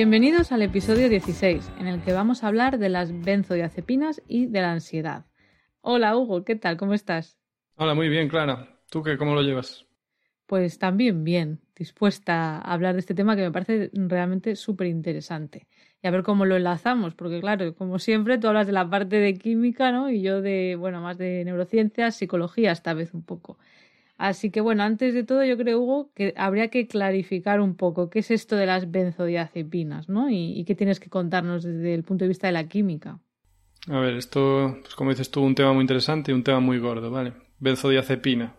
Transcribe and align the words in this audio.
Bienvenidos 0.00 0.50
al 0.50 0.62
episodio 0.62 1.10
16, 1.10 1.72
en 1.78 1.86
el 1.86 2.00
que 2.00 2.14
vamos 2.14 2.42
a 2.42 2.48
hablar 2.48 2.78
de 2.78 2.88
las 2.88 3.12
benzodiazepinas 3.20 4.22
y 4.26 4.46
de 4.46 4.62
la 4.62 4.72
ansiedad. 4.72 5.26
Hola 5.82 6.16
Hugo, 6.16 6.42
¿qué 6.42 6.56
tal? 6.56 6.78
¿Cómo 6.78 6.94
estás? 6.94 7.36
Hola, 7.76 7.92
muy 7.92 8.08
bien, 8.08 8.26
Clara. 8.30 8.80
¿Tú 8.90 9.02
qué? 9.02 9.18
¿Cómo 9.18 9.34
lo 9.34 9.42
llevas? 9.42 9.84
Pues 10.46 10.78
también 10.78 11.22
bien, 11.22 11.60
dispuesta 11.76 12.56
a 12.56 12.72
hablar 12.72 12.94
de 12.94 13.00
este 13.00 13.12
tema 13.12 13.36
que 13.36 13.42
me 13.42 13.52
parece 13.52 13.90
realmente 13.92 14.56
súper 14.56 14.86
interesante. 14.86 15.66
Y 16.02 16.08
a 16.08 16.10
ver 16.10 16.22
cómo 16.22 16.46
lo 16.46 16.56
enlazamos, 16.56 17.14
porque 17.14 17.42
claro, 17.42 17.74
como 17.74 17.98
siempre, 17.98 18.38
tú 18.38 18.48
hablas 18.48 18.66
de 18.66 18.72
la 18.72 18.88
parte 18.88 19.16
de 19.16 19.34
química, 19.34 19.92
¿no? 19.92 20.08
Y 20.08 20.22
yo 20.22 20.40
de, 20.40 20.76
bueno, 20.76 21.02
más 21.02 21.18
de 21.18 21.44
neurociencias, 21.44 22.16
psicología 22.16 22.72
esta 22.72 22.94
vez 22.94 23.12
un 23.12 23.22
poco. 23.22 23.58
Así 24.20 24.50
que 24.50 24.60
bueno, 24.60 24.82
antes 24.82 25.14
de 25.14 25.24
todo 25.24 25.42
yo 25.44 25.56
creo, 25.56 25.80
Hugo, 25.80 26.12
que 26.14 26.34
habría 26.36 26.68
que 26.68 26.86
clarificar 26.86 27.58
un 27.58 27.74
poco 27.74 28.10
qué 28.10 28.18
es 28.18 28.30
esto 28.30 28.54
de 28.54 28.66
las 28.66 28.90
benzodiazepinas, 28.90 30.10
¿no? 30.10 30.28
Y, 30.28 30.62
qué 30.66 30.74
tienes 30.74 31.00
que 31.00 31.08
contarnos 31.08 31.62
desde 31.62 31.94
el 31.94 32.04
punto 32.04 32.26
de 32.26 32.28
vista 32.28 32.46
de 32.46 32.52
la 32.52 32.68
química. 32.68 33.18
A 33.88 33.98
ver, 33.98 34.16
esto, 34.16 34.76
pues 34.82 34.94
como 34.94 35.08
dices 35.08 35.30
tú, 35.30 35.40
un 35.40 35.54
tema 35.54 35.72
muy 35.72 35.80
interesante 35.80 36.32
y 36.32 36.34
un 36.34 36.42
tema 36.42 36.60
muy 36.60 36.78
gordo, 36.78 37.10
¿vale? 37.10 37.32
Benzodiazepina. 37.60 38.56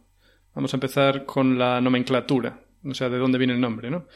Vamos 0.55 0.73
a 0.73 0.77
empezar 0.77 1.27
con 1.27 1.59
la 1.59 1.79
nomenclatura, 1.79 2.65
o 2.83 2.95
sea, 2.95 3.09
de 3.09 3.19
dónde 3.19 3.37
viene 3.37 3.53
el 3.53 3.61
nombre, 3.61 3.91
¿no? 3.91 4.07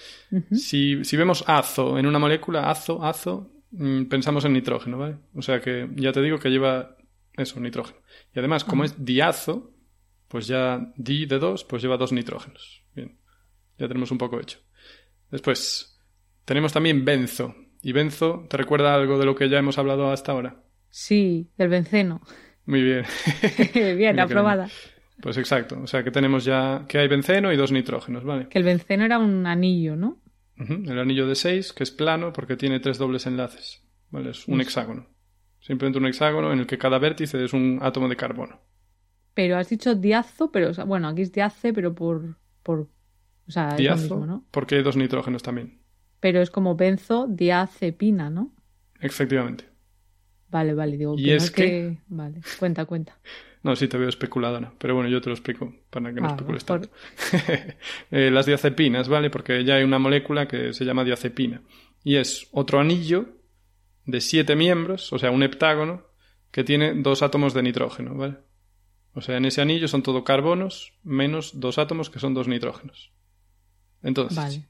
si, 0.52 1.04
si, 1.04 1.16
vemos 1.16 1.44
azo 1.46 2.00
en 2.00 2.08
una 2.08 2.18
molécula, 2.18 2.72
azo, 2.72 3.04
azo, 3.04 3.52
mm, 3.70 4.06
pensamos 4.06 4.46
en 4.46 4.54
nitrógeno, 4.54 4.98
¿vale? 4.98 5.18
O 5.36 5.44
sea 5.44 5.62
que 5.62 5.88
ya 5.96 6.12
te 6.12 6.24
digo 6.24 6.40
que 6.40 6.50
lleva 6.50 6.98
eso, 7.38 7.60
nitrógeno. 7.60 8.00
Y 8.34 8.40
además, 8.40 8.64
como 8.64 8.84
es 8.84 9.06
diazo, 9.06 9.75
pues 10.28 10.48
ya 10.48 10.92
di 10.96 11.26
de 11.26 11.40
2, 11.40 11.64
pues 11.66 11.82
lleva 11.82 11.98
dos 11.98 12.12
nitrógenos. 12.12 12.84
Bien, 12.96 13.18
ya 13.78 13.88
tenemos 13.88 14.12
un 14.12 14.18
poco 14.18 14.40
hecho. 14.40 14.60
Después, 15.32 16.00
tenemos 16.46 16.74
también 16.74 17.06
benzo. 17.06 17.56
¿Y 17.82 17.92
benzo 17.92 18.46
te 18.50 18.58
recuerda 18.58 18.96
algo 18.96 19.20
de 19.20 19.26
lo 19.26 19.36
que 19.36 19.50
ya 19.50 19.60
hemos 19.60 19.78
hablado 19.78 20.12
hasta 20.12 20.32
ahora? 20.32 20.64
Sí, 20.90 21.52
del 21.58 21.70
benceno. 21.70 22.22
Muy 22.66 22.82
bien. 22.82 23.06
bien, 23.98 24.20
aprobada. 24.20 24.70
Pues 25.22 25.38
exacto. 25.38 25.80
O 25.82 25.88
sea 25.88 26.04
que 26.04 26.12
tenemos 26.12 26.46
ya 26.46 26.86
que 26.88 26.98
hay 26.98 27.08
benceno 27.08 27.52
y 27.52 27.58
dos 27.58 27.72
nitrógenos, 27.72 28.24
¿vale? 28.24 28.48
Que 28.50 28.58
el 28.58 28.64
benceno 28.64 29.06
era 29.06 29.20
un 29.20 29.46
anillo, 29.46 29.96
¿no? 29.96 30.22
El 30.58 31.00
anillo 31.00 31.28
de 31.28 31.36
6, 31.36 31.74
que 31.74 31.84
es 31.84 31.92
plano 31.92 32.32
porque 32.32 32.56
tiene 32.56 32.80
tres 32.80 32.98
dobles 32.98 33.26
enlaces. 33.26 33.84
¿Vale? 34.10 34.32
Es 34.32 34.48
un 34.48 34.62
hexágono. 34.62 35.08
Simplemente 35.60 36.00
un 36.00 36.06
hexágono 36.06 36.54
en 36.54 36.60
el 36.60 36.68
que 36.68 36.78
cada 36.78 37.00
vértice 37.00 37.44
es 37.44 37.54
un 37.54 37.80
átomo 37.82 38.08
de 38.08 38.16
carbono. 38.16 38.62
Pero 39.36 39.58
has 39.58 39.70
dicho 39.70 39.94
diazo, 39.94 40.52
pero 40.52 40.72
bueno, 40.88 41.08
aquí 41.08 41.22
es 41.22 41.32
diace, 41.32 41.74
pero 41.74 41.94
por. 41.94 42.38
por 42.64 42.88
o 43.48 43.52
sea, 43.52 43.76
diazo, 43.76 44.04
es 44.06 44.10
lo 44.10 44.18
mismo, 44.18 44.26
¿no? 44.26 44.46
Porque 44.50 44.76
hay 44.76 44.82
dos 44.82 44.98
nitrógenos 44.98 45.44
también. 45.44 45.78
Pero 46.20 46.42
es 46.42 46.50
como 46.50 46.76
benzo 46.76 47.28
diazepina, 47.30 48.32
¿no? 48.32 48.52
Efectivamente. 49.00 49.66
Vale, 50.50 50.74
vale, 50.74 50.98
digo 50.98 51.16
y 51.18 51.32
es 51.32 51.52
que... 51.52 51.98
Vale, 52.08 52.42
cuenta, 52.58 52.86
cuenta. 52.86 53.20
No, 53.66 53.76
sí 53.76 53.88
te 53.88 53.98
veo 53.98 54.08
especuladora, 54.08 54.72
pero 54.78 54.94
bueno, 54.94 55.10
yo 55.10 55.20
te 55.22 55.30
lo 55.30 55.34
explico 55.34 55.74
para 55.90 56.14
que 56.14 56.22
no 56.22 56.28
ah, 56.28 56.32
especules 56.34 56.64
tanto. 56.66 56.88
Eh, 58.12 58.30
las 58.30 58.46
diazepinas, 58.46 59.10
¿vale? 59.10 59.32
Porque 59.32 59.64
ya 59.64 59.74
hay 59.74 59.84
una 59.84 59.98
molécula 59.98 60.48
que 60.48 60.72
se 60.72 60.86
llama 60.86 61.04
diazepina 61.04 61.64
y 62.04 62.18
es 62.18 62.48
otro 62.52 62.80
anillo 62.80 63.26
de 64.06 64.22
siete 64.22 64.56
miembros, 64.56 65.12
o 65.12 65.18
sea, 65.18 65.32
un 65.32 65.42
heptágono 65.42 66.04
que 66.52 66.64
tiene 66.64 66.94
dos 66.94 67.24
átomos 67.24 67.56
de 67.56 67.64
nitrógeno, 67.64 68.14
¿vale? 68.14 68.36
O 69.16 69.22
sea, 69.22 69.38
en 69.38 69.46
ese 69.46 69.62
anillo 69.62 69.88
son 69.88 70.04
todo 70.04 70.24
carbonos 70.24 70.94
menos 71.04 71.60
dos 71.60 71.78
átomos 71.78 72.10
que 72.10 72.20
son 72.20 72.34
dos 72.34 72.50
nitrógenos. 72.50 73.14
Entonces, 74.04 74.62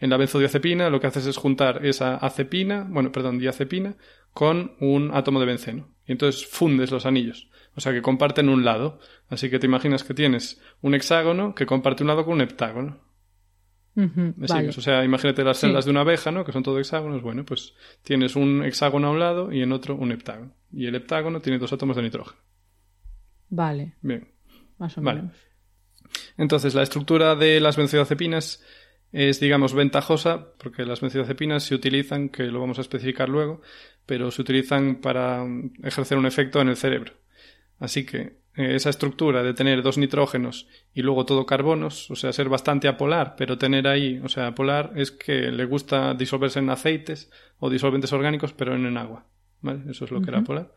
en 0.00 0.10
la 0.10 0.16
benzodiazepina 0.16 0.90
lo 0.90 1.00
que 1.00 1.06
haces 1.06 1.26
es 1.26 1.36
juntar 1.36 1.86
esa 1.86 2.16
acepina, 2.16 2.86
bueno, 2.90 3.12
perdón, 3.12 3.38
diazepina, 3.38 3.96
con 4.32 4.74
un 4.80 5.12
átomo 5.14 5.38
de 5.38 5.46
benceno. 5.46 5.94
Y 6.06 6.12
entonces 6.12 6.44
fundes 6.44 6.90
los 6.90 7.06
anillos. 7.06 7.48
O 7.76 7.80
sea, 7.80 7.92
que 7.92 8.02
comparten 8.02 8.48
un 8.48 8.64
lado. 8.64 8.98
Así 9.28 9.48
que 9.48 9.60
te 9.60 9.66
imaginas 9.66 10.02
que 10.02 10.12
tienes 10.12 10.60
un 10.82 10.94
hexágono 10.94 11.54
que 11.54 11.64
comparte 11.64 12.02
un 12.02 12.08
lado 12.08 12.24
con 12.24 12.34
un 12.34 12.40
heptágono. 12.40 13.00
O 14.76 14.80
sea, 14.80 15.04
imagínate 15.04 15.44
las 15.44 15.60
celdas 15.60 15.84
de 15.84 15.92
una 15.92 16.00
abeja, 16.00 16.32
¿no? 16.32 16.44
Que 16.44 16.52
son 16.52 16.64
todo 16.64 16.80
hexágonos. 16.80 17.22
Bueno, 17.22 17.44
pues 17.44 17.74
tienes 18.02 18.34
un 18.34 18.64
hexágono 18.64 19.06
a 19.06 19.10
un 19.12 19.20
lado 19.20 19.52
y 19.52 19.62
en 19.62 19.72
otro 19.72 19.94
un 19.94 20.10
heptágono. 20.10 20.52
Y 20.72 20.86
el 20.86 20.96
heptágono 20.96 21.40
tiene 21.40 21.60
dos 21.60 21.72
átomos 21.72 21.96
de 21.96 22.02
nitrógeno. 22.02 22.40
Vale. 23.48 23.94
Bien. 24.02 24.28
Más 24.78 24.96
o 24.98 25.02
menos. 25.02 25.32
Entonces, 26.36 26.74
la 26.74 26.82
estructura 26.82 27.34
de 27.34 27.60
las 27.60 27.76
benzodiazepinas 27.76 28.62
es, 29.12 29.40
digamos, 29.40 29.74
ventajosa 29.74 30.54
porque 30.58 30.84
las 30.84 31.00
benzodiazepinas 31.00 31.62
se 31.62 31.74
utilizan, 31.74 32.28
que 32.28 32.44
lo 32.44 32.60
vamos 32.60 32.78
a 32.78 32.82
especificar 32.82 33.28
luego, 33.28 33.62
pero 34.06 34.30
se 34.30 34.42
utilizan 34.42 34.96
para 34.96 35.46
ejercer 35.82 36.18
un 36.18 36.26
efecto 36.26 36.60
en 36.60 36.68
el 36.68 36.76
cerebro. 36.76 37.12
Así 37.78 38.04
que 38.04 38.38
eh, 38.56 38.74
esa 38.74 38.90
estructura 38.90 39.42
de 39.42 39.54
tener 39.54 39.82
dos 39.82 39.98
nitrógenos 39.98 40.68
y 40.92 41.02
luego 41.02 41.24
todo 41.24 41.46
carbonos, 41.46 42.10
o 42.10 42.16
sea, 42.16 42.32
ser 42.32 42.48
bastante 42.48 42.88
apolar, 42.88 43.34
pero 43.36 43.58
tener 43.58 43.86
ahí, 43.86 44.20
o 44.22 44.28
sea, 44.28 44.48
apolar 44.48 44.92
es 44.96 45.10
que 45.10 45.50
le 45.50 45.64
gusta 45.64 46.14
disolverse 46.14 46.58
en 46.58 46.70
aceites 46.70 47.30
o 47.58 47.70
disolventes 47.70 48.12
orgánicos, 48.12 48.52
pero 48.52 48.76
no 48.76 48.88
en 48.88 48.96
agua. 48.96 49.26
¿Vale? 49.60 49.90
Eso 49.90 50.04
es 50.04 50.10
lo 50.10 50.20
que 50.20 50.28
era 50.28 50.40
apolar 50.40 50.74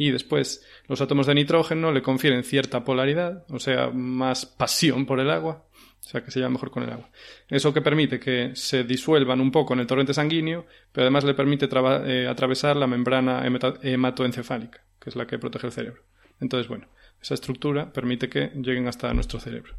y 0.00 0.12
después 0.12 0.64
los 0.88 1.02
átomos 1.02 1.26
de 1.26 1.34
nitrógeno 1.34 1.92
le 1.92 2.00
confieren 2.00 2.42
cierta 2.42 2.84
polaridad, 2.84 3.44
o 3.50 3.58
sea, 3.58 3.90
más 3.90 4.46
pasión 4.46 5.04
por 5.04 5.20
el 5.20 5.30
agua, 5.30 5.66
o 5.74 6.02
sea, 6.02 6.24
que 6.24 6.30
se 6.30 6.38
lleva 6.38 6.48
mejor 6.48 6.70
con 6.70 6.84
el 6.84 6.90
agua. 6.90 7.10
Eso 7.50 7.74
que 7.74 7.82
permite 7.82 8.18
que 8.18 8.52
se 8.54 8.82
disuelvan 8.84 9.42
un 9.42 9.52
poco 9.52 9.74
en 9.74 9.80
el 9.80 9.86
torrente 9.86 10.14
sanguíneo, 10.14 10.64
pero 10.90 11.02
además 11.02 11.24
le 11.24 11.34
permite 11.34 11.68
eh, 12.06 12.26
atravesar 12.26 12.76
la 12.76 12.86
membrana 12.86 13.42
hematoencefálica, 13.82 14.82
que 14.98 15.10
es 15.10 15.16
la 15.16 15.26
que 15.26 15.38
protege 15.38 15.66
el 15.66 15.72
cerebro. 15.74 16.02
Entonces, 16.40 16.66
bueno, 16.66 16.88
esa 17.20 17.34
estructura 17.34 17.92
permite 17.92 18.30
que 18.30 18.52
lleguen 18.54 18.88
hasta 18.88 19.12
nuestro 19.12 19.38
cerebro. 19.38 19.74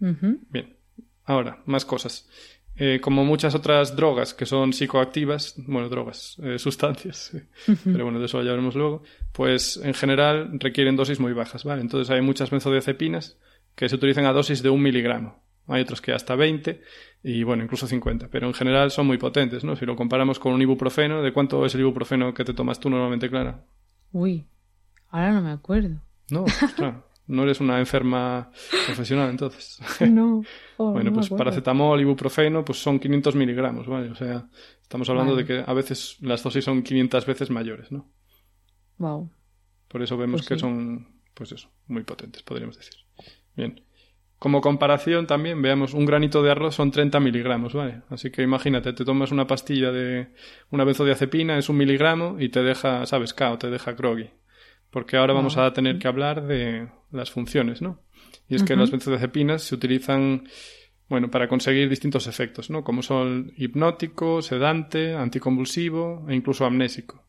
Bien. 0.00 0.76
Ahora, 1.24 1.62
más 1.66 1.84
cosas. 1.84 2.28
Eh, 2.76 3.00
como 3.02 3.24
muchas 3.24 3.54
otras 3.54 3.96
drogas 3.96 4.32
que 4.32 4.46
son 4.46 4.72
psicoactivas, 4.72 5.54
bueno, 5.58 5.90
drogas, 5.90 6.38
eh, 6.42 6.58
sustancias, 6.58 7.36
pero 7.84 8.04
bueno, 8.04 8.18
de 8.18 8.24
eso 8.24 8.38
ya 8.38 8.50
hablaremos 8.50 8.74
luego, 8.74 9.02
pues 9.32 9.76
en 9.76 9.92
general 9.92 10.58
requieren 10.58 10.96
dosis 10.96 11.20
muy 11.20 11.34
bajas, 11.34 11.64
¿vale? 11.64 11.82
Entonces 11.82 12.08
hay 12.10 12.22
muchas 12.22 12.50
benzodiazepinas 12.50 13.36
que 13.74 13.90
se 13.90 13.96
utilizan 13.96 14.24
a 14.24 14.32
dosis 14.32 14.62
de 14.62 14.70
un 14.70 14.82
miligramo. 14.82 15.42
Hay 15.68 15.82
otros 15.82 16.00
que 16.00 16.12
hasta 16.12 16.34
20 16.34 16.82
y 17.22 17.42
bueno, 17.44 17.62
incluso 17.62 17.86
50, 17.86 18.28
pero 18.28 18.46
en 18.46 18.54
general 18.54 18.90
son 18.90 19.06
muy 19.06 19.18
potentes, 19.18 19.64
¿no? 19.64 19.76
Si 19.76 19.84
lo 19.84 19.94
comparamos 19.94 20.38
con 20.38 20.52
un 20.52 20.62
ibuprofeno, 20.62 21.22
¿de 21.22 21.32
cuánto 21.32 21.64
es 21.66 21.74
el 21.74 21.82
ibuprofeno 21.82 22.32
que 22.32 22.44
te 22.44 22.54
tomas 22.54 22.80
tú 22.80 22.88
normalmente, 22.88 23.28
Clara? 23.28 23.64
Uy, 24.12 24.46
ahora 25.10 25.32
no 25.32 25.42
me 25.42 25.50
acuerdo. 25.50 26.00
No, 26.30 26.46
claro. 26.76 27.04
No 27.26 27.44
eres 27.44 27.60
una 27.60 27.78
enferma 27.78 28.50
profesional, 28.86 29.30
entonces. 29.30 29.78
No. 30.10 30.42
Oh, 30.78 30.90
bueno, 30.90 31.12
pues 31.12 31.28
paracetamol, 31.28 32.00
ibuprofeno, 32.00 32.64
pues 32.64 32.82
son 32.82 32.98
500 32.98 33.36
miligramos, 33.36 33.86
¿vale? 33.86 34.10
O 34.10 34.16
sea, 34.16 34.48
estamos 34.80 35.08
hablando 35.10 35.36
de 35.36 35.44
que 35.44 35.62
a 35.64 35.72
veces 35.74 36.16
las 36.20 36.42
dosis 36.42 36.64
son 36.64 36.82
500 36.82 37.24
veces 37.24 37.50
mayores, 37.50 37.92
¿no? 37.92 38.10
Wow. 38.98 39.30
Por 39.86 40.02
eso 40.02 40.16
vemos 40.16 40.40
pues 40.40 40.48
que 40.48 40.58
son, 40.58 41.20
pues 41.34 41.52
eso, 41.52 41.70
muy 41.86 42.02
potentes, 42.02 42.42
podríamos 42.42 42.76
decir. 42.76 42.94
Bien. 43.54 43.84
Como 44.40 44.60
comparación 44.60 45.28
también, 45.28 45.62
veamos, 45.62 45.94
un 45.94 46.04
granito 46.04 46.42
de 46.42 46.50
arroz 46.50 46.74
son 46.74 46.90
30 46.90 47.20
miligramos, 47.20 47.74
¿vale? 47.74 48.02
Así 48.08 48.32
que 48.32 48.42
imagínate, 48.42 48.92
te 48.92 49.04
tomas 49.04 49.30
una 49.30 49.46
pastilla 49.46 49.92
de 49.92 50.32
una 50.70 50.82
benzodiazepina, 50.82 51.58
es 51.58 51.68
un 51.68 51.76
miligramo 51.76 52.40
y 52.40 52.48
te 52.48 52.64
deja, 52.64 53.06
¿sabes? 53.06 53.34
Cao, 53.34 53.56
te 53.56 53.70
deja 53.70 53.92
groggy 53.92 54.30
porque 54.92 55.16
ahora 55.16 55.32
vamos 55.32 55.56
a 55.56 55.72
tener 55.72 55.98
que 55.98 56.06
hablar 56.06 56.46
de 56.46 56.88
las 57.10 57.30
funciones, 57.30 57.80
¿no? 57.80 57.98
Y 58.48 58.54
es 58.54 58.62
que 58.62 58.76
las 58.76 58.90
benzodiazepinas 58.90 59.62
se 59.62 59.74
utilizan, 59.74 60.44
bueno, 61.08 61.30
para 61.30 61.48
conseguir 61.48 61.88
distintos 61.88 62.26
efectos, 62.26 62.68
¿no? 62.68 62.84
Como 62.84 63.02
son 63.02 63.52
hipnótico, 63.56 64.42
sedante, 64.42 65.14
anticonvulsivo 65.14 66.26
e 66.28 66.34
incluso 66.34 66.66
amnésico. 66.66 67.24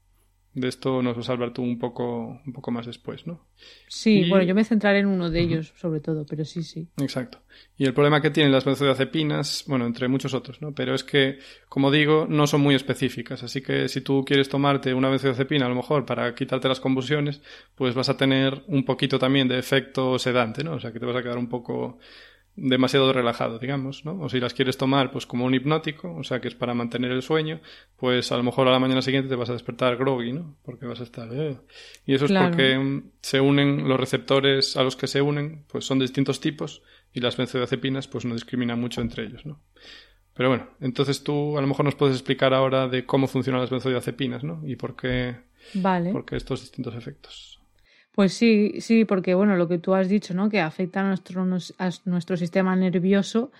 De 0.53 0.67
esto 0.67 1.01
nos 1.01 1.17
vas 1.17 1.29
a 1.29 1.33
hablar 1.33 1.51
tú 1.51 1.63
un 1.63 1.79
poco, 1.79 2.39
un 2.45 2.53
poco 2.53 2.69
más 2.71 2.85
después, 2.85 3.25
¿no? 3.25 3.47
Sí, 3.87 4.29
bueno, 4.29 4.43
yo 4.43 4.53
me 4.53 4.63
centraré 4.63 4.99
en 4.99 5.07
uno 5.07 5.31
de 5.31 5.41
ellos, 5.41 5.73
sobre 5.77 5.99
todo, 5.99 6.25
pero 6.25 6.45
sí, 6.45 6.61
sí. 6.61 6.87
Exacto. 7.01 7.39
Y 7.75 7.85
el 7.85 7.93
problema 7.93 8.21
que 8.21 8.29
tienen 8.29 8.51
las 8.51 8.65
benzodiazepinas, 8.65 9.63
bueno, 9.67 9.85
entre 9.87 10.07
muchos 10.07 10.33
otros, 10.33 10.61
¿no? 10.61 10.73
Pero 10.73 10.93
es 10.93 11.03
que, 11.03 11.39
como 11.69 11.89
digo, 11.89 12.27
no 12.29 12.45
son 12.45 12.61
muy 12.61 12.75
específicas. 12.75 13.41
Así 13.41 13.61
que 13.61 13.87
si 13.89 14.01
tú 14.01 14.23
quieres 14.25 14.47
tomarte 14.47 14.93
una 14.93 15.09
benzodiazepina, 15.09 15.65
a 15.65 15.69
lo 15.69 15.75
mejor, 15.75 16.05
para 16.05 16.35
quitarte 16.35 16.67
las 16.67 16.79
convulsiones, 16.79 17.41
pues 17.75 17.95
vas 17.95 18.09
a 18.09 18.17
tener 18.17 18.63
un 18.67 18.85
poquito 18.85 19.17
también 19.17 19.47
de 19.47 19.57
efecto 19.57 20.19
sedante, 20.19 20.63
¿no? 20.63 20.73
O 20.73 20.79
sea, 20.79 20.91
que 20.91 20.99
te 20.99 21.05
vas 21.05 21.15
a 21.15 21.23
quedar 21.23 21.37
un 21.37 21.49
poco 21.49 21.97
demasiado 22.55 23.11
relajado, 23.11 23.57
digamos, 23.57 24.05
¿no? 24.05 24.19
O 24.19 24.29
si 24.29 24.39
las 24.39 24.53
quieres 24.53 24.77
tomar, 24.77 25.11
pues 25.11 25.25
como 25.25 25.45
un 25.45 25.55
hipnótico, 25.55 26.13
o 26.13 26.23
sea, 26.23 26.39
que 26.39 26.47
es 26.47 26.55
para 26.55 26.73
mantener 26.73 27.11
el 27.11 27.23
sueño, 27.23 27.59
pues 27.97 28.31
a 28.31 28.37
lo 28.37 28.43
mejor 28.43 28.67
a 28.67 28.71
la 28.71 28.79
mañana 28.79 29.01
siguiente 29.01 29.29
te 29.29 29.35
vas 29.35 29.49
a 29.49 29.53
despertar 29.53 29.97
groggy, 29.97 30.33
¿no? 30.33 30.55
Porque 30.63 30.85
vas 30.85 30.99
a 30.99 31.03
estar... 31.03 31.29
Eh". 31.33 31.57
Y 32.05 32.13
eso 32.13 32.25
es 32.25 32.31
porque 32.31 32.77
mm, 32.77 33.11
se 33.21 33.41
unen 33.41 33.87
los 33.87 33.99
receptores 33.99 34.77
a 34.77 34.83
los 34.83 34.95
que 34.95 35.07
se 35.07 35.21
unen, 35.21 35.65
pues 35.67 35.85
son 35.85 35.99
de 35.99 36.03
distintos 36.03 36.39
tipos 36.39 36.83
y 37.11 37.21
las 37.21 37.37
benzodiazepinas 37.37 38.07
pues 38.07 38.25
no 38.25 38.35
discriminan 38.35 38.79
mucho 38.79 39.01
entre 39.01 39.23
ellos, 39.25 39.45
¿no? 39.45 39.59
Pero 40.35 40.49
bueno, 40.49 40.69
entonces 40.79 41.23
tú 41.23 41.57
a 41.57 41.61
lo 41.61 41.67
mejor 41.67 41.85
nos 41.85 41.95
puedes 41.95 42.15
explicar 42.15 42.53
ahora 42.53 42.87
de 42.87 43.05
cómo 43.05 43.27
funcionan 43.27 43.61
las 43.61 43.69
benzodiazepinas, 43.69 44.43
¿no? 44.43 44.61
Y 44.65 44.75
por 44.75 44.95
qué, 44.95 45.37
vale. 45.75 46.11
por 46.11 46.25
qué 46.25 46.35
estos 46.35 46.61
distintos 46.61 46.95
efectos. 46.95 47.62
Pues 48.13 48.33
sí, 48.33 48.75
sí, 48.79 49.05
porque 49.05 49.33
bueno, 49.33 49.55
lo 49.55 49.67
que 49.67 49.79
tú 49.79 49.95
has 49.95 50.07
dicho, 50.07 50.33
¿no? 50.33 50.49
Que 50.49 50.61
afecta 50.61 51.01
a 51.01 51.03
nuestro, 51.03 51.41
a 51.41 51.89
nuestro 52.05 52.37
sistema 52.37 52.75
nervioso 52.75 53.51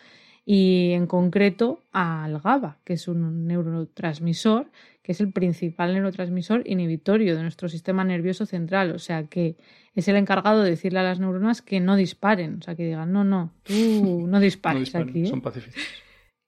y 0.45 0.91
en 0.91 1.07
concreto 1.07 1.79
al 1.91 2.39
GABA, 2.39 2.77
que 2.83 2.93
es 2.93 3.07
un 3.07 3.47
neurotransmisor, 3.47 4.67
que 5.01 5.13
es 5.13 5.21
el 5.21 5.31
principal 5.31 5.93
neurotransmisor 5.93 6.63
inhibitorio 6.65 7.35
de 7.35 7.41
nuestro 7.41 7.67
sistema 7.67 8.03
nervioso 8.03 8.45
central. 8.45 8.91
O 8.91 8.99
sea 8.99 9.23
que 9.23 9.55
es 9.95 10.07
el 10.07 10.17
encargado 10.17 10.61
de 10.63 10.71
decirle 10.71 10.99
a 10.99 11.03
las 11.03 11.19
neuronas 11.19 11.61
que 11.61 11.79
no 11.79 11.95
disparen. 11.95 12.57
O 12.59 12.61
sea, 12.61 12.75
que 12.75 12.85
digan, 12.85 13.11
no, 13.11 13.23
no, 13.23 13.53
tú 13.63 13.73
no 14.27 14.39
dispares 14.39 14.93
aquí. 14.95 15.23
¿eh? 15.23 15.27
Son 15.27 15.41
pacíficos. 15.41 15.81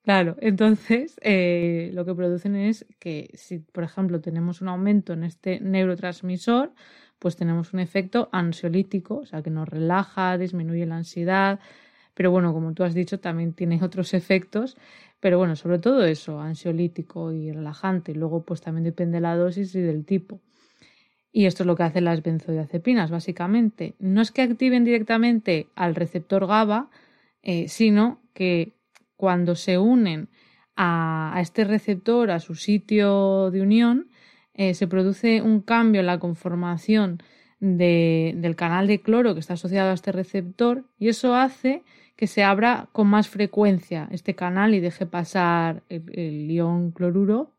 Claro, 0.02 0.36
entonces 0.40 1.18
eh, 1.20 1.90
lo 1.92 2.04
que 2.04 2.14
producen 2.14 2.54
es 2.54 2.86
que 3.00 3.30
si, 3.34 3.58
por 3.58 3.82
ejemplo, 3.82 4.20
tenemos 4.20 4.60
un 4.60 4.68
aumento 4.68 5.12
en 5.12 5.24
este 5.24 5.58
neurotransmisor, 5.58 6.72
pues 7.18 7.36
tenemos 7.36 7.72
un 7.72 7.80
efecto 7.80 8.28
ansiolítico, 8.32 9.18
o 9.18 9.26
sea, 9.26 9.42
que 9.42 9.50
nos 9.50 9.68
relaja, 9.68 10.38
disminuye 10.38 10.86
la 10.86 10.96
ansiedad, 10.96 11.60
pero 12.14 12.30
bueno, 12.30 12.54
como 12.54 12.72
tú 12.72 12.82
has 12.82 12.94
dicho, 12.94 13.20
también 13.20 13.52
tiene 13.52 13.78
otros 13.84 14.14
efectos, 14.14 14.76
pero 15.20 15.38
bueno, 15.38 15.54
sobre 15.54 15.78
todo 15.78 16.04
eso, 16.04 16.40
ansiolítico 16.40 17.32
y 17.32 17.52
relajante. 17.52 18.14
Luego, 18.14 18.42
pues 18.42 18.60
también 18.60 18.84
depende 18.84 19.16
de 19.16 19.20
la 19.22 19.36
dosis 19.36 19.74
y 19.74 19.80
del 19.80 20.04
tipo. 20.04 20.40
Y 21.32 21.44
esto 21.44 21.62
es 21.62 21.66
lo 21.66 21.76
que 21.76 21.82
hacen 21.82 22.04
las 22.04 22.22
benzodiazepinas, 22.22 23.10
básicamente. 23.10 23.94
No 23.98 24.22
es 24.22 24.30
que 24.30 24.42
activen 24.42 24.84
directamente 24.84 25.68
al 25.74 25.94
receptor 25.94 26.46
GABA, 26.46 26.88
eh, 27.42 27.68
sino 27.68 28.22
que 28.32 28.72
cuando 29.16 29.54
se 29.54 29.76
unen 29.78 30.28
a, 30.76 31.36
a, 31.36 31.40
este 31.42 31.64
receptor, 31.64 32.30
a 32.30 32.40
su 32.40 32.54
sitio 32.54 33.50
de 33.50 33.60
unión, 33.60 34.08
eh, 34.56 34.74
se 34.74 34.86
produce 34.86 35.42
un 35.42 35.60
cambio 35.60 36.00
en 36.00 36.06
la 36.06 36.18
conformación 36.18 37.22
del 37.60 38.56
canal 38.56 38.86
de 38.86 39.00
cloro 39.00 39.34
que 39.34 39.40
está 39.40 39.54
asociado 39.54 39.90
a 39.90 39.94
este 39.94 40.12
receptor 40.12 40.84
y 40.98 41.08
eso 41.08 41.34
hace 41.34 41.84
que 42.16 42.26
se 42.26 42.42
abra 42.42 42.88
con 42.92 43.06
más 43.06 43.28
frecuencia 43.28 44.08
este 44.12 44.34
canal 44.34 44.74
y 44.74 44.80
deje 44.80 45.06
pasar 45.06 45.82
el, 45.88 46.50
ion 46.50 46.90
cloruro 46.90 47.52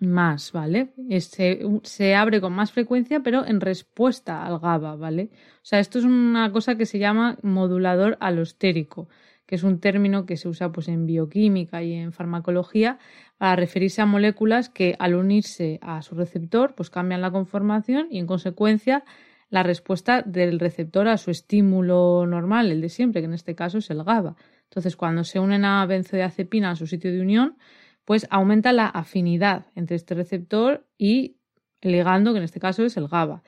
más, 0.00 0.52
¿vale? 0.52 0.94
Se, 1.20 1.60
se, 1.82 2.14
abre 2.14 2.40
con 2.40 2.54
más 2.54 2.72
frecuencia, 2.72 3.20
pero 3.20 3.44
en 3.44 3.60
respuesta 3.60 4.46
al 4.46 4.58
GABA, 4.58 4.96
¿vale? 4.96 5.30
O 5.56 5.64
sea, 5.64 5.78
esto 5.78 5.98
es 5.98 6.04
una 6.06 6.50
cosa 6.52 6.76
que 6.76 6.86
se 6.86 6.98
llama 6.98 7.36
modulador 7.42 8.16
alostérico 8.20 9.08
que 9.50 9.56
es 9.56 9.64
un 9.64 9.80
término 9.80 10.26
que 10.26 10.36
se 10.36 10.48
usa 10.48 10.70
pues, 10.70 10.86
en 10.86 11.06
bioquímica 11.06 11.82
y 11.82 11.94
en 11.94 12.12
farmacología 12.12 13.00
para 13.36 13.56
referirse 13.56 14.00
a 14.00 14.06
moléculas 14.06 14.68
que 14.68 14.94
al 15.00 15.16
unirse 15.16 15.80
a 15.82 16.02
su 16.02 16.14
receptor 16.14 16.76
pues 16.76 16.88
cambian 16.88 17.20
la 17.20 17.32
conformación 17.32 18.06
y 18.12 18.20
en 18.20 18.28
consecuencia 18.28 19.02
la 19.48 19.64
respuesta 19.64 20.22
del 20.22 20.60
receptor 20.60 21.08
a 21.08 21.16
su 21.16 21.32
estímulo 21.32 22.26
normal, 22.26 22.70
el 22.70 22.80
de 22.80 22.90
siempre, 22.90 23.22
que 23.22 23.24
en 23.24 23.34
este 23.34 23.56
caso 23.56 23.78
es 23.78 23.90
el 23.90 24.04
GABA. 24.04 24.36
Entonces, 24.66 24.94
cuando 24.94 25.24
se 25.24 25.40
unen 25.40 25.64
a 25.64 25.84
benzodiazepina 25.84 26.70
a 26.70 26.76
su 26.76 26.86
sitio 26.86 27.10
de 27.10 27.20
unión, 27.20 27.56
pues 28.04 28.28
aumenta 28.30 28.72
la 28.72 28.86
afinidad 28.86 29.66
entre 29.74 29.96
este 29.96 30.14
receptor 30.14 30.86
y 30.96 31.38
el 31.80 31.90
ligando, 31.90 32.30
que 32.30 32.38
en 32.38 32.44
este 32.44 32.60
caso 32.60 32.84
es 32.84 32.96
el 32.96 33.08
GABA 33.08 33.42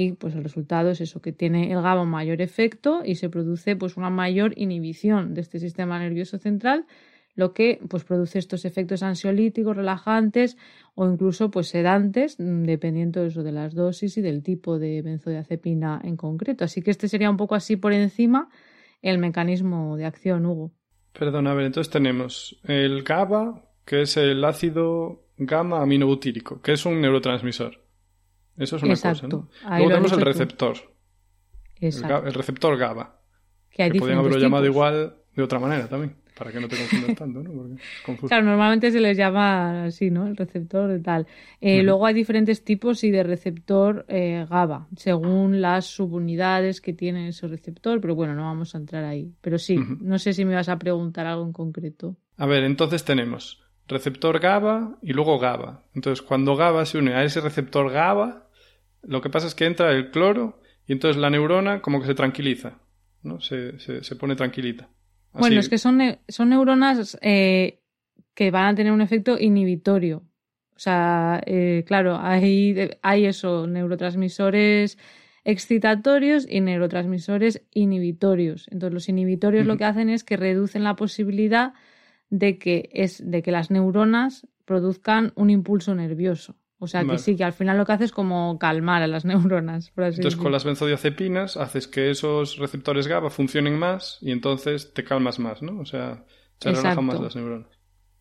y 0.00 0.12
pues 0.12 0.36
el 0.36 0.44
resultado 0.44 0.90
es 0.90 1.00
eso, 1.00 1.20
que 1.20 1.32
tiene 1.32 1.72
el 1.72 1.82
GABA 1.82 2.02
un 2.02 2.08
mayor 2.08 2.40
efecto 2.40 3.02
y 3.04 3.16
se 3.16 3.28
produce 3.28 3.74
pues 3.74 3.96
una 3.96 4.10
mayor 4.10 4.52
inhibición 4.56 5.34
de 5.34 5.40
este 5.40 5.58
sistema 5.58 5.98
nervioso 5.98 6.38
central, 6.38 6.86
lo 7.34 7.52
que 7.52 7.80
pues 7.88 8.04
produce 8.04 8.38
estos 8.38 8.64
efectos 8.64 9.02
ansiolíticos, 9.02 9.76
relajantes 9.76 10.56
o 10.94 11.04
incluso 11.08 11.50
pues 11.50 11.66
sedantes, 11.66 12.38
mm, 12.38 12.62
dependiendo 12.62 13.24
eso 13.24 13.42
de 13.42 13.50
las 13.50 13.74
dosis 13.74 14.16
y 14.18 14.22
del 14.22 14.44
tipo 14.44 14.78
de 14.78 15.02
benzodiazepina 15.02 16.00
en 16.04 16.16
concreto. 16.16 16.64
Así 16.64 16.80
que 16.80 16.92
este 16.92 17.08
sería 17.08 17.28
un 17.28 17.36
poco 17.36 17.56
así 17.56 17.74
por 17.74 17.92
encima 17.92 18.50
el 19.02 19.18
mecanismo 19.18 19.96
de 19.96 20.04
acción, 20.04 20.46
Hugo. 20.46 20.70
Perdón, 21.12 21.48
a 21.48 21.54
ver, 21.54 21.66
entonces 21.66 21.90
tenemos 21.90 22.60
el 22.62 23.02
GABA, 23.02 23.64
que 23.84 24.02
es 24.02 24.16
el 24.16 24.44
ácido 24.44 25.24
gamma 25.36 25.82
aminobutírico, 25.82 26.62
que 26.62 26.74
es 26.74 26.86
un 26.86 27.00
neurotransmisor. 27.00 27.87
Eso 28.58 28.76
es 28.76 28.82
una 28.82 28.94
cosa, 28.94 29.26
¿no? 29.28 29.48
Luego 29.68 29.88
tenemos 29.88 30.12
el 30.12 30.20
receptor. 30.20 30.76
El, 31.80 32.34
receptor 32.34 32.76
GABA. 32.76 33.20
Que, 33.70 33.90
que 33.90 33.98
podrían 33.98 34.18
haberlo 34.18 34.38
llamado 34.38 34.66
igual 34.66 35.14
de 35.38 35.44
otra 35.44 35.60
manera 35.60 35.88
también, 35.88 36.16
para 36.36 36.50
que 36.50 36.60
no 36.60 36.66
te 36.66 36.76
confundas 36.76 37.16
tanto, 37.16 37.40
¿no? 37.40 37.76
claro, 38.26 38.44
normalmente 38.44 38.90
se 38.90 38.98
les 38.98 39.16
llama 39.16 39.84
así, 39.84 40.10
¿no? 40.10 40.26
El 40.26 40.36
receptor 40.36 40.90
de 40.90 40.98
tal. 40.98 41.28
Eh, 41.60 41.84
luego 41.84 42.04
hay 42.04 42.14
diferentes 42.14 42.64
tipos 42.64 43.04
y 43.04 43.12
de 43.12 43.22
receptor 43.22 44.04
eh, 44.08 44.44
GABA, 44.50 44.88
según 44.96 45.60
las 45.60 45.86
subunidades 45.86 46.80
que 46.80 46.92
tiene 46.92 47.28
ese 47.28 47.46
receptor, 47.46 48.00
pero 48.00 48.16
bueno, 48.16 48.34
no 48.34 48.42
vamos 48.42 48.74
a 48.74 48.78
entrar 48.78 49.04
ahí. 49.04 49.32
Pero 49.40 49.58
sí, 49.58 49.78
no 50.00 50.18
sé 50.18 50.32
si 50.32 50.44
me 50.44 50.56
vas 50.56 50.68
a 50.68 50.76
preguntar 50.76 51.26
algo 51.26 51.44
en 51.44 51.52
concreto. 51.52 52.16
A 52.36 52.46
ver, 52.46 52.64
entonces 52.64 53.04
tenemos 53.04 53.62
receptor 53.86 54.40
GABA 54.40 54.98
y 55.02 55.12
luego 55.12 55.38
GABA. 55.38 55.84
Entonces, 55.94 56.20
cuando 56.20 56.56
GABA 56.56 56.84
se 56.84 56.98
une 56.98 57.14
a 57.14 57.22
ese 57.22 57.40
receptor 57.40 57.92
GABA, 57.92 58.47
lo 59.02 59.20
que 59.20 59.30
pasa 59.30 59.46
es 59.46 59.54
que 59.54 59.66
entra 59.66 59.92
el 59.92 60.10
cloro 60.10 60.60
y 60.86 60.92
entonces 60.92 61.20
la 61.20 61.30
neurona 61.30 61.80
como 61.80 62.00
que 62.00 62.06
se 62.06 62.14
tranquiliza, 62.14 62.78
¿no? 63.22 63.40
Se, 63.40 63.78
se, 63.78 64.16
pone 64.16 64.36
tranquilita. 64.36 64.88
Bueno, 65.32 65.60
es 65.60 65.68
que 65.68 65.78
son, 65.78 66.00
son 66.28 66.48
neuronas 66.48 67.18
eh, 67.20 67.80
que 68.34 68.50
van 68.50 68.66
a 68.66 68.74
tener 68.74 68.92
un 68.92 69.00
efecto 69.00 69.38
inhibitorio. 69.38 70.24
O 70.74 70.78
sea, 70.78 71.40
eh, 71.44 71.84
claro, 71.86 72.18
hay, 72.20 72.90
hay 73.02 73.26
eso, 73.26 73.66
neurotransmisores 73.66 74.96
excitatorios 75.44 76.46
y 76.48 76.60
neurotransmisores 76.60 77.62
inhibitorios. 77.72 78.68
Entonces, 78.70 78.94
los 78.94 79.08
inhibitorios 79.08 79.66
lo 79.66 79.76
que 79.76 79.84
hacen 79.84 80.10
es 80.10 80.22
que 80.22 80.36
reducen 80.36 80.84
la 80.84 80.94
posibilidad 80.94 81.72
de 82.30 82.58
que, 82.58 82.90
es, 82.92 83.28
de 83.28 83.42
que 83.42 83.50
las 83.50 83.70
neuronas 83.70 84.46
produzcan 84.64 85.32
un 85.34 85.50
impulso 85.50 85.94
nervioso. 85.94 86.54
O 86.80 86.86
sea 86.86 87.04
que 87.04 87.18
sí, 87.18 87.36
que 87.36 87.42
al 87.42 87.52
final 87.52 87.76
lo 87.76 87.84
que 87.84 87.92
hace 87.92 88.04
es 88.04 88.12
como 88.12 88.58
calmar 88.58 89.02
a 89.02 89.08
las 89.08 89.24
neuronas. 89.24 89.92
entonces 89.96 90.36
con 90.36 90.52
las 90.52 90.64
benzodiazepinas 90.64 91.56
haces 91.56 91.88
que 91.88 92.10
esos 92.10 92.58
receptores 92.58 93.08
GABA 93.08 93.30
funcionen 93.30 93.78
más 93.78 94.18
y 94.20 94.30
entonces 94.30 94.94
te 94.94 95.02
calmas 95.02 95.38
más, 95.38 95.60
¿no? 95.60 95.80
O 95.80 95.84
sea, 95.84 96.24
se 96.60 96.72
relajan 96.72 97.04
más 97.04 97.20
las 97.20 97.34
neuronas. 97.34 97.68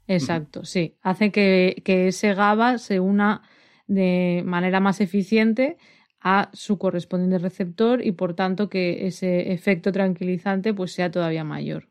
Exacto, 0.07 0.65
sí. 0.65 0.95
Hace 1.01 1.31
que, 1.31 1.81
que 1.85 2.07
ese 2.07 2.33
GABA 2.33 2.77
se 2.77 2.99
una 2.99 3.43
de 3.85 4.41
manera 4.45 4.79
más 4.79 5.01
eficiente 5.01 5.77
a 6.19 6.49
su 6.53 6.77
correspondiente 6.77 7.37
receptor 7.37 8.03
y 8.05 8.11
por 8.13 8.33
tanto 8.33 8.69
que 8.69 9.05
ese 9.05 9.51
efecto 9.53 9.91
tranquilizante 9.91 10.73
pues 10.73 10.93
sea 10.93 11.11
todavía 11.11 11.43
mayor. 11.43 11.89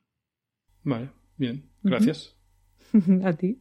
Vale, 0.83 1.11
bien, 1.37 1.71
gracias. 1.83 2.37
a 3.25 3.33
ti. 3.33 3.61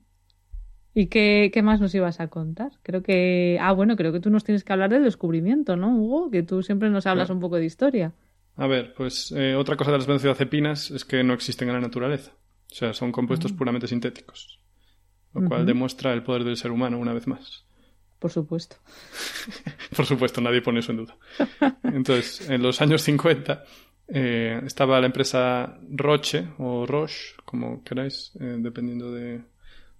¿Y 0.97 1.07
qué, 1.07 1.51
más 1.61 1.81
nos 1.81 1.93
ibas 1.93 2.21
a 2.21 2.29
contar? 2.29 2.71
Creo 2.81 3.03
que. 3.03 3.57
Ah, 3.59 3.73
bueno, 3.73 3.97
creo 3.97 4.13
que 4.13 4.21
tú 4.21 4.29
nos 4.29 4.45
tienes 4.45 4.63
que 4.63 4.71
hablar 4.71 4.89
del 4.89 5.03
descubrimiento, 5.03 5.75
¿no, 5.75 5.93
Hugo? 5.93 6.31
Que 6.31 6.41
tú 6.41 6.63
siempre 6.63 6.89
nos 6.89 7.05
hablas 7.05 7.29
un 7.29 7.41
poco 7.41 7.57
de 7.57 7.65
historia. 7.65 8.13
A 8.55 8.65
ver, 8.65 8.93
pues 8.93 9.33
eh, 9.35 9.55
otra 9.55 9.75
cosa 9.75 9.91
de 9.91 9.97
las 9.97 10.07
benzodiazepinas 10.07 10.91
es 10.91 11.03
que 11.03 11.21
no 11.21 11.33
existen 11.33 11.67
en 11.67 11.73
la 11.73 11.81
naturaleza. 11.81 12.31
O 12.71 12.73
sea, 12.73 12.93
son 12.93 13.11
compuestos 13.11 13.51
ah. 13.51 13.55
puramente 13.57 13.87
sintéticos. 13.87 14.61
Lo 15.33 15.49
cual 15.49 15.65
demuestra 15.65 16.13
el 16.13 16.23
poder 16.23 16.45
del 16.45 16.55
ser 16.55 16.71
humano 16.71 16.97
una 16.97 17.11
vez 17.11 17.27
más. 17.27 17.65
Por 18.17 18.31
supuesto. 18.31 18.77
Por 19.97 20.05
supuesto, 20.05 20.39
nadie 20.39 20.61
pone 20.61 20.79
eso 20.79 20.93
en 20.93 20.99
duda. 20.99 21.17
Entonces, 21.83 22.49
en 22.49 22.63
los 22.63 22.79
años 22.79 23.01
50 23.01 23.65
eh, 24.07 24.61
estaba 24.65 25.01
la 25.01 25.07
empresa 25.07 25.77
Roche 25.89 26.47
o 26.57 26.85
Roche, 26.85 27.33
como 27.43 27.83
queráis, 27.83 28.31
eh, 28.39 28.55
dependiendo 28.59 29.11
de, 29.11 29.41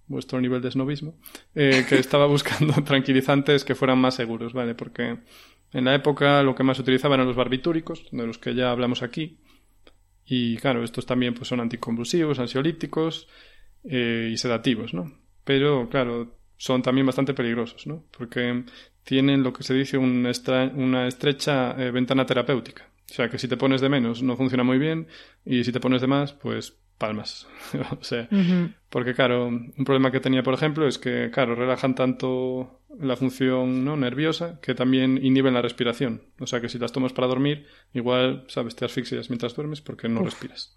vuestro 0.08 0.40
nivel 0.40 0.62
de 0.62 0.70
snobismo, 0.70 1.18
eh, 1.54 1.84
que 1.88 1.96
estaba 1.98 2.26
buscando 2.26 2.74
tranquilizantes 2.84 3.64
que 3.64 3.74
fueran 3.74 3.98
más 3.98 4.14
seguros, 4.14 4.52
¿vale? 4.52 4.74
Porque 4.74 5.18
en 5.72 5.84
la 5.84 5.94
época 5.94 6.42
lo 6.42 6.54
que 6.54 6.62
más 6.62 6.76
se 6.76 6.82
utilizaba 6.82 7.14
eran 7.14 7.26
los 7.26 7.36
barbitúricos, 7.36 8.06
de 8.10 8.26
los 8.26 8.38
que 8.38 8.54
ya 8.54 8.70
hablamos 8.70 9.02
aquí. 9.02 9.40
Y 10.24 10.56
claro, 10.56 10.82
estos 10.82 11.06
también 11.06 11.34
pues, 11.34 11.48
son 11.48 11.60
anticonvulsivos, 11.60 12.38
ansiolíticos 12.38 13.28
eh, 13.84 14.30
y 14.32 14.36
sedativos, 14.36 14.94
¿no? 14.94 15.12
Pero 15.44 15.88
claro, 15.88 16.38
son 16.56 16.82
también 16.82 17.06
bastante 17.06 17.34
peligrosos, 17.34 17.86
¿no? 17.86 18.04
Porque 18.16 18.64
tienen 19.04 19.42
lo 19.42 19.52
que 19.52 19.62
se 19.62 19.74
dice 19.74 19.98
una, 19.98 20.32
una 20.74 21.06
estrecha 21.06 21.72
eh, 21.78 21.90
ventana 21.90 22.26
terapéutica. 22.26 22.90
O 23.08 23.14
sea, 23.14 23.28
que 23.28 23.38
si 23.38 23.46
te 23.46 23.56
pones 23.56 23.80
de 23.80 23.88
menos 23.88 24.22
no 24.22 24.36
funciona 24.36 24.64
muy 24.64 24.78
bien 24.78 25.06
y 25.44 25.62
si 25.62 25.70
te 25.70 25.78
pones 25.78 26.00
de 26.00 26.08
más, 26.08 26.32
pues 26.32 26.76
palmas. 26.98 27.46
o 28.00 28.04
sea, 28.04 28.28
porque 28.88 29.14
claro, 29.14 29.46
un 29.48 29.84
problema 29.84 30.10
que 30.10 30.20
tenía, 30.20 30.42
por 30.42 30.54
ejemplo, 30.54 30.86
es 30.86 30.98
que, 30.98 31.30
claro, 31.32 31.54
relajan 31.54 31.94
tanto 31.94 32.80
la 32.98 33.16
función 33.16 33.84
¿no? 33.84 33.96
nerviosa 33.96 34.60
que 34.60 34.74
también 34.74 35.18
inhiben 35.22 35.54
la 35.54 35.62
respiración. 35.62 36.22
O 36.40 36.46
sea, 36.46 36.60
que 36.60 36.68
si 36.68 36.78
las 36.78 36.92
tomas 36.92 37.12
para 37.12 37.28
dormir, 37.28 37.66
igual, 37.92 38.44
sabes, 38.48 38.74
te 38.76 38.84
asfixias 38.84 39.30
mientras 39.30 39.54
duermes 39.54 39.80
porque 39.80 40.08
no 40.08 40.22
respiras. 40.22 40.76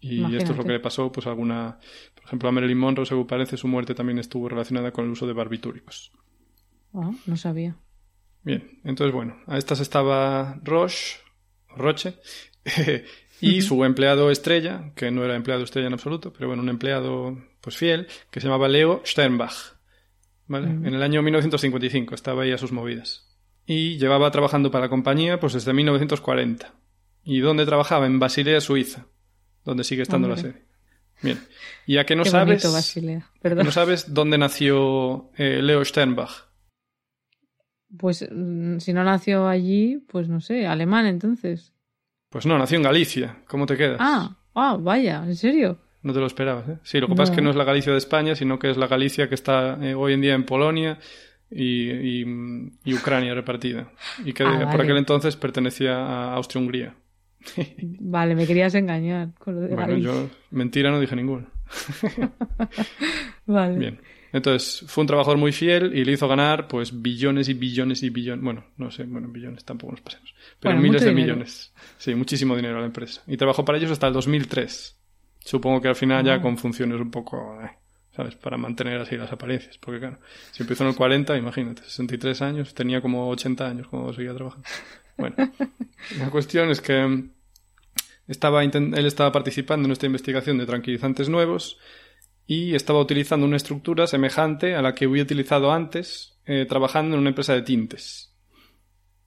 Y 0.00 0.34
esto 0.34 0.50
es 0.50 0.58
lo 0.58 0.64
que 0.64 0.72
le 0.72 0.80
pasó, 0.80 1.12
pues, 1.12 1.28
a 1.28 1.30
alguna. 1.30 1.78
Por 2.16 2.24
ejemplo, 2.24 2.48
a 2.48 2.52
Marilyn 2.52 2.78
Monroe, 2.78 3.06
según 3.06 3.28
parece, 3.28 3.56
su 3.56 3.68
muerte 3.68 3.94
también 3.94 4.18
estuvo 4.18 4.48
relacionada 4.48 4.90
con 4.90 5.04
el 5.04 5.12
uso 5.12 5.28
de 5.28 5.32
barbitúricos. 5.32 6.12
Ah, 6.92 7.12
no 7.24 7.36
sabía. 7.36 7.76
Bien, 8.42 8.80
entonces, 8.82 9.14
bueno, 9.14 9.36
a 9.46 9.58
estas 9.58 9.78
estaba 9.78 10.58
Roche, 10.64 11.20
Roche, 11.76 12.18
y 13.42 13.62
su 13.62 13.84
empleado 13.84 14.30
estrella, 14.30 14.92
que 14.94 15.10
no 15.10 15.24
era 15.24 15.34
empleado 15.34 15.64
estrella 15.64 15.88
en 15.88 15.94
absoluto, 15.94 16.32
pero 16.32 16.48
bueno, 16.48 16.62
un 16.62 16.68
empleado 16.68 17.36
pues 17.60 17.76
fiel, 17.76 18.06
que 18.30 18.40
se 18.40 18.46
llamaba 18.46 18.68
Leo 18.68 19.02
Sternbach. 19.04 19.74
¿vale? 20.46 20.68
En 20.68 20.94
el 20.94 21.02
año 21.02 21.22
1955 21.22 22.14
estaba 22.14 22.42
ahí 22.42 22.52
a 22.52 22.58
sus 22.58 22.72
movidas. 22.72 23.28
Y 23.66 23.98
llevaba 23.98 24.30
trabajando 24.30 24.70
para 24.70 24.86
la 24.86 24.90
compañía 24.90 25.40
pues 25.40 25.54
desde 25.54 25.72
1940. 25.72 26.72
¿Y 27.24 27.40
dónde 27.40 27.66
trabajaba? 27.66 28.06
En 28.06 28.18
Basilea, 28.18 28.60
Suiza, 28.60 29.06
donde 29.64 29.84
sigue 29.84 30.02
estando 30.02 30.28
la 30.28 30.36
sede. 30.36 30.64
Bien. 31.22 31.38
¿Y 31.86 31.98
a 31.98 32.06
qué 32.06 32.16
no 32.16 32.24
sabes? 32.24 32.64
¿No 33.42 33.70
sabes 33.70 34.12
dónde 34.12 34.38
nació 34.38 35.30
eh, 35.36 35.60
Leo 35.62 35.84
Sternbach? 35.84 36.48
Pues 37.96 38.26
mm, 38.30 38.78
si 38.78 38.92
no 38.92 39.04
nació 39.04 39.46
allí, 39.46 39.98
pues 40.08 40.28
no 40.28 40.40
sé, 40.40 40.66
alemán 40.66 41.06
entonces. 41.06 41.72
Pues 42.32 42.46
no, 42.46 42.58
nació 42.58 42.78
en 42.78 42.82
Galicia. 42.82 43.36
¿Cómo 43.46 43.66
te 43.66 43.76
quedas? 43.76 43.98
Ah, 44.00 44.34
ah 44.54 44.78
vaya, 44.80 45.22
¿en 45.24 45.36
serio? 45.36 45.78
No 46.02 46.14
te 46.14 46.18
lo 46.18 46.26
esperabas, 46.26 46.66
¿eh? 46.66 46.78
Sí, 46.82 46.98
lo 46.98 47.06
que 47.06 47.14
pasa 47.14 47.30
es 47.30 47.36
que 47.36 47.42
no 47.42 47.50
es 47.50 47.56
la 47.56 47.64
Galicia 47.64 47.92
de 47.92 47.98
España, 47.98 48.34
sino 48.34 48.58
que 48.58 48.70
es 48.70 48.78
la 48.78 48.86
Galicia 48.86 49.28
que 49.28 49.34
está 49.34 49.78
eh, 49.82 49.94
hoy 49.94 50.14
en 50.14 50.22
día 50.22 50.34
en 50.34 50.44
Polonia 50.44 50.98
y, 51.50 52.24
Ucrania 52.90 53.34
repartida. 53.34 53.92
Y 54.24 54.32
que 54.32 54.44
ah, 54.44 54.68
por 54.72 54.80
aquel 54.80 54.96
entonces 54.96 55.36
pertenecía 55.36 55.94
a 55.94 56.34
Austria-Hungría. 56.34 56.94
vale, 58.00 58.34
me 58.34 58.46
querías 58.46 58.74
engañar 58.74 59.28
con 59.38 59.56
lo 59.56 59.60
de 59.60 59.74
Bueno, 59.74 59.98
yo 59.98 60.30
mentira 60.50 60.90
no 60.90 61.00
dije 61.00 61.14
ninguna. 61.14 61.48
vale. 63.46 63.78
Bien. 63.78 64.00
Entonces, 64.32 64.84
fue 64.88 65.02
un 65.02 65.08
trabajador 65.08 65.38
muy 65.38 65.52
fiel 65.52 65.94
y 65.94 66.04
le 66.04 66.12
hizo 66.12 66.26
ganar 66.26 66.66
pues 66.66 67.02
billones 67.02 67.48
y 67.48 67.54
billones 67.54 68.02
y 68.02 68.08
billones. 68.08 68.42
Bueno, 68.42 68.64
no 68.78 68.90
sé, 68.90 69.04
bueno, 69.04 69.28
billones 69.28 69.64
tampoco 69.64 69.92
nos 69.92 70.00
pasemos. 70.00 70.34
Pero 70.58 70.78
miles 70.78 71.04
de 71.04 71.12
millones. 71.12 71.72
Sí, 71.98 72.14
muchísimo 72.14 72.56
dinero 72.56 72.78
a 72.78 72.80
la 72.80 72.86
empresa. 72.86 73.22
Y 73.26 73.36
trabajó 73.36 73.64
para 73.64 73.76
ellos 73.76 73.90
hasta 73.90 74.06
el 74.06 74.14
2003. 74.14 74.98
Supongo 75.40 75.82
que 75.82 75.88
al 75.88 75.96
final 75.96 76.24
ya 76.24 76.34
ah. 76.34 76.42
con 76.42 76.56
funciones 76.56 76.98
un 76.98 77.10
poco, 77.10 77.60
eh, 77.62 77.70
¿sabes? 78.16 78.34
Para 78.36 78.56
mantener 78.56 79.00
así 79.00 79.16
las 79.16 79.30
apariencias. 79.32 79.76
Porque 79.76 80.00
claro, 80.00 80.18
si 80.52 80.62
empezó 80.62 80.84
en 80.84 80.90
el 80.90 80.96
40, 80.96 81.36
imagínate, 81.36 81.82
63 81.82 82.42
años, 82.42 82.74
tenía 82.74 83.02
como 83.02 83.28
80 83.28 83.66
años 83.66 83.88
cuando 83.88 84.14
seguía 84.14 84.34
trabajando. 84.34 84.66
Bueno, 85.18 85.36
la 86.18 86.30
cuestión 86.30 86.70
es 86.70 86.80
que 86.80 87.26
estaba 88.28 88.64
él 88.64 89.06
estaba 89.06 89.30
participando 89.30 89.86
en 89.86 89.92
esta 89.92 90.06
investigación 90.06 90.56
de 90.56 90.64
tranquilizantes 90.64 91.28
nuevos 91.28 91.78
y 92.46 92.74
estaba 92.74 93.00
utilizando 93.00 93.46
una 93.46 93.56
estructura 93.56 94.06
semejante 94.06 94.74
a 94.74 94.82
la 94.82 94.94
que 94.94 95.06
había 95.06 95.22
utilizado 95.22 95.72
antes 95.72 96.38
eh, 96.44 96.66
trabajando 96.68 97.14
en 97.14 97.20
una 97.20 97.30
empresa 97.30 97.54
de 97.54 97.62
tintes. 97.62 98.34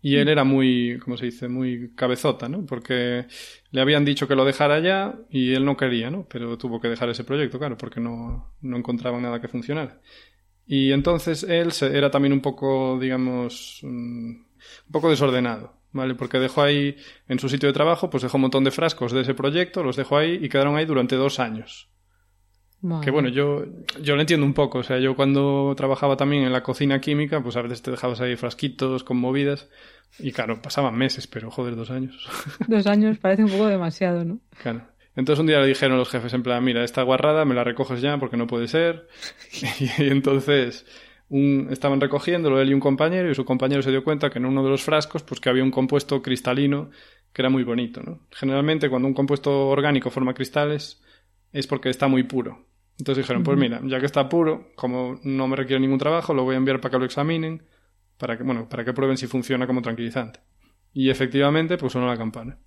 Y 0.02 0.18
él 0.18 0.28
mm. 0.28 0.30
era 0.30 0.44
muy, 0.44 1.00
¿cómo 1.04 1.18
se 1.18 1.26
dice? 1.26 1.48
Muy 1.48 1.94
cabezota, 1.96 2.48
¿no? 2.48 2.66
Porque 2.66 3.26
le 3.72 3.82
habían 3.82 4.06
dicho 4.06 4.28
que 4.28 4.36
lo 4.36 4.46
dejara 4.46 4.80
ya 4.80 5.16
y 5.30 5.54
él 5.54 5.66
no 5.66 5.78
quería, 5.78 6.12
¿no? 6.12 6.28
Pero 6.30 6.58
tuvo 6.58 6.80
que 6.80 6.90
dejar 6.90 7.10
ese 7.10 7.24
proyecto, 7.24 7.58
claro, 7.58 7.78
porque 7.78 8.00
no, 8.00 8.54
no 8.62 8.78
encontraba 8.78 9.20
nada 9.20 9.42
que 9.42 9.48
funcionara. 9.48 10.02
Y 10.68 10.92
entonces 10.92 11.44
él 11.44 11.72
era 11.82 12.12
también 12.12 12.34
un 12.34 12.42
poco, 12.42 13.00
digamos, 13.00 13.82
un 13.82 14.46
poco 14.92 15.10
desordenado, 15.10 15.78
¿vale? 15.92 16.16
Porque 16.16 16.38
dejó 16.38 16.62
ahí, 16.62 16.98
en 17.28 17.40
su 17.40 17.50
sitio 17.50 17.68
de 17.68 17.74
trabajo, 17.74 18.10
pues 18.10 18.24
dejó 18.24 18.38
un 18.38 18.42
montón 18.44 18.64
de 18.64 18.72
frascos 18.72 19.12
de 19.12 19.22
ese 19.22 19.34
proyecto, 19.34 19.84
los 19.84 19.96
dejó 19.96 20.18
ahí 20.18 20.40
y 20.42 20.50
quedaron 20.50 20.76
ahí 20.76 20.86
durante 20.86 21.16
dos 21.16 21.40
años. 21.40 21.90
Que 23.02 23.10
bueno, 23.10 23.30
yo, 23.30 23.66
yo 24.02 24.16
lo 24.16 24.22
entiendo 24.22 24.46
un 24.46 24.54
poco. 24.54 24.80
O 24.80 24.84
sea, 24.84 25.00
yo 25.00 25.16
cuando 25.16 25.74
trabajaba 25.76 26.18
también 26.18 26.44
en 26.44 26.54
la 26.54 26.62
cocina 26.62 27.02
química, 27.02 27.42
pues 27.42 27.56
a 27.56 27.62
veces 27.62 27.82
te 27.82 27.90
dejabas 27.90 28.22
ahí 28.22 28.36
frasquitos 28.36 29.04
con 29.04 29.18
movidas. 29.18 29.68
Y 30.20 30.32
claro, 30.32 30.62
pasaban 30.62 30.96
meses, 30.96 31.28
pero 31.28 31.50
joder, 31.50 31.76
dos 31.76 31.90
años. 31.90 32.30
Dos 32.68 32.88
años 32.88 33.18
parece 33.18 33.44
un 33.44 33.50
poco 33.50 33.68
demasiado, 33.68 34.24
¿no? 34.24 34.40
Claro. 34.62 34.84
Entonces 35.16 35.40
un 35.40 35.48
día 35.48 35.60
le 35.60 35.68
dijeron 35.68 35.98
los 35.98 36.10
jefes 36.10 36.34
en 36.34 36.44
plan, 36.44 36.64
mira, 36.64 36.84
esta 36.84 37.02
guarrada 37.02 37.46
me 37.46 37.56
la 37.56 37.64
recoges 37.64 38.02
ya 38.02 38.18
porque 38.18 38.38
no 38.38 38.48
puede 38.48 38.68
ser. 38.68 39.08
y, 39.80 40.04
entonces 40.04 40.86
un, 41.30 41.70
estaban 41.72 42.00
recogiéndolo 42.00 42.62
él 42.62 42.70
y 42.70 42.74
un 42.74 42.80
compañero 42.80 43.30
y 43.32 43.36
su 43.36 43.46
compañero 43.46 43.82
se 43.82 43.92
dio 43.92 44.04
cuenta 44.04 44.30
que 44.30 44.40
en 44.40 44.46
uno 44.46 44.64
de 44.64 44.70
los 44.70 44.84
frascos 44.84 45.24
pues 45.24 45.40
que 45.40 45.50
había 45.50 45.64
un 45.64 45.72
compuesto 45.72 46.22
cristalino 46.22 46.92
que 47.34 47.42
era 47.42 47.50
muy 47.50 47.64
bonito, 47.64 48.02
¿no? 48.02 48.20
Generalmente 48.32 48.90
cuando 48.90 49.08
un 49.08 49.14
compuesto 49.14 49.68
orgánico 49.68 50.10
forma 50.10 50.34
cristales 50.34 51.02
es 51.56 51.68
porque 51.68 51.90
está 51.90 52.10
muy 52.10 52.24
puro. 52.24 52.68
Entonces 53.00 53.24
dijeron, 53.24 53.44
pues 53.44 53.58
mira, 53.58 53.82
ya 53.86 54.00
que 54.00 54.06
está 54.06 54.28
puro, 54.28 54.72
como 54.76 55.20
no 55.24 55.48
me 55.48 55.56
requiere 55.56 55.80
ningún 55.80 55.98
trabajo, 55.98 56.34
lo 56.34 56.44
voy 56.44 56.56
a 56.56 56.58
enviar 56.58 56.82
para 56.82 56.92
que 56.92 57.00
lo 57.00 57.06
examinen, 57.06 57.64
para 58.18 58.38
que, 58.38 58.44
bueno, 58.44 58.68
para 58.68 58.84
que 58.84 58.92
prueben 58.92 59.18
si 59.18 59.28
funciona 59.28 59.66
como 59.66 59.82
tranquilizante. 59.82 60.42
Y 60.94 61.10
efectivamente, 61.10 61.78
pues 61.78 61.94
sonó 61.94 62.08
la 62.08 62.18
campana. 62.18 62.60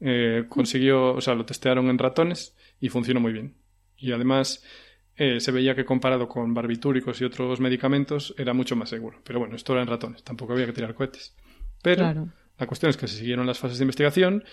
Eh, 0.00 0.44
consiguió, 0.48 1.14
o 1.14 1.20
sea, 1.20 1.34
lo 1.34 1.44
testearon 1.44 1.88
en 1.88 1.98
ratones 1.98 2.56
y 2.80 2.88
funcionó 2.88 3.18
muy 3.18 3.32
bien. 3.32 3.56
Y 3.96 4.12
además 4.12 4.64
eh, 5.16 5.40
se 5.40 5.50
veía 5.50 5.74
que 5.74 5.84
comparado 5.84 6.28
con 6.28 6.54
barbitúricos 6.54 7.20
y 7.20 7.24
otros 7.24 7.58
medicamentos 7.58 8.34
era 8.38 8.52
mucho 8.52 8.76
más 8.76 8.88
seguro. 8.88 9.20
Pero 9.24 9.40
bueno, 9.40 9.56
esto 9.56 9.72
era 9.72 9.82
en 9.82 9.88
ratones, 9.88 10.22
tampoco 10.22 10.52
había 10.52 10.66
que 10.66 10.72
tirar 10.72 10.94
cohetes. 10.94 11.36
Pero 11.82 12.30
la 12.56 12.66
cuestión 12.66 12.90
es 12.90 12.96
que 12.96 13.08
se 13.08 13.16
siguieron 13.16 13.46
las 13.48 13.58
fases 13.58 13.78
de 13.78 13.84
investigación 13.84 14.44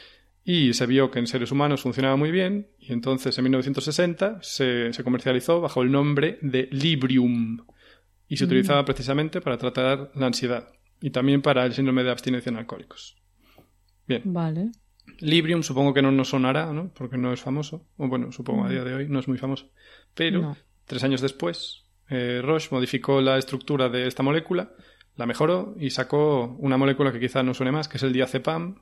y 0.46 0.74
se 0.74 0.86
vio 0.86 1.10
que 1.10 1.18
en 1.18 1.26
seres 1.26 1.52
humanos 1.52 1.82
funcionaba 1.82 2.16
muy 2.16 2.30
bien 2.30 2.68
y 2.80 2.94
entonces 2.94 3.36
en 3.38 3.44
1960 3.46 4.40
se, 4.44 4.94
se 4.94 5.04
comercializó 5.04 5.60
bajo 5.60 5.82
el 5.82 5.92
nombre 5.92 6.38
de 6.42 6.70
Librium 6.72 7.66
y 8.28 8.38
se 8.38 8.46
mm. 8.46 8.48
utilizaba 8.48 8.86
precisamente 8.86 9.42
para 9.42 9.58
tratar 9.58 10.12
la 10.14 10.28
ansiedad 10.28 10.70
y 11.02 11.10
también 11.10 11.42
para 11.42 11.66
el 11.66 11.74
síndrome 11.74 12.04
de 12.04 12.12
abstinencia 12.12 12.52
en 12.52 12.58
alcohólicos. 12.58 13.18
Bien. 14.08 14.22
Vale. 14.26 14.72
Librium 15.20 15.64
supongo 15.64 15.94
que 15.94 16.04
no 16.04 16.12
nos 16.12 16.30
sonará, 16.30 16.72
¿no? 16.72 16.92
Porque 16.94 17.18
no 17.18 17.34
es 17.34 17.42
famoso. 17.42 17.88
O 17.98 18.08
bueno, 18.08 18.32
supongo 18.32 18.66
a 18.66 18.70
día 18.70 18.84
de 18.84 18.94
hoy 18.94 19.08
no 19.10 19.20
es 19.20 19.28
muy 19.28 19.38
famoso. 19.38 19.72
Pero 20.14 20.56
tres 20.86 21.04
años 21.04 21.22
después, 21.22 21.86
eh, 22.10 22.42
Roche 22.44 22.70
modificó 22.72 23.20
la 23.20 23.38
estructura 23.38 23.90
de 23.90 24.08
esta 24.08 24.22
molécula, 24.22 24.74
la 25.16 25.26
mejoró 25.26 25.76
y 25.80 25.90
sacó 25.90 26.56
una 26.60 26.78
molécula 26.78 27.12
que 27.12 27.20
quizá 27.20 27.42
no 27.42 27.54
suene 27.54 27.72
más, 27.72 27.88
que 27.88 27.98
es 27.98 28.04
el 28.04 28.14
diazepam, 28.14 28.82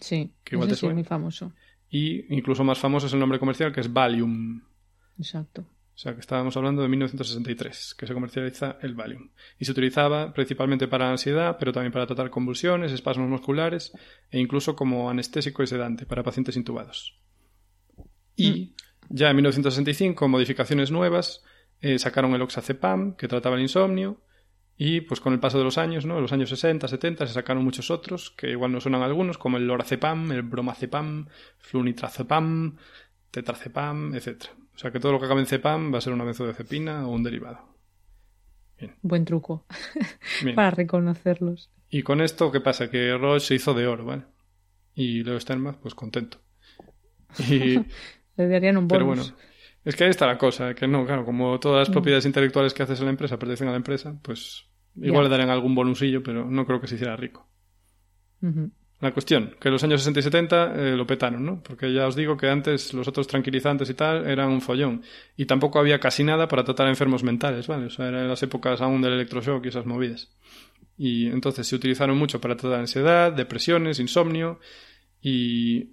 Sí, 0.00 0.32
que 0.44 0.56
igual 0.56 0.70
es 0.70 0.82
muy 0.82 1.04
famoso. 1.04 1.52
Y 1.90 2.34
incluso 2.34 2.64
más 2.64 2.78
famoso 2.78 3.06
es 3.06 3.12
el 3.12 3.20
nombre 3.20 3.38
comercial, 3.38 3.72
que 3.72 3.80
es 3.80 3.92
Valium. 3.92 4.62
Exacto. 5.18 5.62
O 5.62 6.00
sea, 6.00 6.14
que 6.14 6.20
estábamos 6.20 6.56
hablando 6.56 6.82
de 6.82 6.88
1963, 6.88 7.96
que 7.98 8.06
se 8.06 8.14
comercializa 8.14 8.78
el 8.82 8.94
Valium. 8.94 9.30
Y 9.58 9.64
se 9.64 9.72
utilizaba 9.72 10.32
principalmente 10.32 10.86
para 10.86 11.10
ansiedad, 11.10 11.56
pero 11.58 11.72
también 11.72 11.92
para 11.92 12.06
tratar 12.06 12.30
convulsiones, 12.30 12.92
espasmos 12.92 13.28
musculares 13.28 13.92
e 14.30 14.38
incluso 14.38 14.76
como 14.76 15.10
anestésico 15.10 15.62
y 15.64 15.66
sedante 15.66 16.06
para 16.06 16.22
pacientes 16.22 16.56
intubados. 16.56 17.18
Y 18.36 18.50
mm. 18.50 18.74
ya 19.08 19.30
en 19.30 19.36
1965, 19.36 20.28
modificaciones 20.28 20.92
nuevas, 20.92 21.42
eh, 21.80 21.98
sacaron 21.98 22.32
el 22.34 22.42
oxazepam, 22.42 23.16
que 23.16 23.26
trataba 23.26 23.56
el 23.56 23.62
insomnio, 23.62 24.20
y 24.80 25.00
pues 25.00 25.20
con 25.20 25.32
el 25.32 25.40
paso 25.40 25.58
de 25.58 25.64
los 25.64 25.76
años, 25.76 26.06
¿no? 26.06 26.20
Los 26.20 26.32
años 26.32 26.48
60, 26.50 26.86
70 26.86 27.26
se 27.26 27.34
sacaron 27.34 27.64
muchos 27.64 27.90
otros, 27.90 28.30
que 28.30 28.50
igual 28.50 28.70
no 28.70 28.80
suenan 28.80 29.02
algunos, 29.02 29.36
como 29.36 29.56
el 29.56 29.66
lorazepam, 29.66 30.30
el 30.30 30.42
bromazepam, 30.42 31.26
flunitrazepam, 31.58 32.76
tetrazepam, 33.32 34.14
etc. 34.14 34.44
O 34.72 34.78
sea 34.78 34.92
que 34.92 35.00
todo 35.00 35.10
lo 35.10 35.18
que 35.18 35.26
acabe 35.26 35.40
en 35.40 35.46
cepam 35.46 35.92
va 35.92 35.98
a 35.98 36.00
ser 36.00 36.12
una 36.12 36.22
benzodiazepina 36.22 37.08
o 37.08 37.10
un 37.10 37.24
derivado. 37.24 37.58
Bien. 38.78 38.94
Buen 39.02 39.24
truco 39.24 39.66
para 40.54 40.70
reconocerlos. 40.70 41.72
Y 41.90 42.04
con 42.04 42.20
esto, 42.20 42.52
¿qué 42.52 42.60
pasa? 42.60 42.88
Que 42.88 43.18
Roche 43.18 43.46
se 43.46 43.54
hizo 43.56 43.74
de 43.74 43.88
oro, 43.88 44.04
¿vale? 44.04 44.22
Y 44.94 45.24
Leo 45.24 45.40
Sternbach, 45.40 45.78
pues 45.78 45.96
contento. 45.96 46.38
Y... 47.50 47.84
Le 48.36 48.46
darían 48.46 48.76
un 48.76 48.86
bonus. 48.86 48.96
Pero 48.96 49.06
bueno, 49.06 49.22
Es 49.84 49.96
que 49.96 50.04
ahí 50.04 50.10
está 50.10 50.28
la 50.28 50.38
cosa, 50.38 50.72
que 50.74 50.86
no, 50.86 51.04
claro, 51.04 51.24
como 51.24 51.58
todas 51.58 51.80
las 51.80 51.88
mm. 51.88 51.92
propiedades 51.92 52.26
intelectuales 52.26 52.72
que 52.72 52.84
haces 52.84 53.00
en 53.00 53.06
la 53.06 53.10
empresa 53.10 53.36
pertenecen 53.36 53.66
a 53.66 53.72
la 53.72 53.78
empresa, 53.78 54.16
pues 54.22 54.67
igual 55.02 55.24
le 55.24 55.30
darían 55.30 55.50
algún 55.50 55.74
bonusillo, 55.74 56.22
pero 56.22 56.50
no 56.50 56.66
creo 56.66 56.80
que 56.80 56.86
se 56.86 56.96
hiciera 56.96 57.16
rico. 57.16 57.48
La 59.00 59.12
cuestión, 59.12 59.54
que 59.60 59.68
en 59.68 59.72
los 59.72 59.84
años 59.84 60.00
60 60.00 60.20
y 60.20 60.22
70 60.24 60.74
eh, 60.74 60.96
lo 60.96 61.06
petaron, 61.06 61.44
¿no? 61.44 61.62
Porque 61.62 61.92
ya 61.92 62.08
os 62.08 62.16
digo 62.16 62.36
que 62.36 62.48
antes 62.48 62.92
los 62.94 63.06
otros 63.06 63.28
tranquilizantes 63.28 63.88
y 63.90 63.94
tal 63.94 64.26
eran 64.26 64.50
un 64.50 64.60
follón. 64.60 65.02
Y 65.36 65.46
tampoco 65.46 65.78
había 65.78 66.00
casi 66.00 66.24
nada 66.24 66.48
para 66.48 66.64
tratar 66.64 66.88
a 66.88 66.90
enfermos 66.90 67.22
mentales, 67.22 67.68
¿vale? 67.68 67.86
O 67.86 67.90
sea, 67.90 68.08
eran 68.08 68.26
las 68.26 68.42
épocas 68.42 68.80
aún 68.80 69.00
del 69.00 69.12
electroshock 69.12 69.64
y 69.64 69.68
esas 69.68 69.86
movidas. 69.86 70.34
Y 70.96 71.28
entonces 71.28 71.68
se 71.68 71.76
utilizaron 71.76 72.18
mucho 72.18 72.40
para 72.40 72.56
tratar 72.56 72.80
ansiedad, 72.80 73.32
depresiones, 73.32 74.00
insomnio 74.00 74.58
y, 75.22 75.90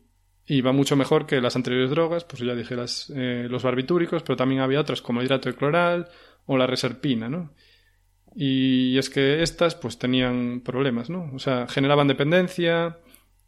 y 0.48 0.62
va 0.62 0.72
mucho 0.72 0.96
mejor 0.96 1.28
que 1.28 1.40
las 1.42 1.56
anteriores 1.56 1.92
drogas, 1.92 2.24
pues 2.24 2.42
ya 2.42 2.56
dije 2.56 2.76
las, 2.76 3.14
eh, 3.16 3.46
los 3.48 3.62
barbitúricos, 3.62 4.24
pero 4.24 4.36
también 4.36 4.62
había 4.62 4.82
otras 4.82 5.04
como 5.04 5.20
el 5.20 5.28
hidrato 5.28 5.50
de 5.50 5.56
cloral 5.56 6.08
o 6.48 6.58
la 6.58 6.66
reserpina, 6.66 7.30
¿no? 7.30 7.54
Y 8.38 8.98
es 8.98 9.10
que 9.10 9.42
estas 9.42 9.76
pues 9.76 9.98
tenían 9.98 10.60
problemas, 10.60 11.10
¿no? 11.10 11.32
O 11.34 11.40
sea, 11.40 11.68
generaban 11.68 12.10
dependencia, 12.10 13.00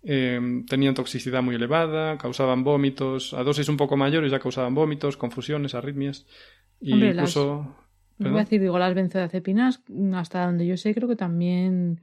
eh, 0.01 0.39
tenían 0.69 0.93
toxicidad 0.93 1.43
muy 1.43 1.55
elevada, 1.55 2.17
causaban 2.17 2.63
vómitos, 2.63 3.33
a 3.33 3.43
dosis 3.43 3.67
un 3.67 3.75
poco 3.75 3.97
mayores 3.97 4.31
ya 4.31 4.39
causaban 4.39 4.73
vómitos, 4.73 5.17
confusiones, 5.17 5.75
arritmias. 5.75 6.25
Y 6.79 6.93
incluso... 6.93 7.75
Las, 8.17 8.31
voy 8.31 8.39
a 8.39 8.43
decir, 8.45 8.61
digo, 8.61 8.79
las 8.79 8.95
benzodiazepinas, 8.95 9.83
hasta 10.15 10.45
donde 10.45 10.65
yo 10.65 10.77
sé, 10.77 10.95
creo 10.95 11.09
que 11.09 11.17
también 11.17 12.01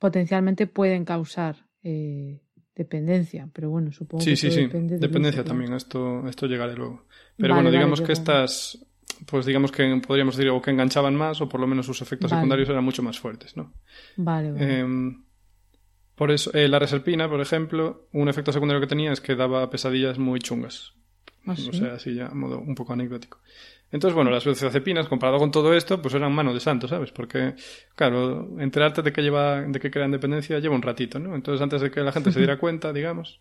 potencialmente 0.00 0.66
pueden 0.66 1.04
causar 1.04 1.68
eh, 1.84 2.42
dependencia, 2.74 3.48
pero 3.52 3.70
bueno, 3.70 3.92
supongo 3.92 4.24
que 4.24 4.36
sí, 4.36 4.50
sí. 4.50 4.66
Dependencia 4.66 5.44
también, 5.44 5.72
esto, 5.74 6.26
esto 6.28 6.46
llegaré 6.46 6.74
luego. 6.74 7.06
Pero 7.36 7.54
bueno, 7.54 7.70
digamos 7.70 8.00
que 8.00 8.12
estas 8.12 8.84
pues 9.26 9.46
digamos 9.46 9.72
que 9.72 10.00
podríamos 10.06 10.36
decir 10.36 10.50
o 10.50 10.60
que 10.60 10.70
enganchaban 10.70 11.14
más 11.14 11.40
o 11.40 11.48
por 11.48 11.60
lo 11.60 11.66
menos 11.66 11.86
sus 11.86 12.02
efectos 12.02 12.30
secundarios 12.30 12.68
eran 12.68 12.84
mucho 12.84 13.02
más 13.02 13.18
fuertes, 13.18 13.56
¿no? 13.56 13.72
Vale, 14.16 14.52
vale. 14.52 14.80
Em, 14.80 15.24
por 16.14 16.30
eso, 16.30 16.52
eh, 16.52 16.68
la 16.68 16.78
reserpina, 16.78 17.28
por 17.28 17.40
ejemplo, 17.40 18.08
un 18.12 18.28
efecto 18.28 18.52
secundario 18.52 18.80
que 18.80 18.86
tenía 18.86 19.12
es 19.12 19.20
que 19.20 19.34
daba 19.34 19.68
pesadillas 19.70 20.18
muy 20.18 20.40
chungas. 20.40 20.92
¿Ah, 21.46 21.52
O 21.52 21.72
sea, 21.72 21.94
así 21.94 22.14
ya, 22.14 22.26
a 22.26 22.34
modo 22.34 22.58
un 22.58 22.74
poco 22.74 22.92
anecdótico. 22.92 23.40
Entonces, 23.90 24.14
bueno, 24.14 24.30
las 24.30 24.44
benzodiazepinas, 24.44 25.08
comparado 25.08 25.38
con 25.38 25.50
todo 25.50 25.74
esto, 25.74 26.00
pues 26.00 26.14
eran 26.14 26.32
mano 26.32 26.54
de 26.54 26.60
santo, 26.60 26.88
¿sabes? 26.88 27.12
Porque, 27.12 27.54
claro, 27.94 28.58
enterarte 28.58 29.02
de 29.02 29.12
que 29.12 29.20
lleva, 29.22 29.60
de 29.60 29.80
que 29.80 29.90
crean 29.90 30.10
dependencia 30.10 30.58
lleva 30.60 30.74
un 30.74 30.82
ratito, 30.82 31.18
¿no? 31.18 31.34
Entonces, 31.34 31.60
antes 31.60 31.82
de 31.82 31.90
que 31.90 32.00
la 32.00 32.12
gente 32.12 32.32
se 32.32 32.38
diera 32.38 32.56
cuenta, 32.60 32.92
digamos, 32.92 33.40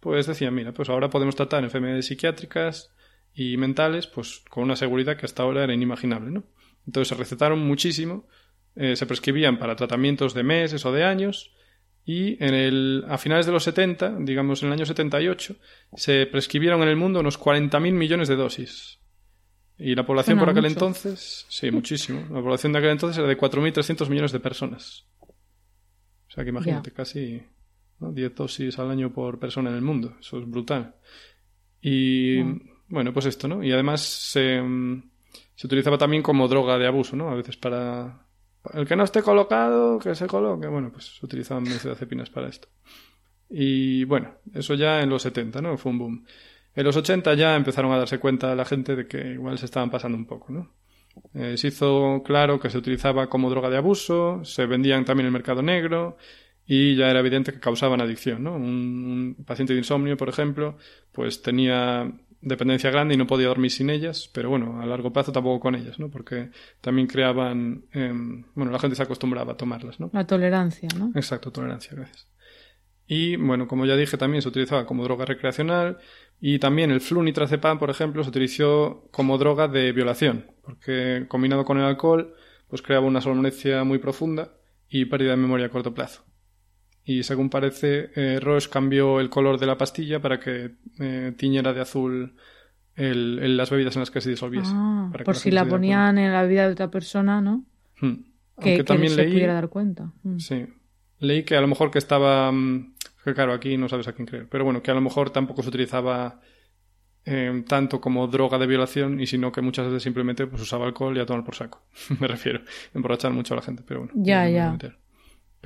pues 0.00 0.26
decían, 0.26 0.54
mira, 0.54 0.72
pues 0.72 0.90
ahora 0.90 1.08
podemos 1.08 1.34
tratar 1.34 1.64
enfermedades 1.64 2.06
psiquiátricas, 2.06 2.92
y 3.36 3.58
mentales, 3.58 4.06
pues 4.06 4.42
con 4.48 4.64
una 4.64 4.76
seguridad 4.76 5.18
que 5.18 5.26
hasta 5.26 5.42
ahora 5.42 5.62
era 5.62 5.74
inimaginable, 5.74 6.30
¿no? 6.30 6.44
Entonces 6.86 7.08
se 7.08 7.14
recetaron 7.14 7.60
muchísimo, 7.60 8.26
eh, 8.74 8.96
se 8.96 9.04
prescribían 9.04 9.58
para 9.58 9.76
tratamientos 9.76 10.32
de 10.32 10.42
meses 10.42 10.86
o 10.86 10.92
de 10.92 11.04
años, 11.04 11.54
y 12.06 12.42
en 12.42 12.54
el, 12.54 13.04
a 13.08 13.18
finales 13.18 13.44
de 13.44 13.52
los 13.52 13.64
70, 13.64 14.20
digamos 14.20 14.62
en 14.62 14.68
el 14.68 14.72
año 14.72 14.86
78, 14.86 15.56
se 15.96 16.24
prescribieron 16.26 16.82
en 16.82 16.88
el 16.88 16.96
mundo 16.96 17.20
unos 17.20 17.38
40.000 17.38 17.92
millones 17.92 18.28
de 18.28 18.36
dosis. 18.36 19.00
Y 19.76 19.94
la 19.94 20.06
población 20.06 20.38
por 20.38 20.48
aquel 20.48 20.64
entonces, 20.64 21.44
sí, 21.50 21.70
muchísimo. 21.70 22.20
La 22.30 22.40
población 22.40 22.72
de 22.72 22.78
aquel 22.78 22.92
entonces 22.92 23.18
era 23.18 23.28
de 23.28 23.36
4.300 23.36 24.08
millones 24.08 24.32
de 24.32 24.40
personas. 24.40 25.04
O 25.20 26.30
sea 26.30 26.42
que 26.42 26.50
imagínate, 26.50 26.90
casi 26.90 27.42
10 28.00 28.34
dosis 28.34 28.78
al 28.78 28.90
año 28.90 29.12
por 29.12 29.38
persona 29.38 29.68
en 29.68 29.76
el 29.76 29.82
mundo. 29.82 30.16
Eso 30.18 30.38
es 30.38 30.48
brutal. 30.48 30.94
Y 31.82 32.40
bueno, 32.88 33.12
pues 33.12 33.26
esto, 33.26 33.48
¿no? 33.48 33.62
Y 33.62 33.72
además 33.72 34.00
se, 34.00 34.60
mm, 34.60 35.10
se 35.54 35.66
utilizaba 35.66 35.98
también 35.98 36.22
como 36.22 36.48
droga 36.48 36.78
de 36.78 36.86
abuso, 36.86 37.16
¿no? 37.16 37.30
A 37.30 37.34
veces 37.34 37.56
para... 37.56 38.26
El 38.74 38.86
que 38.86 38.96
no 38.96 39.04
esté 39.04 39.22
colocado, 39.22 39.98
que 39.98 40.14
se 40.14 40.26
coloque. 40.26 40.66
Bueno, 40.66 40.90
pues 40.90 41.16
se 41.16 41.24
utilizaban 41.24 41.64
benzodiazepinas 41.64 42.30
para 42.30 42.48
esto. 42.48 42.68
Y 43.48 44.04
bueno, 44.04 44.34
eso 44.54 44.74
ya 44.74 45.00
en 45.00 45.08
los 45.08 45.22
70, 45.22 45.62
¿no? 45.62 45.76
Fue 45.76 45.92
un 45.92 45.98
boom. 45.98 46.24
En 46.74 46.84
los 46.84 46.96
80 46.96 47.34
ya 47.34 47.54
empezaron 47.54 47.92
a 47.92 47.98
darse 47.98 48.18
cuenta 48.18 48.54
la 48.54 48.64
gente 48.64 48.96
de 48.96 49.06
que 49.06 49.34
igual 49.34 49.56
se 49.58 49.66
estaban 49.66 49.90
pasando 49.90 50.18
un 50.18 50.26
poco, 50.26 50.52
¿no? 50.52 50.74
Eh, 51.32 51.56
se 51.56 51.68
hizo 51.68 52.22
claro 52.24 52.60
que 52.60 52.68
se 52.70 52.76
utilizaba 52.76 53.28
como 53.28 53.48
droga 53.48 53.70
de 53.70 53.78
abuso, 53.78 54.44
se 54.44 54.66
vendían 54.66 55.04
también 55.04 55.24
en 55.24 55.28
el 55.28 55.32
mercado 55.32 55.62
negro 55.62 56.18
y 56.66 56.96
ya 56.96 57.08
era 57.08 57.20
evidente 57.20 57.52
que 57.52 57.60
causaban 57.60 58.02
adicción, 58.02 58.42
¿no? 58.42 58.56
un 58.56 59.36
paciente 59.46 59.72
de 59.72 59.78
insomnio, 59.78 60.16
por 60.16 60.28
ejemplo, 60.28 60.76
pues 61.12 61.40
tenía 61.40 62.12
dependencia 62.40 62.90
grande 62.90 63.14
y 63.14 63.16
no 63.16 63.26
podía 63.26 63.48
dormir 63.48 63.70
sin 63.70 63.90
ellas, 63.90 64.30
pero 64.32 64.50
bueno, 64.50 64.80
a 64.80 64.86
largo 64.86 65.12
plazo 65.12 65.32
tampoco 65.32 65.60
con 65.60 65.74
ellas, 65.74 65.98
¿no? 65.98 66.10
Porque 66.10 66.50
también 66.80 67.06
creaban, 67.06 67.86
em, 67.92 68.44
bueno, 68.54 68.70
la 68.70 68.78
gente 68.78 68.96
se 68.96 69.02
acostumbraba 69.02 69.52
a 69.52 69.56
tomarlas, 69.56 69.98
¿no? 70.00 70.10
La 70.12 70.26
tolerancia, 70.26 70.88
¿no? 70.98 71.10
Exacto, 71.14 71.50
tolerancia, 71.50 71.92
gracias. 71.94 72.28
Y 73.06 73.36
bueno, 73.36 73.68
como 73.68 73.86
ya 73.86 73.96
dije, 73.96 74.16
también 74.16 74.42
se 74.42 74.48
utilizaba 74.48 74.84
como 74.84 75.04
droga 75.04 75.24
recreacional 75.24 75.98
y 76.40 76.58
también 76.58 76.90
el 76.90 77.00
flunitrazepam, 77.00 77.78
por 77.78 77.90
ejemplo, 77.90 78.22
se 78.22 78.30
utilizó 78.30 79.08
como 79.12 79.38
droga 79.38 79.68
de 79.68 79.92
violación, 79.92 80.50
porque 80.62 81.26
combinado 81.28 81.64
con 81.64 81.78
el 81.78 81.84
alcohol, 81.84 82.34
pues 82.68 82.82
creaba 82.82 83.06
una 83.06 83.20
somnolencia 83.20 83.84
muy 83.84 83.98
profunda 83.98 84.54
y 84.88 85.04
pérdida 85.06 85.30
de 85.30 85.36
memoria 85.36 85.66
a 85.66 85.70
corto 85.70 85.94
plazo 85.94 86.25
y 87.08 87.22
según 87.22 87.50
parece, 87.50 88.10
eh, 88.16 88.40
Roche 88.40 88.68
cambió 88.68 89.20
el 89.20 89.30
color 89.30 89.60
de 89.60 89.66
la 89.66 89.78
pastilla 89.78 90.20
para 90.20 90.40
que 90.40 90.72
eh, 90.98 91.32
tiñera 91.36 91.72
de 91.72 91.80
azul 91.80 92.34
el, 92.96 93.56
las 93.56 93.70
bebidas 93.70 93.94
en 93.94 94.00
las 94.00 94.10
que 94.10 94.20
se 94.20 94.30
disolviese. 94.30 94.72
Ah, 94.74 95.12
por 95.24 95.36
si 95.36 95.52
la 95.52 95.64
ponían 95.64 96.18
en 96.18 96.32
la 96.32 96.42
vida 96.42 96.66
de 96.66 96.72
otra 96.72 96.90
persona, 96.90 97.40
¿no? 97.40 97.64
Hmm. 98.00 98.24
Que, 98.60 98.82
también 98.82 99.12
se 99.12 99.22
pudiera 99.22 99.54
dar 99.54 99.68
cuenta. 99.68 100.10
Hmm. 100.24 100.38
Sí. 100.38 100.66
Leí 101.20 101.44
que 101.44 101.56
a 101.56 101.60
lo 101.60 101.68
mejor 101.68 101.92
que 101.92 101.98
estaba... 101.98 102.50
Mm, 102.50 102.94
que 103.24 103.34
claro, 103.34 103.52
aquí 103.52 103.76
no 103.76 103.88
sabes 103.88 104.08
a 104.08 104.12
quién 104.12 104.26
creer. 104.26 104.48
Pero 104.48 104.64
bueno, 104.64 104.82
que 104.82 104.90
a 104.90 104.94
lo 104.94 105.00
mejor 105.00 105.30
tampoco 105.30 105.62
se 105.62 105.68
utilizaba 105.68 106.40
eh, 107.24 107.62
tanto 107.68 108.00
como 108.00 108.26
droga 108.26 108.58
de 108.58 108.66
violación 108.66 109.20
y 109.20 109.28
sino 109.28 109.52
que 109.52 109.60
muchas 109.60 109.86
veces 109.86 110.02
simplemente 110.02 110.46
pues 110.48 110.60
usaba 110.60 110.86
alcohol 110.86 111.16
y 111.16 111.20
a 111.20 111.26
tomar 111.26 111.44
por 111.44 111.54
saco. 111.54 111.82
Me 112.20 112.26
refiero. 112.26 112.62
Emborrachar 112.94 113.32
mucho 113.32 113.54
a 113.54 113.58
la 113.58 113.62
gente, 113.62 113.84
pero 113.86 114.00
bueno. 114.00 114.12
Ya, 114.16 114.48
ya. 114.48 114.76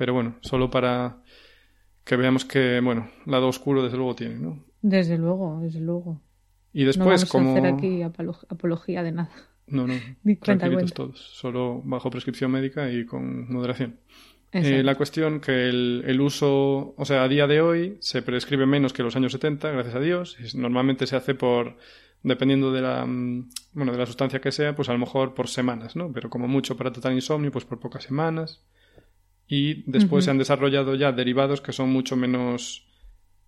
Pero 0.01 0.15
bueno, 0.15 0.33
solo 0.41 0.71
para 0.71 1.17
que 2.03 2.15
veamos 2.15 2.43
que, 2.43 2.79
bueno, 2.83 3.11
lado 3.27 3.47
oscuro 3.47 3.83
desde 3.83 3.97
luego 3.97 4.15
tiene, 4.15 4.33
¿no? 4.39 4.65
Desde 4.81 5.15
luego, 5.15 5.59
desde 5.61 5.79
luego. 5.79 6.19
Y 6.73 6.85
después, 6.85 7.21
no 7.21 7.29
como. 7.29 7.49
A 7.49 7.59
hacer 7.59 7.71
aquí 7.71 8.01
apología 8.01 9.03
de 9.03 9.11
nada. 9.11 9.29
No, 9.67 9.85
no. 9.85 9.93
tranquilitos 10.41 10.93
todos. 10.95 11.19
Solo 11.19 11.83
bajo 11.85 12.09
prescripción 12.09 12.49
médica 12.49 12.91
y 12.91 13.05
con 13.05 13.53
moderación. 13.53 13.99
Eh, 14.53 14.81
la 14.81 14.95
cuestión 14.95 15.39
que 15.39 15.69
el, 15.69 16.03
el, 16.07 16.19
uso, 16.19 16.95
o 16.97 17.05
sea, 17.05 17.21
a 17.21 17.27
día 17.27 17.45
de 17.45 17.61
hoy 17.61 17.97
se 17.99 18.23
prescribe 18.23 18.65
menos 18.65 18.93
que 18.93 19.03
los 19.03 19.15
años 19.15 19.33
70, 19.33 19.69
gracias 19.69 19.93
a 19.93 19.99
Dios. 19.99 20.35
Normalmente 20.55 21.05
se 21.05 21.15
hace 21.15 21.35
por, 21.35 21.77
dependiendo 22.23 22.71
de 22.71 22.81
la, 22.81 23.05
mm, 23.05 23.49
bueno, 23.73 23.91
de 23.91 23.99
la 23.99 24.07
sustancia 24.07 24.41
que 24.41 24.51
sea, 24.51 24.75
pues 24.75 24.89
a 24.89 24.93
lo 24.93 24.97
mejor 24.97 25.35
por 25.35 25.47
semanas, 25.47 25.95
¿no? 25.95 26.11
Pero 26.11 26.31
como 26.31 26.47
mucho 26.47 26.75
para 26.75 26.91
tratar 26.91 27.13
insomnio, 27.13 27.51
pues 27.51 27.65
por 27.65 27.79
pocas 27.79 28.03
semanas 28.03 28.63
y 29.51 29.83
después 29.85 30.23
se 30.23 30.31
han 30.31 30.37
desarrollado 30.37 30.95
ya 30.95 31.11
derivados 31.11 31.59
que 31.59 31.73
son 31.73 31.89
mucho 31.89 32.15
menos, 32.15 32.87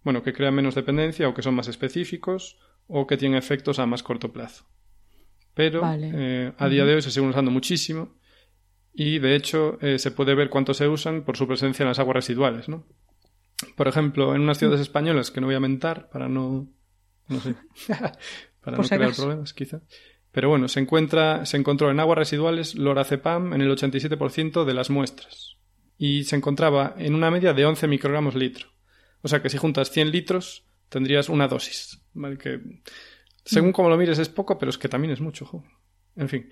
bueno, 0.03 0.21
que 0.21 0.33
crean 0.33 0.53
menos 0.53 0.75
dependencia 0.75 1.29
o 1.29 1.33
que 1.33 1.41
son 1.41 1.55
más 1.55 1.69
específicos 1.69 2.59
o 2.87 3.07
que 3.07 3.15
tienen 3.15 3.37
efectos 3.37 3.79
a 3.79 3.85
más 3.85 4.03
corto 4.03 4.33
plazo. 4.33 4.65
Pero 5.53 5.81
eh, 5.85 6.51
a 6.57 6.67
día 6.67 6.83
de 6.83 6.95
hoy 6.95 7.01
se 7.01 7.09
siguen 7.09 7.29
usando 7.29 7.51
muchísimo 7.51 8.17
y 8.93 9.19
de 9.19 9.33
hecho 9.33 9.77
eh, 9.79 9.97
se 9.97 10.11
puede 10.11 10.35
ver 10.35 10.49
cuánto 10.49 10.73
se 10.73 10.89
usan 10.89 11.23
por 11.23 11.37
su 11.37 11.47
presencia 11.47 11.83
en 11.83 11.87
las 11.87 11.99
aguas 11.99 12.15
residuales, 12.15 12.67
¿no? 12.67 12.85
Por 13.77 13.87
ejemplo, 13.87 14.35
en 14.35 14.41
unas 14.41 14.57
ciudades 14.57 14.81
españolas 14.81 15.31
que 15.31 15.39
no 15.39 15.47
voy 15.47 15.55
a 15.55 15.61
mentar 15.61 16.09
para 16.09 16.27
no, 16.27 16.67
no 17.29 17.39
sé, 17.39 17.55
para 18.61 18.75
no 18.75 18.83
crear 18.83 19.15
problemas, 19.15 19.53
quizá. 19.53 19.79
Pero 20.33 20.49
bueno, 20.49 20.67
se 20.67 20.81
encuentra, 20.81 21.45
se 21.45 21.55
encontró 21.55 21.89
en 21.91 22.01
aguas 22.01 22.17
residuales 22.17 22.75
lorazepam 22.75 23.53
en 23.53 23.61
el 23.61 23.71
87% 23.71 24.65
de 24.65 24.73
las 24.73 24.89
muestras 24.89 25.53
y 25.97 26.23
se 26.23 26.35
encontraba 26.35 26.95
en 26.97 27.15
una 27.15 27.31
media 27.31 27.53
de 27.53 27.65
11 27.65 27.87
microgramos 27.87 28.35
litro. 28.35 28.69
O 29.21 29.27
sea 29.27 29.41
que 29.41 29.49
si 29.49 29.57
juntas 29.57 29.91
100 29.91 30.11
litros 30.11 30.65
tendrías 30.89 31.29
una 31.29 31.47
dosis. 31.47 32.01
¿vale? 32.13 32.37
Que 32.37 32.59
según 33.45 33.69
mm. 33.69 33.73
como 33.73 33.89
lo 33.89 33.97
mires 33.97 34.19
es 34.19 34.29
poco, 34.29 34.57
pero 34.57 34.69
es 34.69 34.77
que 34.77 34.89
también 34.89 35.13
es 35.13 35.21
mucho. 35.21 35.63
En 36.15 36.29
fin. 36.29 36.49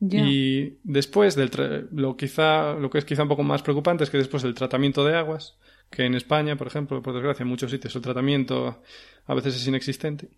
Y 0.00 0.78
después 0.82 1.36
del 1.36 1.88
lo 1.92 2.16
quizá 2.16 2.74
lo 2.74 2.90
que 2.90 2.98
es 2.98 3.04
quizá 3.04 3.22
un 3.22 3.28
poco 3.28 3.44
más 3.44 3.62
preocupante 3.62 4.02
es 4.02 4.10
que 4.10 4.18
después 4.18 4.42
del 4.42 4.54
tratamiento 4.54 5.04
de 5.04 5.16
aguas, 5.16 5.58
que 5.90 6.04
en 6.04 6.14
España, 6.14 6.56
por 6.56 6.66
ejemplo, 6.66 7.00
por 7.02 7.14
desgracia, 7.14 7.44
en 7.44 7.48
muchos 7.48 7.70
sitios 7.70 7.94
el 7.94 8.02
tratamiento 8.02 8.82
a 9.26 9.34
veces 9.34 9.54
es 9.54 9.66
inexistente, 9.68 10.30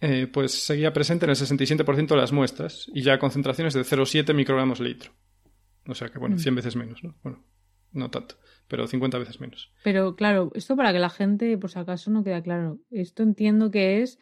eh, 0.00 0.26
pues 0.26 0.64
seguía 0.64 0.92
presente 0.92 1.26
en 1.26 1.30
el 1.30 1.36
67% 1.36 2.08
de 2.08 2.16
las 2.16 2.32
muestras 2.32 2.90
y 2.92 3.02
ya 3.02 3.20
concentraciones 3.20 3.74
de 3.74 3.82
0,7 3.82 4.34
microgramos 4.34 4.80
litro. 4.80 5.12
O 5.86 5.94
sea 5.94 6.08
que, 6.08 6.18
bueno, 6.18 6.38
100 6.38 6.52
mm. 6.52 6.56
veces 6.56 6.74
menos, 6.74 7.04
¿no? 7.04 7.14
Bueno, 7.22 7.44
no 7.92 8.10
tanto, 8.10 8.36
pero 8.68 8.86
50 8.86 9.18
veces 9.18 9.40
menos. 9.40 9.72
Pero 9.82 10.16
claro, 10.16 10.50
esto 10.54 10.76
para 10.76 10.92
que 10.92 10.98
la 10.98 11.10
gente, 11.10 11.56
por 11.58 11.70
si 11.70 11.78
acaso 11.78 12.10
no 12.10 12.24
queda 12.24 12.42
claro, 12.42 12.78
esto 12.90 13.22
entiendo 13.22 13.70
que 13.70 14.02
es 14.02 14.18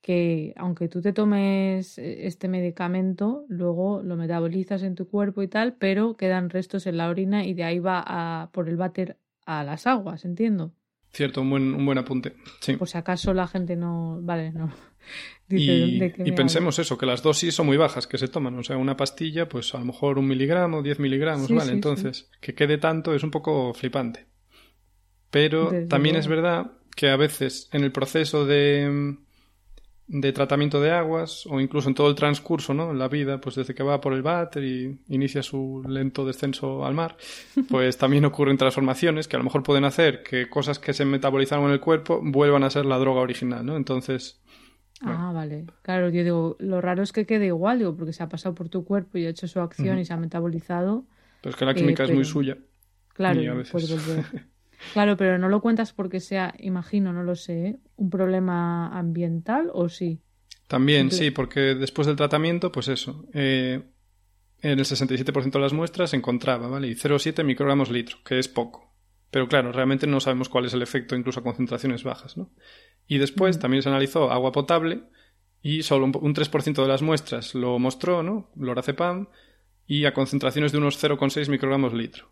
que 0.00 0.52
aunque 0.56 0.88
tú 0.88 1.00
te 1.00 1.14
tomes 1.14 1.96
eh, 1.96 2.26
este 2.26 2.46
medicamento, 2.46 3.46
luego 3.48 4.02
lo 4.02 4.16
metabolizas 4.16 4.82
en 4.82 4.94
tu 4.94 5.08
cuerpo 5.08 5.42
y 5.42 5.48
tal, 5.48 5.76
pero 5.76 6.16
quedan 6.18 6.50
restos 6.50 6.86
en 6.86 6.98
la 6.98 7.08
orina 7.08 7.46
y 7.46 7.54
de 7.54 7.64
ahí 7.64 7.78
va 7.78 8.04
a, 8.06 8.50
por 8.52 8.68
el 8.68 8.76
váter 8.76 9.18
a 9.46 9.64
las 9.64 9.86
aguas, 9.86 10.26
entiendo. 10.26 10.74
Cierto, 11.14 11.40
un 11.40 11.50
buen, 11.50 11.74
un 11.74 11.86
buen 11.86 11.96
apunte. 11.96 12.34
Sí. 12.60 12.76
Por 12.76 12.88
si 12.88 12.98
acaso 12.98 13.32
la 13.34 13.46
gente 13.46 13.76
no. 13.76 14.18
Vale, 14.20 14.52
no. 14.52 14.70
Y, 15.48 16.32
pensemos 16.32 16.78
eso, 16.78 16.96
que 16.96 17.06
las 17.06 17.22
dosis 17.22 17.54
son 17.54 17.66
muy 17.66 17.76
bajas 17.76 18.06
que 18.06 18.18
se 18.18 18.28
toman. 18.28 18.58
O 18.58 18.62
sea, 18.62 18.76
una 18.76 18.96
pastilla, 18.96 19.48
pues 19.48 19.74
a 19.74 19.78
lo 19.78 19.84
mejor 19.84 20.18
un 20.18 20.26
miligramo, 20.26 20.82
diez 20.82 20.98
miligramos, 20.98 21.50
¿vale? 21.50 21.72
Entonces, 21.72 22.30
que 22.40 22.54
quede 22.54 22.78
tanto 22.78 23.14
es 23.14 23.22
un 23.22 23.30
poco 23.30 23.74
flipante. 23.74 24.26
Pero 25.30 25.72
también 25.88 26.16
es 26.16 26.28
verdad 26.28 26.72
que 26.94 27.10
a 27.10 27.16
veces 27.16 27.68
en 27.72 27.82
el 27.82 27.90
proceso 27.90 28.46
de, 28.46 29.16
de 30.06 30.32
tratamiento 30.32 30.80
de 30.80 30.92
aguas 30.92 31.46
o 31.46 31.60
incluso 31.60 31.88
en 31.88 31.94
todo 31.94 32.08
el 32.08 32.14
transcurso, 32.14 32.74
¿no? 32.74 32.90
En 32.90 32.98
la 32.98 33.08
vida, 33.08 33.40
pues 33.40 33.56
desde 33.56 33.74
que 33.74 33.82
va 33.82 34.00
por 34.00 34.12
el 34.12 34.22
váter 34.22 34.64
y 34.64 34.98
inicia 35.08 35.42
su 35.42 35.82
lento 35.88 36.24
descenso 36.24 36.84
al 36.84 36.94
mar, 36.94 37.16
pues 37.68 37.98
también 37.98 38.24
ocurren 38.24 38.56
transformaciones 38.56 39.28
que 39.28 39.36
a 39.36 39.38
lo 39.38 39.44
mejor 39.44 39.62
pueden 39.62 39.84
hacer 39.84 40.22
que 40.22 40.48
cosas 40.48 40.78
que 40.78 40.92
se 40.92 41.04
metabolizaron 41.04 41.66
en 41.66 41.72
el 41.72 41.80
cuerpo 41.80 42.20
vuelvan 42.22 42.64
a 42.64 42.70
ser 42.70 42.86
la 42.86 42.98
droga 42.98 43.20
original, 43.20 43.64
¿no? 43.64 43.76
Entonces... 43.76 44.40
Ah, 45.00 45.32
vale. 45.32 45.66
Claro, 45.82 46.08
yo 46.08 46.22
digo, 46.22 46.56
lo 46.60 46.80
raro 46.80 47.02
es 47.02 47.12
que 47.12 47.26
quede 47.26 47.46
igual, 47.46 47.78
digo, 47.78 47.96
porque 47.96 48.12
se 48.12 48.22
ha 48.22 48.28
pasado 48.28 48.54
por 48.54 48.68
tu 48.68 48.84
cuerpo 48.84 49.18
y 49.18 49.26
ha 49.26 49.30
hecho 49.30 49.48
su 49.48 49.60
acción 49.60 49.98
y 49.98 50.04
se 50.04 50.12
ha 50.12 50.16
metabolizado. 50.16 51.04
Pero 51.40 51.50
es 51.50 51.56
que 51.56 51.64
la 51.64 51.74
química 51.74 52.04
es 52.04 52.12
muy 52.12 52.24
suya. 52.24 52.56
Claro, 53.12 53.40
puede 53.70 53.86
volver. 53.86 54.24
Claro, 54.92 55.16
pero 55.16 55.38
no 55.38 55.48
lo 55.48 55.62
cuentas 55.62 55.94
porque 55.94 56.20
sea, 56.20 56.54
imagino, 56.58 57.12
no 57.12 57.22
lo 57.22 57.36
sé, 57.36 57.68
¿eh? 57.68 57.76
un 57.96 58.10
problema 58.10 58.88
ambiental 58.88 59.70
o 59.72 59.88
sí. 59.88 60.20
También, 60.68 61.10
sí, 61.10 61.30
porque 61.30 61.74
después 61.74 62.06
del 62.06 62.16
tratamiento, 62.16 62.70
pues 62.70 62.88
eso, 62.88 63.24
eh, 63.32 63.82
en 64.60 64.78
el 64.78 64.84
67% 64.84 65.50
de 65.50 65.58
las 65.58 65.72
muestras 65.72 66.10
se 66.10 66.16
encontraba, 66.16 66.68
¿vale? 66.68 66.88
Y 66.88 66.94
0,7 66.94 67.44
microgramos 67.44 67.90
litro, 67.90 68.18
que 68.24 68.38
es 68.38 68.48
poco. 68.48 68.93
Pero 69.34 69.48
claro, 69.48 69.72
realmente 69.72 70.06
no 70.06 70.20
sabemos 70.20 70.48
cuál 70.48 70.66
es 70.66 70.74
el 70.74 70.82
efecto 70.82 71.16
incluso 71.16 71.40
a 71.40 71.42
concentraciones 71.42 72.04
bajas, 72.04 72.36
¿no? 72.36 72.52
Y 73.08 73.18
después 73.18 73.56
mm. 73.56 73.60
también 73.60 73.82
se 73.82 73.88
analizó 73.88 74.30
agua 74.30 74.52
potable 74.52 75.02
y 75.60 75.82
solo 75.82 76.04
un 76.04 76.12
3% 76.12 76.80
de 76.80 76.86
las 76.86 77.02
muestras 77.02 77.52
lo 77.56 77.80
mostró, 77.80 78.22
¿no? 78.22 78.48
Lorazepam 78.54 79.26
y 79.88 80.04
a 80.04 80.14
concentraciones 80.14 80.70
de 80.70 80.78
unos 80.78 81.02
0,6 81.02 81.48
microgramos 81.48 81.92
litro. 81.94 82.30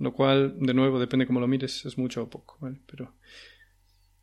Lo 0.00 0.12
cual, 0.12 0.56
de 0.58 0.74
nuevo, 0.74 0.98
depende 0.98 1.24
cómo 1.24 1.38
lo 1.38 1.46
mires, 1.46 1.86
es 1.86 1.98
mucho 1.98 2.24
o 2.24 2.28
poco, 2.28 2.58
¿vale? 2.60 2.80
Pero 2.84 3.14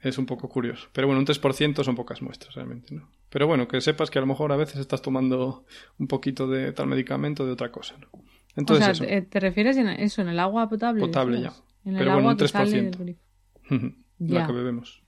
es 0.01 0.17
un 0.17 0.25
poco 0.25 0.49
curioso. 0.49 0.89
Pero 0.91 1.07
bueno, 1.07 1.21
un 1.21 1.25
3% 1.25 1.81
son 1.81 1.95
pocas 1.95 2.21
muestras 2.21 2.55
realmente, 2.55 2.93
¿no? 2.93 3.09
Pero 3.29 3.47
bueno, 3.47 3.69
que 3.69 3.79
sepas 3.79 4.11
que 4.11 4.19
a 4.19 4.21
lo 4.21 4.27
mejor 4.27 4.51
a 4.51 4.57
veces 4.57 4.81
estás 4.81 5.01
tomando 5.01 5.65
un 5.97 6.07
poquito 6.07 6.45
de 6.49 6.73
tal 6.73 6.87
medicamento 6.87 7.45
de 7.45 7.53
otra 7.53 7.71
cosa, 7.71 7.95
¿no? 7.99 8.09
Entonces, 8.57 8.99
o 8.99 9.05
sea, 9.05 9.17
eh, 9.17 9.21
¿te 9.21 9.39
refieres 9.39 9.77
en 9.77 9.87
eso, 9.87 10.21
en 10.21 10.27
el 10.27 10.39
agua 10.41 10.67
potable? 10.67 10.99
Potable 10.99 11.39
ya. 11.39 11.53
En 11.85 11.93
el 11.93 11.99
Pero 11.99 12.11
agua 12.11 12.35
bueno, 12.35 12.37
un 12.41 12.47
3%. 12.47 13.15
la 14.19 14.47
que 14.47 14.53
bebemos. 14.53 15.03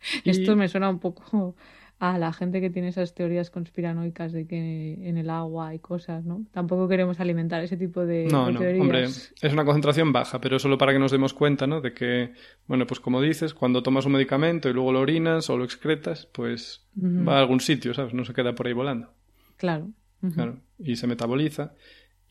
Esto 0.24 0.56
me 0.56 0.68
suena 0.68 0.88
un 0.88 0.98
poco 0.98 1.56
a 1.98 2.16
la 2.18 2.32
gente 2.32 2.60
que 2.60 2.70
tiene 2.70 2.88
esas 2.88 3.14
teorías 3.14 3.50
conspiranoicas 3.50 4.32
de 4.32 4.46
que 4.46 5.08
en 5.08 5.18
el 5.18 5.30
agua 5.30 5.68
hay 5.68 5.80
cosas, 5.80 6.24
¿no? 6.24 6.44
Tampoco 6.52 6.86
queremos 6.86 7.18
alimentar 7.18 7.62
ese 7.62 7.76
tipo 7.76 8.06
de, 8.06 8.26
no, 8.30 8.52
no, 8.52 8.60
Hombre, 8.60 9.04
es 9.04 9.52
una 9.52 9.64
concentración 9.64 10.12
baja, 10.12 10.40
pero 10.40 10.60
solo 10.60 10.78
para 10.78 10.92
que 10.92 11.00
nos 11.00 11.10
demos 11.10 11.34
cuenta, 11.34 11.66
¿no? 11.66 11.80
De 11.80 11.92
que, 11.92 12.34
bueno, 12.68 12.86
pues 12.86 13.00
como 13.00 13.20
dices, 13.20 13.52
cuando 13.52 13.82
tomas 13.82 14.06
un 14.06 14.12
medicamento 14.12 14.68
y 14.68 14.72
luego 14.72 14.92
lo 14.92 15.00
orinas 15.00 15.50
o 15.50 15.56
lo 15.56 15.64
excretas, 15.64 16.26
pues 16.26 16.86
va 16.96 17.36
a 17.36 17.40
algún 17.40 17.60
sitio, 17.60 17.94
¿sabes? 17.94 18.14
No 18.14 18.24
se 18.24 18.32
queda 18.32 18.54
por 18.54 18.68
ahí 18.68 18.72
volando. 18.72 19.12
Claro. 19.56 19.90
Claro. 20.34 20.60
Y 20.78 20.96
se 20.96 21.06
metaboliza. 21.06 21.74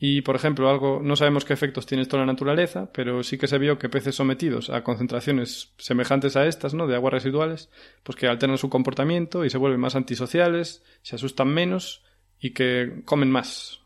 Y, 0.00 0.22
por 0.22 0.36
ejemplo, 0.36 0.70
algo, 0.70 1.00
no 1.02 1.16
sabemos 1.16 1.44
qué 1.44 1.52
efectos 1.52 1.84
tiene 1.84 2.02
esto 2.02 2.16
en 2.16 2.20
la 2.20 2.32
naturaleza, 2.32 2.92
pero 2.92 3.24
sí 3.24 3.36
que 3.36 3.48
se 3.48 3.58
vio 3.58 3.78
que 3.78 3.88
peces 3.88 4.14
sometidos 4.14 4.70
a 4.70 4.84
concentraciones 4.84 5.74
semejantes 5.76 6.36
a 6.36 6.46
estas, 6.46 6.72
¿no? 6.72 6.86
De 6.86 6.94
aguas 6.94 7.14
residuales, 7.14 7.68
pues 8.04 8.14
que 8.14 8.28
alternan 8.28 8.58
su 8.58 8.70
comportamiento 8.70 9.44
y 9.44 9.50
se 9.50 9.58
vuelven 9.58 9.80
más 9.80 9.96
antisociales, 9.96 10.84
se 11.02 11.16
asustan 11.16 11.48
menos 11.48 12.04
y 12.38 12.50
que 12.50 13.02
comen 13.04 13.30
más. 13.30 13.80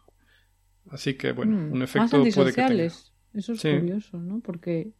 Así 0.90 1.14
que, 1.14 1.32
bueno, 1.32 1.56
mm, 1.56 1.72
un 1.72 1.82
efecto 1.82 2.22
puede 2.34 2.52
que 2.52 2.62
tenga. 2.62 2.84
Eso 2.84 3.52
es 3.54 3.62
curioso, 3.62 4.18
¿no? 4.18 4.40
Porque, 4.40 4.92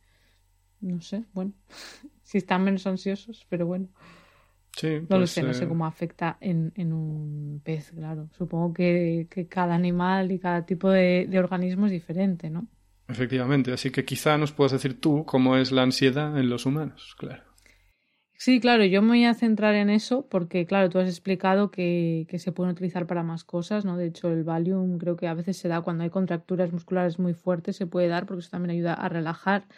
no 0.81 1.03
sé, 1.03 1.25
bueno, 1.35 1.53
si 2.22 2.38
están 2.38 2.64
menos 2.64 2.87
ansiosos, 2.87 3.46
pero 3.51 3.66
bueno 3.66 3.90
no 5.09 5.19
lo 5.19 5.27
sé, 5.27 5.43
no 5.43 5.55
sé 5.55 5.69
cómo 5.69 5.87
afecta 5.87 6.39
en, 6.41 6.73
en, 6.77 6.93
un 6.93 7.61
pez, 7.63 7.93
claro. 7.93 8.29
Supongo 8.37 8.73
que, 8.73 9.27
que 9.31 9.47
cada 9.47 9.75
animal 9.75 10.33
y 10.33 10.39
cada 10.39 10.65
tipo 10.65 10.91
de, 10.91 11.27
de, 11.29 11.39
organismo 11.39 11.87
es 11.87 11.93
diferente, 11.93 12.49
¿no? 12.49 12.67
Efectivamente, 13.09 13.73
así 13.73 13.91
que 13.91 14.05
quizá 14.05 14.39
nos 14.39 14.53
puedas 14.53 14.73
decir 14.73 14.99
tú 15.01 15.25
cómo 15.27 15.57
es 15.57 15.73
la 15.73 15.83
ansiedad 15.83 16.39
en 16.39 16.49
los 16.49 16.65
humanos, 16.65 17.15
claro. 17.19 17.43
Sí, 18.39 18.59
claro, 18.59 18.85
yo 18.85 19.03
me 19.03 19.09
voy 19.09 19.25
a 19.25 19.35
centrar 19.35 19.75
en 19.77 19.89
eso 19.89 20.27
porque, 20.29 20.67
claro, 20.67 20.89
tú 20.91 20.99
has 20.99 21.09
explicado 21.09 21.71
que, 21.71 22.27
que, 22.29 22.41
se 22.41 22.51
pueden 22.51 22.73
utilizar 22.73 23.07
para 23.07 23.23
más 23.23 23.45
cosas, 23.45 23.85
¿no? 23.85 23.97
De 23.97 24.07
hecho, 24.07 24.33
el 24.33 24.43
Valium 24.43 24.99
creo 24.99 25.17
que 25.17 25.29
a 25.29 25.35
veces 25.35 25.59
se 25.59 25.69
da 25.69 25.83
cuando 25.83 26.03
hay 26.03 26.11
contracturas 26.11 26.73
musculares 26.73 27.21
muy 27.21 27.35
fuertes, 27.35 27.77
se 27.77 27.87
puede 27.87 28.09
dar 28.09 28.27
porque 28.27 28.41
eso 28.41 28.51
también 28.51 28.73
ayuda 28.73 28.95
a 28.95 29.09
relajar 29.09 29.69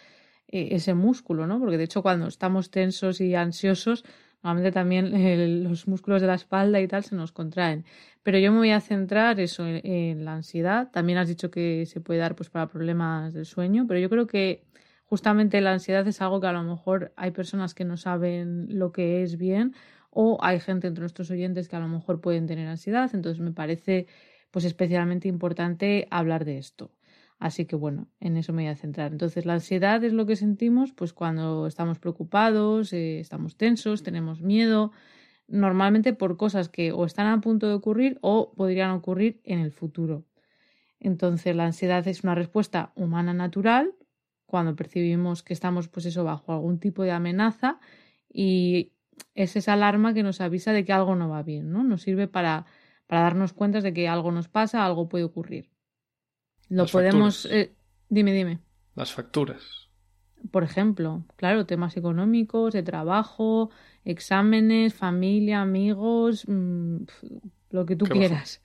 eh, 0.49 0.69
ese 0.73 0.95
músculo, 0.95 1.47
¿no? 1.47 1.59
Porque 1.59 1.79
de 1.79 1.85
hecho 1.85 2.03
cuando 2.03 2.27
estamos 2.27 2.71
tensos 2.71 3.21
y 3.21 3.35
ansiosos 3.35 4.05
Normalmente 4.45 4.73
también 4.73 5.65
los 5.65 5.89
músculos 5.89 6.21
de 6.21 6.27
la 6.27 6.35
espalda 6.35 6.79
y 6.79 6.87
tal 6.87 7.03
se 7.03 7.17
nos 7.17 7.33
contraen. 7.33 7.87
Pero 8.23 8.39
yo 8.39 8.53
me 8.53 8.59
voy 8.59 8.73
a 8.73 8.81
centrar 8.81 9.41
eso 9.41 9.65
en, 9.67 10.27
la 10.27 10.35
ansiedad. 10.35 10.91
También 10.93 11.17
has 11.17 11.29
dicho 11.29 11.51
que 11.51 11.87
se 11.87 12.03
puede 12.03 12.21
dar 12.21 12.37
pues 12.37 12.51
para 12.51 12.69
problemas 12.69 13.33
del 13.33 13.47
sueño, 13.47 13.87
pero 13.89 13.99
yo 14.01 14.11
creo 14.11 14.27
que 14.27 14.63
justamente 15.07 15.63
la 15.63 15.73
ansiedad 15.73 16.07
es 16.07 16.21
algo 16.21 16.43
que 16.43 16.47
a 16.47 16.53
lo 16.53 16.63
mejor 16.63 17.15
hay 17.17 17.31
personas 17.31 17.73
que 17.73 17.87
no 17.87 17.97
saben 17.97 18.67
lo 18.69 18.93
que 18.93 19.23
es 19.23 19.39
bien 19.39 19.75
o 20.11 20.37
hay 20.43 20.61
gente 20.61 20.89
entre 20.89 21.01
nuestros 21.01 21.31
oyentes 21.31 21.67
que 21.69 21.77
a 21.77 21.81
lo 21.81 21.89
mejor 21.89 22.21
pueden 22.21 22.47
tener 22.47 22.69
ansiedad. 22.69 23.11
Entonces 23.15 23.41
me 23.41 23.53
parece 23.53 24.07
pues 24.51 24.67
especialmente 24.67 25.27
importante 25.27 26.07
hablar 26.11 26.45
de 26.45 26.59
esto. 26.59 26.91
Así 27.39 27.67
que 27.67 27.77
bueno, 27.77 28.09
en 28.21 28.37
eso 28.37 28.53
me 28.53 28.63
voy 28.63 28.71
a 28.71 28.77
centrar. 28.77 29.13
Entonces, 29.13 29.45
la 29.45 29.55
ansiedad 29.55 30.03
es 30.05 30.13
lo 30.13 30.27
que 30.27 30.37
sentimos 30.37 30.93
pues 30.93 31.13
cuando 31.13 31.67
estamos 31.67 31.99
preocupados, 31.99 32.93
eh, 32.93 33.21
estamos 33.21 33.57
tensos, 33.57 34.03
tenemos 34.03 34.41
miedo, 34.41 34.93
normalmente 35.49 36.15
por 36.15 36.37
cosas 36.37 36.69
que 36.69 36.93
o 36.93 37.05
están 37.05 37.27
a 37.27 37.41
punto 37.41 37.69
de 37.69 37.75
ocurrir 37.75 38.19
o 38.23 38.53
podrían 38.55 38.91
ocurrir 38.93 39.41
en 39.45 39.59
el 39.59 39.73
futuro. 39.73 40.25
Entonces, 41.01 41.55
la 41.55 41.67
ansiedad 41.67 42.07
es 42.09 42.25
una 42.25 42.35
respuesta 42.35 42.93
humana 42.95 43.35
natural 43.35 43.95
cuando 44.47 44.77
percibimos 44.77 45.43
que 45.43 45.53
estamos 45.53 45.89
pues 45.89 46.07
eso 46.07 46.25
bajo 46.25 46.53
algún 46.53 46.79
tipo 46.79 47.03
de 47.03 47.11
amenaza 47.13 47.81
y 48.33 48.93
es 49.35 49.57
esa 49.57 49.75
alarma 49.75 50.15
que 50.15 50.23
nos 50.23 50.41
avisa 50.41 50.73
de 50.73 50.85
que 50.85 50.93
algo 50.93 51.17
no 51.17 51.29
va 51.29 51.43
bien, 51.43 51.73
¿no? 51.73 51.85
Nos 51.85 52.03
sirve 52.03 52.29
para, 52.29 52.67
para 53.07 53.23
darnos 53.23 53.53
cuenta 53.53 53.81
de 53.81 53.93
que 53.93 54.09
algo 54.09 54.33
nos 54.33 54.49
pasa, 54.49 54.85
algo 54.85 55.09
puede 55.09 55.25
ocurrir. 55.25 55.74
Lo 56.69 56.87
podemos. 56.87 57.47
Eh, 57.47 57.73
dime, 58.09 58.33
dime. 58.33 58.59
Las 58.95 59.13
facturas. 59.13 59.89
Por 60.51 60.63
ejemplo, 60.63 61.25
claro, 61.37 61.67
temas 61.67 61.97
económicos, 61.97 62.75
de 62.75 62.83
trabajo, 62.83 63.71
exámenes, 64.05 64.95
familia, 64.95 65.63
amigos, 65.63 66.45
mm, 66.47 66.97
lo 67.71 67.87
que 67.87 67.97
tú 67.97 68.05
quieras. 68.07 68.61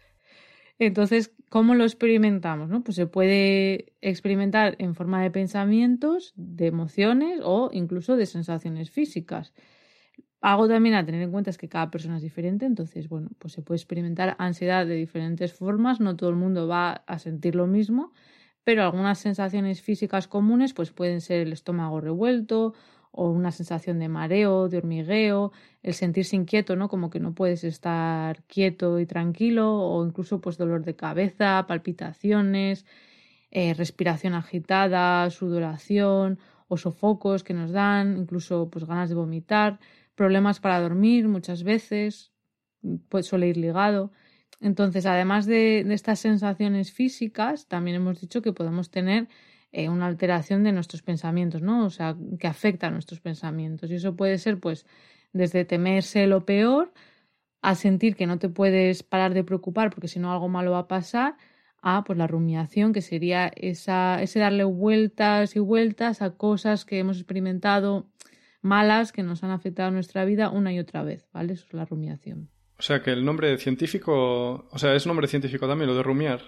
Entonces, 0.78 1.34
¿cómo 1.50 1.76
lo 1.76 1.84
experimentamos? 1.84 2.70
No? 2.70 2.84
Pues 2.84 2.96
se 2.96 3.06
puede 3.06 3.94
experimentar 4.02 4.76
en 4.80 4.96
forma 4.96 5.22
de 5.22 5.32
pensamientos, 5.32 6.34
de 6.36 6.68
emociones 6.68 7.40
o 7.44 7.70
incluso 7.74 8.16
de 8.16 8.26
sensaciones 8.26 8.90
físicas. 8.90 9.54
Hago 10.42 10.70
también 10.70 10.96
a 10.96 11.06
tener 11.06 11.22
en 11.22 11.32
cuenta 11.32 11.50
es 11.50 11.58
que 11.58 11.68
cada 11.68 11.92
persona 11.92 12.16
es 12.16 12.24
diferente, 12.24 12.66
entonces, 12.66 13.10
bueno, 13.10 13.30
pues 13.40 13.54
se 13.54 13.62
puede 13.62 13.78
experimentar 13.78 14.36
ansiedad 14.40 14.86
de 14.86 14.96
diferentes 14.96 15.54
formas, 15.54 16.00
no 16.00 16.16
todo 16.16 16.30
el 16.30 16.38
mundo 16.38 16.66
va 16.68 16.92
a 17.08 17.20
sentir 17.20 17.56
lo 17.56 17.68
mismo, 17.68 18.14
pero 18.64 18.84
algunas 18.84 19.20
sensaciones 19.20 19.82
físicas 19.82 20.28
comunes 20.30 20.74
pues 20.74 20.92
pueden 20.92 21.20
ser 21.20 21.42
el 21.42 21.52
estómago 21.52 22.00
revuelto 22.00 22.74
o 23.12 23.30
una 23.30 23.52
sensación 23.52 24.00
de 24.00 24.08
mareo, 24.08 24.70
de 24.70 24.78
hormigueo, 24.78 25.52
el 25.84 25.94
sentirse 25.94 26.36
inquieto, 26.38 26.76
¿no? 26.78 26.88
Como 26.88 27.10
que 27.10 27.20
no 27.20 27.34
puedes 27.34 27.64
estar 27.66 28.44
quieto 28.44 29.00
y 29.00 29.06
tranquilo 29.06 29.74
o 29.78 30.06
incluso 30.06 30.40
pues 30.40 30.58
dolor 30.58 30.86
de 30.86 30.96
cabeza, 30.96 31.66
palpitaciones, 31.68 32.86
eh, 33.52 33.74
respiración 33.74 34.34
agitada, 34.36 35.30
sudoración 35.32 36.40
o 36.68 36.78
sofocos 36.78 37.44
que 37.44 37.54
nos 37.54 37.72
dan, 37.72 38.18
incluso 38.18 38.70
pues 38.70 38.86
ganas 38.86 39.10
de 39.10 39.16
vomitar 39.16 39.80
problemas 40.20 40.60
para 40.60 40.82
dormir 40.82 41.30
muchas 41.30 41.64
veces, 41.64 42.34
pues 43.08 43.26
suele 43.26 43.48
ir 43.48 43.56
ligado. 43.56 44.12
Entonces, 44.60 45.06
además 45.06 45.46
de, 45.46 45.80
estas 45.94 46.20
sensaciones 46.20 46.92
físicas, 46.92 47.68
también 47.68 47.96
hemos 47.96 48.20
dicho 48.20 48.42
que 48.42 48.52
podemos 48.52 48.92
tener 48.92 49.30
eh, 49.72 49.88
una 49.88 50.08
alteración 50.08 50.66
de 50.66 50.74
nuestros 50.74 51.02
pensamientos, 51.04 51.62
¿no? 51.62 51.86
O 51.86 51.90
sea, 51.90 52.18
que 52.38 52.48
afecta 52.48 52.88
a 52.88 52.92
nuestros 52.92 53.22
pensamientos. 53.22 53.90
Y 53.90 53.96
eso 53.96 54.18
puede 54.18 54.38
ser, 54.40 54.60
pues, 54.60 54.86
desde 55.32 55.64
temerse 55.64 56.28
lo 56.28 56.46
peor 56.46 56.92
a 57.62 57.76
sentir 57.76 58.18
que 58.18 58.28
no 58.28 58.38
te 58.40 58.50
puedes 58.50 59.04
parar 59.04 59.34
de 59.34 59.46
preocupar 59.46 59.90
porque 59.90 60.10
si 60.10 60.20
no 60.20 60.34
algo 60.34 60.50
malo 60.50 60.72
va 60.72 60.80
a 60.80 60.88
pasar, 60.90 61.38
a 61.82 62.04
pues 62.04 62.18
la 62.18 62.28
rumiación, 62.28 62.92
que 62.92 63.02
sería 63.02 63.52
esa, 63.56 64.22
ese 64.22 64.40
darle 64.40 64.66
vueltas 64.66 65.56
y 65.56 65.60
vueltas 65.60 66.22
a 66.22 66.32
cosas 66.32 66.84
que 66.84 67.00
hemos 67.00 67.18
experimentado 67.18 68.10
malas 68.62 69.12
que 69.12 69.24
nos 69.24 69.44
han 69.44 69.52
afectado 69.52 69.92
nuestra 69.92 70.26
vida 70.26 70.50
una 70.50 70.74
y 70.74 70.80
otra 70.80 71.04
vez, 71.04 71.28
¿vale? 71.34 71.54
Eso 71.54 71.66
es 71.68 71.74
la 71.74 71.86
rumiación. 71.86 72.50
O 72.78 72.82
sea 72.82 73.02
que 73.02 73.12
el 73.12 73.26
nombre 73.26 73.58
científico, 73.58 74.68
o 74.72 74.78
sea, 74.78 74.96
es 74.96 75.06
nombre 75.06 75.28
científico 75.28 75.68
también, 75.68 75.90
lo 75.90 75.96
de 75.96 76.04
rumiar. 76.04 76.42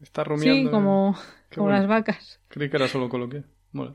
Está 0.00 0.22
rumiando. 0.22 0.68
Sí, 0.68 0.70
como, 0.70 1.16
como 1.54 1.70
las 1.70 1.86
vacas. 1.86 2.40
Creí 2.48 2.68
que 2.70 2.76
era 2.76 2.88
solo. 2.88 3.08
Bueno. 3.72 3.94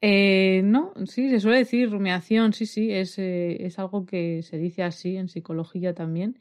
Eh, 0.00 0.62
no, 0.64 0.92
sí, 1.06 1.30
se 1.30 1.40
suele 1.40 1.58
decir 1.58 1.90
rumiación, 1.90 2.52
sí, 2.52 2.66
sí, 2.66 2.92
es, 2.92 3.18
eh, 3.18 3.64
es 3.66 3.78
algo 3.78 4.06
que 4.06 4.42
se 4.42 4.58
dice 4.58 4.82
así 4.82 5.16
en 5.16 5.28
psicología 5.28 5.94
también. 5.94 6.38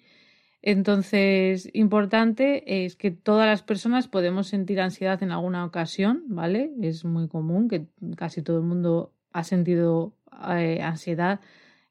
Entonces, 0.61 1.69
importante 1.73 2.85
es 2.85 2.95
que 2.95 3.11
todas 3.11 3.47
las 3.47 3.61
personas 3.61 4.07
podemos 4.07 4.47
sentir 4.47 4.81
ansiedad 4.81 5.21
en 5.21 5.31
alguna 5.31 5.63
ocasión, 5.63 6.23
¿vale? 6.27 6.71
Es 6.81 7.05
muy 7.05 7.27
común 7.27 7.67
que 7.69 7.85
casi 8.15 8.41
todo 8.41 8.57
el 8.57 8.65
mundo 8.65 9.13
ha 9.31 9.43
sentido 9.43 10.15
eh, 10.57 10.81
ansiedad 10.81 11.39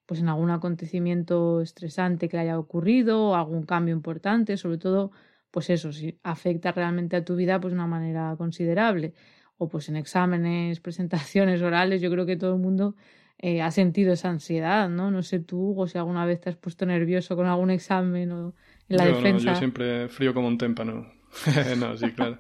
pues 0.07 0.21
en 0.21 0.29
algún 0.29 0.51
acontecimiento 0.51 1.61
estresante 1.61 2.29
que 2.29 2.37
le 2.37 2.43
haya 2.43 2.59
ocurrido 2.59 3.31
o 3.31 3.35
algún 3.35 3.65
cambio 3.65 3.95
importante, 3.95 4.57
sobre 4.57 4.79
todo 4.79 5.13
pues 5.51 5.71
eso, 5.71 5.93
si 5.93 6.19
afecta 6.23 6.73
realmente 6.73 7.17
a 7.17 7.25
tu 7.25 7.37
vida 7.37 7.61
pues 7.61 7.73
de 7.73 7.77
una 7.77 7.87
manera 7.87 8.35
considerable 8.37 9.15
o 9.57 9.69
pues 9.69 9.89
en 9.89 9.97
exámenes, 9.97 10.81
presentaciones 10.87 11.63
orales, 11.63 12.03
yo 12.03 12.11
creo 12.11 12.27
que 12.27 12.37
todo 12.37 12.55
el 12.55 12.61
mundo 12.61 12.97
eh, 13.39 13.63
ha 13.63 13.71
sentido 13.71 14.13
esa 14.13 14.31
ansiedad, 14.31 14.89
¿no? 14.89 15.11
No 15.11 15.23
sé 15.23 15.39
tú, 15.39 15.71
Hugo, 15.71 15.87
si 15.87 15.99
alguna 15.99 16.25
vez 16.27 16.41
te 16.41 16.51
has 16.51 16.57
puesto 16.57 16.87
nervioso 16.87 17.37
con 17.37 17.47
algún 17.47 17.71
examen 17.71 18.31
o 18.33 18.55
en 18.89 18.97
la 18.97 19.07
defensa. 19.07 19.53
yo 19.53 19.55
siempre 19.57 20.09
frío 20.09 20.35
como 20.35 20.49
un 20.49 20.59
témpano. 20.59 21.13
no, 21.79 21.97
sí, 21.97 22.13
claro. 22.13 22.39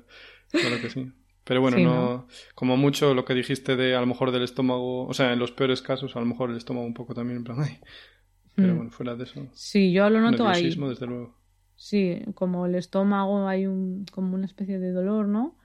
Claro 0.50 0.80
que 0.80 0.90
sí. 0.90 1.12
Pero 1.44 1.60
bueno, 1.60 1.78
no, 1.78 2.26
como 2.54 2.76
mucho 2.76 3.12
lo 3.14 3.24
que 3.24 3.34
dijiste 3.34 3.76
de 3.76 3.94
a 3.94 4.00
lo 4.00 4.06
mejor 4.06 4.30
del 4.32 4.42
estómago, 4.42 5.06
o 5.06 5.12
sea, 5.12 5.32
en 5.32 5.38
los 5.38 5.52
peores 5.52 5.82
casos, 5.82 6.16
a 6.16 6.20
lo 6.20 6.26
mejor 6.26 6.50
el 6.50 6.56
estómago 6.56 6.86
un 6.86 6.94
poco 6.94 7.14
también, 7.14 7.38
en 7.38 7.44
plan, 7.44 7.58
Pero 8.54 8.72
mm. 8.72 8.76
bueno, 8.76 8.90
fuera 8.90 9.14
de 9.14 9.24
eso. 9.24 9.46
Sí, 9.52 9.92
yo 9.92 10.08
lo 10.08 10.20
noto 10.20 10.48
ahí. 10.48 10.74
desde 10.74 11.06
luego. 11.06 11.36
Sí, 11.76 12.22
como 12.34 12.66
el 12.66 12.76
estómago 12.76 13.46
hay 13.46 13.66
un, 13.66 14.06
como 14.10 14.34
una 14.34 14.46
especie 14.46 14.78
de 14.78 14.92
dolor, 14.92 15.28
¿no? 15.28 15.58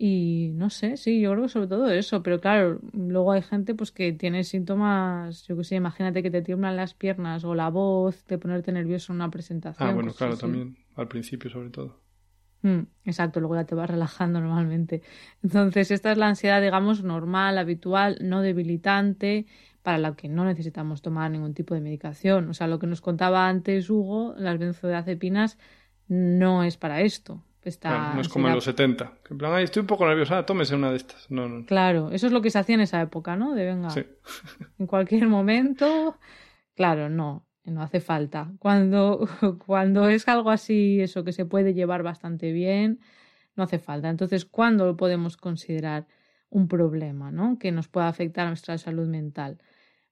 Y 0.00 0.52
no 0.54 0.70
sé, 0.70 0.96
sí, 0.96 1.20
yo 1.20 1.32
creo 1.32 1.42
que 1.44 1.48
sobre 1.48 1.66
todo 1.66 1.90
eso, 1.90 2.22
pero 2.22 2.40
claro, 2.40 2.80
luego 2.92 3.32
hay 3.32 3.42
gente 3.42 3.74
pues 3.74 3.90
que 3.90 4.12
tiene 4.12 4.44
síntomas, 4.44 5.44
yo 5.46 5.56
qué 5.56 5.64
sé, 5.64 5.74
imagínate 5.74 6.22
que 6.22 6.30
te 6.30 6.40
tiemblan 6.40 6.76
las 6.76 6.94
piernas 6.94 7.42
o 7.44 7.54
la 7.54 7.68
voz, 7.68 8.24
de 8.26 8.38
ponerte 8.38 8.70
nervioso 8.70 9.12
en 9.12 9.16
una 9.16 9.30
presentación. 9.30 9.88
Ah, 9.88 9.92
bueno, 9.92 10.12
claro, 10.14 10.36
también, 10.36 10.78
al 10.94 11.08
principio 11.08 11.50
sobre 11.50 11.70
todo. 11.70 12.00
Mm, 12.62 12.80
exacto, 13.04 13.40
luego 13.40 13.54
ya 13.56 13.64
te 13.64 13.74
vas 13.74 13.88
relajando 13.88 14.40
normalmente. 14.40 15.02
Entonces, 15.42 15.90
esta 15.90 16.12
es 16.12 16.18
la 16.18 16.28
ansiedad, 16.28 16.60
digamos, 16.62 17.02
normal, 17.02 17.58
habitual, 17.58 18.18
no 18.20 18.42
debilitante, 18.42 19.46
para 19.82 19.98
la 19.98 20.14
que 20.16 20.28
no 20.28 20.44
necesitamos 20.44 21.02
tomar 21.02 21.30
ningún 21.30 21.54
tipo 21.54 21.74
de 21.74 21.80
medicación. 21.80 22.50
O 22.50 22.54
sea, 22.54 22.66
lo 22.66 22.78
que 22.78 22.86
nos 22.86 23.00
contaba 23.00 23.48
antes 23.48 23.88
Hugo, 23.90 24.34
las 24.36 24.58
benzodiazepinas 24.58 25.58
no 26.08 26.64
es 26.64 26.76
para 26.76 27.00
esto 27.02 27.42
no 27.86 28.20
es 28.20 28.28
como 28.28 28.48
en 28.48 28.54
los 28.54 28.64
70. 28.64 29.12
en 29.30 29.38
plan, 29.38 29.60
estoy 29.60 29.80
un 29.80 29.86
poco 29.86 30.06
nerviosa, 30.06 30.44
tómese 30.46 30.74
una 30.74 30.90
de 30.90 30.96
estas. 30.96 31.30
No, 31.30 31.48
no. 31.48 31.66
Claro, 31.66 32.10
eso 32.10 32.26
es 32.26 32.32
lo 32.32 32.40
que 32.40 32.50
se 32.50 32.58
hacía 32.58 32.74
en 32.74 32.80
esa 32.82 33.00
época, 33.00 33.36
¿no? 33.36 33.54
De 33.54 33.64
venga, 33.64 33.88
en 34.78 34.86
cualquier 34.86 35.28
momento. 35.28 36.18
Claro, 36.74 37.08
no, 37.08 37.46
no 37.70 37.82
hace 37.82 38.00
falta. 38.00 38.52
Cuando, 38.58 39.28
cuando 39.66 40.08
es 40.08 40.28
algo 40.28 40.50
así, 40.50 41.00
eso 41.00 41.24
que 41.24 41.32
se 41.32 41.44
puede 41.44 41.74
llevar 41.74 42.02
bastante 42.02 42.52
bien, 42.52 43.00
no 43.56 43.64
hace 43.64 43.78
falta. 43.78 44.08
Entonces, 44.10 44.44
¿cuándo 44.44 44.86
lo 44.86 44.96
podemos 44.96 45.36
considerar 45.36 46.06
un 46.50 46.68
problema, 46.68 47.30
¿no? 47.30 47.58
Que 47.58 47.72
nos 47.72 47.88
pueda 47.88 48.08
afectar 48.08 48.46
a 48.46 48.50
nuestra 48.50 48.78
salud 48.78 49.08
mental? 49.08 49.58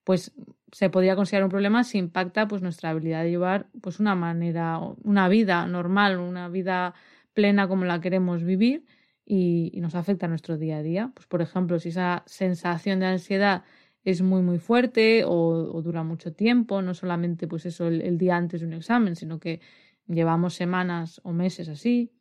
Pues 0.05 0.33
se 0.73 0.91
podría 0.91 1.17
considerar 1.17 1.45
un 1.45 1.51
problema 1.51 1.85
si 1.85 1.99
impacta 1.99 2.49
pues 2.49 2.63
nuestra 2.63 2.91
habilidad 2.91 3.23
de 3.25 3.31
llevar 3.31 3.69
pues 3.81 4.01
una 4.01 4.15
manera, 4.15 4.79
una 4.79 5.29
vida 5.29 5.67
normal, 5.67 6.19
una 6.19 6.49
vida 6.49 6.95
plena 7.35 7.69
como 7.69 7.85
la 7.85 8.01
queremos 8.01 8.45
vivir 8.45 8.85
y, 9.27 9.73
nos 9.81 9.95
afecta 9.95 10.27
a 10.27 10.29
nuestro 10.29 10.57
día 10.57 10.79
a 10.79 10.83
día. 10.83 11.13
Pues, 11.15 11.27
por 11.27 11.43
ejemplo, 11.43 11.79
si 11.79 11.91
esa 11.91 12.23
sensación 12.27 13.01
de 13.01 13.07
ansiedad 13.07 13.65
es 14.07 14.23
muy 14.23 14.41
muy 14.41 14.59
fuerte 14.59 15.25
o, 15.27 15.83
dura 15.83 16.05
mucho 16.05 16.33
tiempo, 16.33 16.81
no 16.81 16.95
solamente 16.95 17.49
pues 17.49 17.67
eso 17.67 17.89
el, 17.89 18.19
día 18.19 18.37
antes 18.37 18.61
de 18.61 18.67
un 18.67 18.75
examen, 18.75 19.17
sino 19.17 19.41
que 19.41 19.61
llevamos 20.07 20.55
semanas 20.55 21.21
o 21.25 21.33
meses 21.33 21.69
así. 21.69 22.13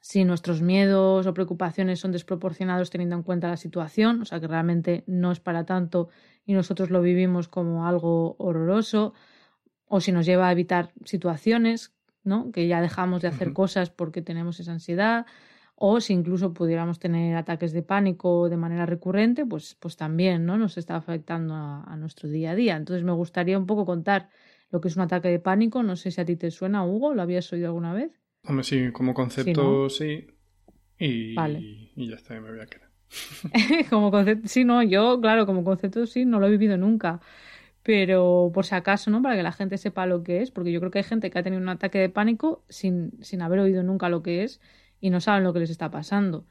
Si 0.00 0.24
nuestros 0.24 0.62
miedos 0.62 1.26
o 1.26 1.34
preocupaciones 1.34 2.00
son 2.00 2.12
desproporcionados 2.12 2.90
teniendo 2.90 3.16
en 3.16 3.22
cuenta 3.22 3.48
la 3.48 3.56
situación, 3.56 4.22
o 4.22 4.24
sea 4.24 4.40
que 4.40 4.48
realmente 4.48 5.04
no 5.06 5.30
es 5.30 5.40
para 5.40 5.64
tanto 5.64 6.08
y 6.46 6.54
nosotros 6.54 6.90
lo 6.90 7.02
vivimos 7.02 7.48
como 7.48 7.86
algo 7.86 8.36
horroroso, 8.38 9.12
o 9.86 10.00
si 10.00 10.10
nos 10.10 10.24
lleva 10.26 10.48
a 10.48 10.52
evitar 10.52 10.92
situaciones 11.04 11.94
¿no? 12.24 12.50
Que 12.50 12.66
ya 12.66 12.80
dejamos 12.80 13.22
de 13.22 13.28
hacer 13.28 13.52
cosas 13.52 13.90
porque 13.90 14.22
tenemos 14.22 14.58
esa 14.58 14.72
ansiedad 14.72 15.26
o 15.76 16.00
si 16.00 16.12
incluso 16.12 16.54
pudiéramos 16.54 16.98
tener 16.98 17.36
ataques 17.36 17.72
de 17.72 17.82
pánico 17.82 18.48
de 18.48 18.56
manera 18.56 18.86
recurrente, 18.86 19.44
pues, 19.44 19.76
pues 19.80 19.96
también 19.96 20.46
¿no? 20.46 20.56
nos 20.56 20.78
está 20.78 20.96
afectando 20.96 21.54
a, 21.54 21.96
nuestro 21.96 22.28
día 22.28 22.52
a 22.52 22.54
día. 22.54 22.76
Entonces 22.76 23.04
me 23.04 23.12
gustaría 23.12 23.58
un 23.58 23.66
poco 23.66 23.84
contar 23.84 24.30
lo 24.70 24.80
que 24.80 24.88
es 24.88 24.96
un 24.96 25.02
ataque 25.02 25.28
de 25.28 25.40
pánico. 25.40 25.82
No 25.82 25.96
sé 25.96 26.10
si 26.10 26.20
a 26.20 26.24
ti 26.24 26.36
te 26.36 26.50
suena, 26.50 26.84
Hugo, 26.84 27.14
¿lo 27.14 27.22
habías 27.22 27.52
oído 27.52 27.66
alguna 27.66 27.92
vez? 27.92 28.12
Hombre, 28.44 28.64
sí, 28.64 28.90
como 28.92 29.14
concepto 29.14 29.88
sí. 29.90 30.26
Y, 30.98 31.34
y 31.96 32.08
ya 32.08 32.14
está, 32.14 32.34
me 32.40 32.50
voy 32.50 32.60
a 32.60 32.66
quedar. 32.66 32.90
como 33.90 34.10
concepto, 34.10 34.48
sí, 34.48 34.64
no, 34.64 34.82
yo, 34.82 35.20
claro, 35.20 35.44
como 35.44 35.64
concepto 35.64 36.06
sí, 36.06 36.24
no 36.24 36.38
lo 36.38 36.46
he 36.46 36.50
vivido 36.50 36.76
nunca 36.76 37.20
pero 37.84 38.50
por 38.54 38.64
si 38.64 38.74
acaso, 38.74 39.10
¿no? 39.10 39.20
Para 39.20 39.36
que 39.36 39.42
la 39.42 39.52
gente 39.52 39.76
sepa 39.76 40.06
lo 40.06 40.24
que 40.24 40.40
es, 40.40 40.50
porque 40.50 40.72
yo 40.72 40.80
creo 40.80 40.90
que 40.90 41.00
hay 41.00 41.04
gente 41.04 41.30
que 41.30 41.38
ha 41.38 41.42
tenido 41.42 41.60
un 41.60 41.68
ataque 41.68 41.98
de 41.98 42.08
pánico 42.08 42.64
sin, 42.70 43.12
sin 43.22 43.42
haber 43.42 43.58
oído 43.58 43.82
nunca 43.82 44.08
lo 44.08 44.22
que 44.22 44.42
es 44.42 44.58
y 45.04 45.10
no 45.10 45.20
saben 45.20 45.44
lo 45.44 45.52
que 45.52 45.58
les 45.58 45.68
está 45.68 45.90
pasando. 45.90 46.46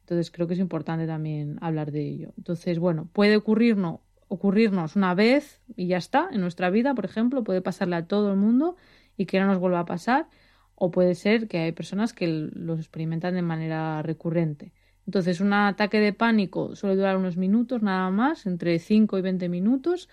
Entonces 0.00 0.30
creo 0.30 0.46
que 0.46 0.54
es 0.54 0.60
importante 0.60 1.06
también 1.06 1.58
hablar 1.60 1.92
de 1.92 2.08
ello. 2.08 2.32
Entonces, 2.38 2.78
bueno, 2.78 3.10
puede 3.12 3.36
ocurrirnos, 3.36 4.00
ocurrirnos 4.28 4.96
una 4.96 5.14
vez 5.14 5.60
y 5.76 5.88
ya 5.88 5.98
está 5.98 6.30
en 6.32 6.40
nuestra 6.40 6.70
vida, 6.70 6.94
por 6.94 7.04
ejemplo, 7.04 7.44
puede 7.44 7.60
pasarle 7.60 7.96
a 7.96 8.06
todo 8.06 8.30
el 8.30 8.38
mundo 8.38 8.76
y 9.18 9.26
que 9.26 9.38
no 9.38 9.46
nos 9.46 9.58
vuelva 9.58 9.80
a 9.80 9.84
pasar, 9.84 10.26
o 10.74 10.90
puede 10.90 11.14
ser 11.14 11.48
que 11.48 11.58
hay 11.58 11.72
personas 11.72 12.14
que 12.14 12.26
los 12.28 12.78
experimentan 12.78 13.34
de 13.34 13.42
manera 13.42 14.00
recurrente. 14.00 14.72
Entonces, 15.04 15.42
un 15.42 15.52
ataque 15.52 16.00
de 16.00 16.14
pánico 16.14 16.76
suele 16.76 16.96
durar 16.96 17.18
unos 17.18 17.36
minutos 17.36 17.82
nada 17.82 18.10
más, 18.10 18.46
entre 18.46 18.78
5 18.78 19.18
y 19.18 19.20
20 19.20 19.50
minutos, 19.50 20.08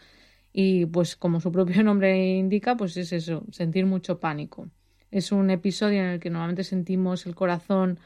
y 0.52 0.86
pues 0.88 1.16
como 1.16 1.40
su 1.40 1.50
propio 1.50 1.82
nombre 1.86 2.36
indica, 2.36 2.76
pues 2.76 2.98
es 2.98 3.14
eso, 3.14 3.46
sentir 3.52 3.86
mucho 3.86 4.20
pánico. 4.20 4.70
Es 5.12 5.32
un 5.32 5.50
episodio 5.50 6.02
en 6.02 6.08
el 6.08 6.20
que 6.20 6.30
normalmente 6.30 6.64
sentimos 6.64 7.26
el 7.26 7.36
corazón 7.36 8.00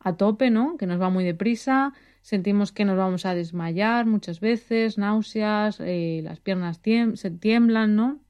a 0.00 0.16
tope, 0.16 0.50
¿no? 0.50 0.76
Que 0.76 0.86
nos 0.86 1.00
va 1.00 1.10
muy 1.10 1.24
deprisa, 1.24 1.92
sentimos 2.22 2.72
que 2.72 2.84
nos 2.84 2.96
vamos 2.96 3.26
a 3.26 3.34
desmayar 3.34 4.06
muchas 4.06 4.40
veces, 4.40 4.98
náuseas, 4.98 5.78
eh, 5.80 6.20
las 6.22 6.40
piernas 6.40 6.80
se 7.14 7.30
tiemblan, 7.30 7.96
¿no? 7.96 8.20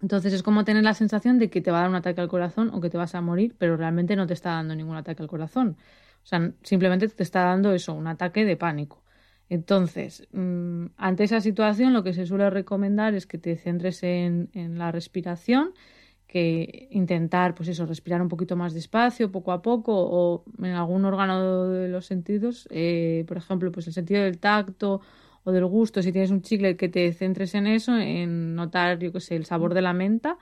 Entonces 0.00 0.32
es 0.32 0.42
como 0.42 0.64
tener 0.64 0.82
la 0.82 0.94
sensación 0.94 1.38
de 1.38 1.48
que 1.48 1.60
te 1.60 1.70
va 1.70 1.78
a 1.78 1.80
dar 1.82 1.90
un 1.90 1.96
ataque 1.96 2.20
al 2.20 2.28
corazón 2.28 2.70
o 2.74 2.80
que 2.80 2.90
te 2.90 2.98
vas 2.98 3.14
a 3.14 3.20
morir, 3.20 3.54
pero 3.56 3.76
realmente 3.76 4.16
no 4.16 4.26
te 4.26 4.34
está 4.34 4.50
dando 4.50 4.74
ningún 4.74 4.96
ataque 4.96 5.22
al 5.22 5.28
corazón. 5.28 5.76
O 6.24 6.26
sea, 6.26 6.52
simplemente 6.62 7.08
te 7.08 7.22
está 7.22 7.44
dando 7.44 7.72
eso, 7.72 7.94
un 7.94 8.08
ataque 8.08 8.44
de 8.44 8.56
pánico. 8.56 9.02
Entonces, 9.48 10.26
mm, 10.32 10.86
ante 10.96 11.24
esa 11.24 11.40
situación, 11.40 11.92
lo 11.92 12.02
que 12.02 12.14
se 12.14 12.26
suele 12.26 12.50
recomendar 12.50 13.14
es 13.14 13.26
que 13.26 13.38
te 13.38 13.56
centres 13.56 14.02
en, 14.02 14.48
la 14.78 14.90
respiración, 14.92 15.72
que 16.32 16.88
intentar, 16.92 17.54
pues 17.54 17.68
eso, 17.68 17.84
respirar 17.84 18.22
un 18.22 18.28
poquito 18.30 18.56
más 18.56 18.72
despacio, 18.72 19.30
poco 19.30 19.52
a 19.52 19.60
poco, 19.60 19.92
o 19.94 20.44
en 20.62 20.72
algún 20.72 21.04
órgano 21.04 21.68
de 21.68 21.88
los 21.88 22.06
sentidos, 22.06 22.66
eh, 22.70 23.26
por 23.28 23.36
ejemplo, 23.36 23.70
pues 23.70 23.86
el 23.88 23.92
sentido 23.92 24.22
del 24.22 24.38
tacto 24.38 25.02
o 25.44 25.52
del 25.52 25.66
gusto, 25.66 26.00
si 26.00 26.10
tienes 26.10 26.30
un 26.30 26.40
chicle, 26.40 26.78
que 26.78 26.88
te 26.88 27.12
centres 27.12 27.54
en 27.54 27.66
eso, 27.66 27.98
en 27.98 28.54
notar, 28.54 28.98
yo 28.98 29.12
qué 29.12 29.20
sé, 29.20 29.36
el 29.36 29.44
sabor 29.44 29.74
de 29.74 29.82
la 29.82 29.92
menta 29.92 30.38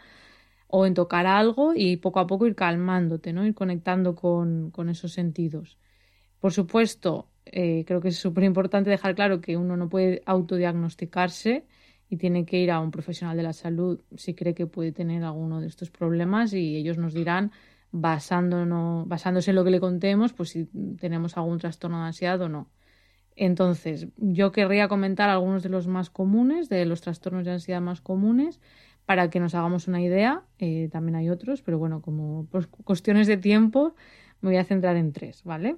o 0.69 0.87
en 0.87 0.95
tocar 0.95 1.27
algo 1.27 1.73
y 1.75 1.97
poco 1.97 2.21
a 2.21 2.27
poco 2.29 2.47
ir 2.47 2.55
calmándote, 2.55 3.33
¿no? 3.33 3.45
Ir 3.45 3.55
conectando 3.55 4.15
con, 4.15 4.71
con 4.71 4.91
esos 4.91 5.13
sentidos. 5.13 5.77
Por 6.39 6.53
supuesto, 6.53 7.27
eh, 7.47 7.85
creo 7.85 8.01
que 8.01 8.11
es 8.11 8.17
súper 8.17 8.45
importante 8.45 8.91
dejar 8.91 9.17
claro 9.17 9.41
que 9.41 9.57
uno 9.57 9.77
no 9.77 9.89
puede 9.89 10.23
autodiagnosticarse 10.25 11.65
y 12.11 12.17
tiene 12.17 12.45
que 12.45 12.59
ir 12.59 12.73
a 12.73 12.81
un 12.81 12.91
profesional 12.91 13.37
de 13.37 13.45
la 13.45 13.53
salud 13.53 14.01
si 14.17 14.35
cree 14.35 14.53
que 14.53 14.67
puede 14.67 14.91
tener 14.91 15.23
alguno 15.23 15.61
de 15.61 15.69
estos 15.69 15.91
problemas 15.91 16.53
y 16.53 16.77
ellos 16.77 16.99
nos 16.99 17.15
dirán 17.15 17.53
basándonos, 17.93 19.07
basándose 19.07 19.51
en 19.51 19.57
lo 19.57 19.65
que 19.65 19.71
le 19.71 19.79
contemos, 19.79 20.33
pues 20.33 20.51
si 20.51 20.67
tenemos 20.99 21.37
algún 21.37 21.59
trastorno 21.59 22.01
de 22.01 22.07
ansiedad 22.09 22.41
o 22.41 22.49
no. 22.49 22.69
Entonces, 23.37 24.09
yo 24.17 24.51
querría 24.51 24.89
comentar 24.89 25.31
algunos 25.31 25.63
de 25.63 25.69
los 25.69 25.87
más 25.87 26.11
comunes, 26.11 26.69
de 26.69 26.85
los 26.85 27.01
trastornos 27.01 27.45
de 27.45 27.53
ansiedad 27.53 27.81
más 27.81 28.01
comunes, 28.01 28.61
para 29.07 29.31
que 29.31 29.39
nos 29.39 29.55
hagamos 29.55 29.87
una 29.87 30.03
idea. 30.03 30.43
Eh, 30.59 30.89
también 30.91 31.15
hay 31.15 31.31
otros, 31.31 31.63
pero 31.63 31.79
bueno, 31.79 32.03
como 32.03 32.47
por 32.47 32.69
cuestiones 32.69 33.29
de 33.29 33.37
tiempo, 33.37 33.95
me 34.41 34.51
voy 34.51 34.59
a 34.59 34.65
centrar 34.65 34.97
en 34.97 35.13
tres, 35.13 35.45
¿vale? 35.45 35.77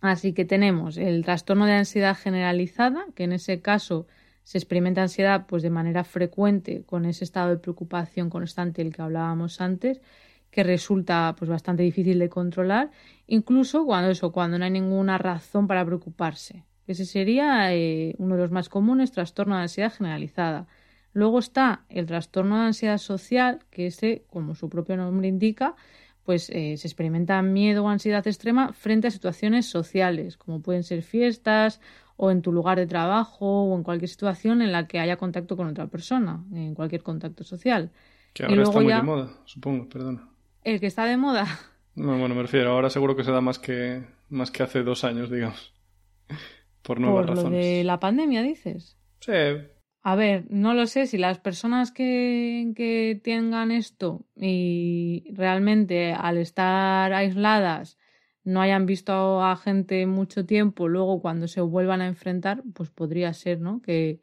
Así 0.00 0.32
que 0.32 0.46
tenemos 0.46 0.96
el 0.96 1.24
trastorno 1.24 1.66
de 1.66 1.72
ansiedad 1.72 2.16
generalizada, 2.16 3.04
que 3.14 3.24
en 3.24 3.32
ese 3.32 3.60
caso 3.60 4.06
se 4.46 4.58
experimenta 4.58 5.02
ansiedad 5.02 5.46
pues 5.48 5.64
de 5.64 5.70
manera 5.70 6.04
frecuente 6.04 6.84
con 6.86 7.04
ese 7.04 7.24
estado 7.24 7.50
de 7.50 7.56
preocupación 7.56 8.30
constante 8.30 8.80
del 8.80 8.94
que 8.94 9.02
hablábamos 9.02 9.60
antes, 9.60 10.00
que 10.52 10.62
resulta 10.62 11.34
pues 11.36 11.50
bastante 11.50 11.82
difícil 11.82 12.20
de 12.20 12.28
controlar, 12.28 12.92
incluso 13.26 13.84
cuando 13.84 14.08
eso, 14.08 14.30
cuando 14.30 14.56
no 14.56 14.64
hay 14.64 14.70
ninguna 14.70 15.18
razón 15.18 15.66
para 15.66 15.84
preocuparse. 15.84 16.62
Ese 16.86 17.06
sería 17.06 17.74
eh, 17.74 18.14
uno 18.18 18.36
de 18.36 18.42
los 18.42 18.52
más 18.52 18.68
comunes, 18.68 19.10
trastorno 19.10 19.56
de 19.56 19.62
ansiedad 19.62 19.92
generalizada. 19.92 20.68
Luego 21.12 21.40
está 21.40 21.84
el 21.88 22.06
trastorno 22.06 22.60
de 22.60 22.66
ansiedad 22.66 22.98
social, 22.98 23.58
que 23.72 23.88
este, 23.88 24.26
como 24.30 24.54
su 24.54 24.68
propio 24.68 24.96
nombre 24.96 25.26
indica, 25.26 25.74
pues 26.22 26.50
eh, 26.50 26.76
se 26.76 26.86
experimenta 26.86 27.42
miedo 27.42 27.82
o 27.82 27.88
ansiedad 27.88 28.24
extrema 28.24 28.72
frente 28.72 29.08
a 29.08 29.10
situaciones 29.10 29.66
sociales, 29.66 30.36
como 30.36 30.62
pueden 30.62 30.84
ser 30.84 31.02
fiestas 31.02 31.80
o 32.16 32.30
en 32.30 32.42
tu 32.42 32.52
lugar 32.52 32.78
de 32.78 32.86
trabajo 32.86 33.64
o 33.64 33.76
en 33.76 33.82
cualquier 33.82 34.08
situación 34.08 34.62
en 34.62 34.72
la 34.72 34.86
que 34.86 34.98
haya 34.98 35.16
contacto 35.16 35.56
con 35.56 35.68
otra 35.68 35.86
persona, 35.86 36.44
en 36.52 36.74
cualquier 36.74 37.02
contacto 37.02 37.44
social. 37.44 37.90
Que 38.32 38.44
ahora 38.44 38.62
está 38.62 38.80
muy 38.80 38.92
de 38.92 39.02
moda, 39.02 39.30
supongo, 39.44 39.88
perdona. 39.88 40.28
¿El 40.64 40.80
que 40.80 40.86
está 40.86 41.04
de 41.04 41.16
moda? 41.16 41.46
No, 41.94 42.18
bueno, 42.18 42.34
me 42.34 42.42
refiero, 42.42 42.72
ahora 42.72 42.90
seguro 42.90 43.16
que 43.16 43.24
se 43.24 43.30
da 43.30 43.40
más 43.40 43.58
que, 43.58 44.04
más 44.28 44.50
que 44.50 44.62
hace 44.62 44.82
dos 44.82 45.04
años, 45.04 45.30
digamos. 45.30 45.72
Por 46.82 47.00
nuevas 47.00 47.26
Por 47.26 47.36
razones. 47.36 47.64
Lo 47.64 47.66
de 47.66 47.84
la 47.84 47.98
pandemia, 47.98 48.42
dices. 48.42 48.96
Sí, 49.20 49.32
a 50.08 50.14
ver, 50.14 50.44
no 50.50 50.72
lo 50.72 50.86
sé, 50.86 51.08
si 51.08 51.18
las 51.18 51.40
personas 51.40 51.90
que, 51.90 52.72
que 52.76 53.20
tengan 53.24 53.72
esto 53.72 54.24
y 54.36 55.24
realmente 55.32 56.12
al 56.12 56.38
estar 56.38 57.12
aisladas 57.12 57.98
no 58.46 58.60
hayan 58.60 58.86
visto 58.86 59.42
a 59.42 59.56
gente 59.56 60.06
mucho 60.06 60.46
tiempo, 60.46 60.88
luego 60.88 61.20
cuando 61.20 61.48
se 61.48 61.60
vuelvan 61.60 62.00
a 62.00 62.06
enfrentar, 62.06 62.62
pues 62.72 62.90
podría 62.90 63.32
ser, 63.34 63.60
¿no? 63.60 63.82
Que, 63.82 64.20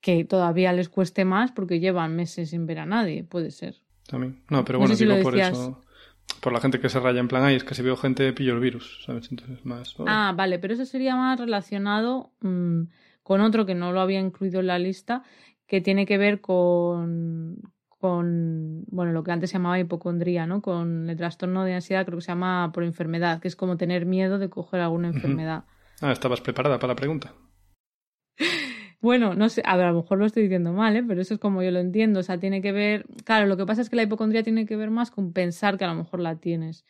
que 0.00 0.24
todavía 0.24 0.72
les 0.72 0.88
cueste 0.88 1.24
más 1.24 1.50
porque 1.50 1.80
llevan 1.80 2.14
meses 2.14 2.50
sin 2.50 2.66
ver 2.66 2.78
a 2.78 2.86
nadie, 2.86 3.24
puede 3.24 3.50
ser. 3.50 3.82
También. 4.06 4.42
No, 4.50 4.64
pero 4.64 4.78
bueno, 4.78 4.94
digo 4.94 5.20
por 5.22 5.36
eso. 5.36 5.82
Por 6.40 6.52
la 6.52 6.60
gente 6.60 6.78
que 6.78 6.90
se 6.90 7.00
raya 7.00 7.20
en 7.20 7.28
plan, 7.28 7.42
ay, 7.42 7.56
es 7.56 7.64
que 7.64 7.74
si 7.74 7.82
veo 7.82 7.96
gente 7.96 8.32
pillo 8.34 8.52
el 8.52 8.60
virus, 8.60 9.02
¿sabes? 9.04 9.28
Entonces 9.30 9.64
más. 9.64 9.96
Ah, 10.06 10.34
vale, 10.36 10.58
pero 10.58 10.74
eso 10.74 10.84
sería 10.84 11.16
más 11.16 11.40
relacionado. 11.40 12.32
Mmm, 12.40 12.82
con 13.28 13.42
otro 13.42 13.66
que 13.66 13.74
no 13.74 13.92
lo 13.92 14.00
había 14.00 14.20
incluido 14.20 14.60
en 14.60 14.68
la 14.68 14.78
lista, 14.78 15.22
que 15.66 15.82
tiene 15.82 16.06
que 16.06 16.16
ver 16.16 16.40
con, 16.40 17.60
con 17.98 18.84
bueno, 18.88 19.12
lo 19.12 19.24
que 19.24 19.32
antes 19.32 19.50
se 19.50 19.54
llamaba 19.54 19.78
hipocondría, 19.78 20.46
¿no? 20.46 20.62
Con 20.62 21.10
el 21.10 21.16
trastorno 21.16 21.64
de 21.64 21.74
ansiedad, 21.74 22.06
creo 22.06 22.18
que 22.18 22.24
se 22.24 22.32
llama 22.32 22.70
por 22.72 22.84
enfermedad, 22.84 23.40
que 23.40 23.48
es 23.48 23.56
como 23.56 23.76
tener 23.76 24.06
miedo 24.06 24.38
de 24.38 24.48
coger 24.48 24.80
alguna 24.80 25.08
enfermedad. 25.08 25.64
Ah, 26.00 26.12
estabas 26.12 26.40
preparada 26.40 26.78
para 26.78 26.92
la 26.92 26.96
pregunta. 26.96 27.34
Bueno, 29.00 29.34
no 29.34 29.48
sé, 29.48 29.62
a 29.64 29.76
ver, 29.76 29.86
a 29.86 29.92
lo 29.92 30.02
mejor 30.02 30.18
lo 30.18 30.26
estoy 30.26 30.42
diciendo 30.42 30.72
mal, 30.72 30.96
¿eh? 30.96 31.04
pero 31.06 31.20
eso 31.22 31.34
es 31.34 31.38
como 31.38 31.62
yo 31.62 31.70
lo 31.70 31.78
entiendo. 31.78 32.18
O 32.18 32.22
sea, 32.24 32.40
tiene 32.40 32.60
que 32.60 32.72
ver. 32.72 33.06
Claro, 33.24 33.46
lo 33.46 33.56
que 33.56 33.64
pasa 33.64 33.80
es 33.80 33.88
que 33.88 33.94
la 33.94 34.02
hipocondría 34.02 34.42
tiene 34.42 34.66
que 34.66 34.74
ver 34.74 34.90
más 34.90 35.12
con 35.12 35.32
pensar 35.32 35.78
que 35.78 35.84
a 35.84 35.88
lo 35.88 35.94
mejor 35.94 36.18
la 36.18 36.40
tienes. 36.40 36.84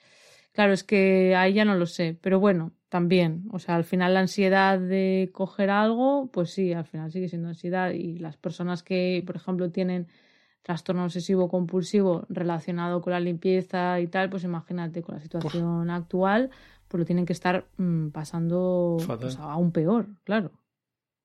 Claro, 0.52 0.72
es 0.72 0.84
que 0.84 1.36
ahí 1.36 1.52
ya 1.52 1.66
no 1.66 1.74
lo 1.74 1.84
sé, 1.84 2.16
pero 2.22 2.40
bueno, 2.40 2.72
también. 2.88 3.44
O 3.52 3.58
sea, 3.58 3.76
al 3.76 3.84
final 3.84 4.14
la 4.14 4.20
ansiedad 4.20 4.78
de 4.78 5.28
coger 5.34 5.68
algo, 5.68 6.30
pues 6.32 6.50
sí, 6.50 6.72
al 6.72 6.86
final 6.86 7.12
sigue 7.12 7.28
siendo 7.28 7.48
ansiedad. 7.48 7.90
Y 7.90 8.18
las 8.18 8.38
personas 8.38 8.82
que, 8.82 9.22
por 9.26 9.36
ejemplo, 9.36 9.70
tienen 9.70 10.08
trastorno 10.62 11.04
obsesivo 11.04 11.48
compulsivo 11.48 12.26
relacionado 12.28 13.00
con 13.00 13.12
la 13.12 13.20
limpieza 13.20 14.00
y 14.00 14.06
tal, 14.06 14.28
pues 14.28 14.44
imagínate 14.44 15.02
con 15.02 15.14
la 15.14 15.20
situación 15.20 15.90
actual, 15.90 16.50
pues 16.88 16.98
lo 16.98 17.04
tienen 17.04 17.26
que 17.26 17.32
estar 17.32 17.66
mmm, 17.76 18.08
pasando 18.08 18.96
pues, 19.20 19.38
aún 19.38 19.72
peor, 19.72 20.08
claro. 20.24 20.52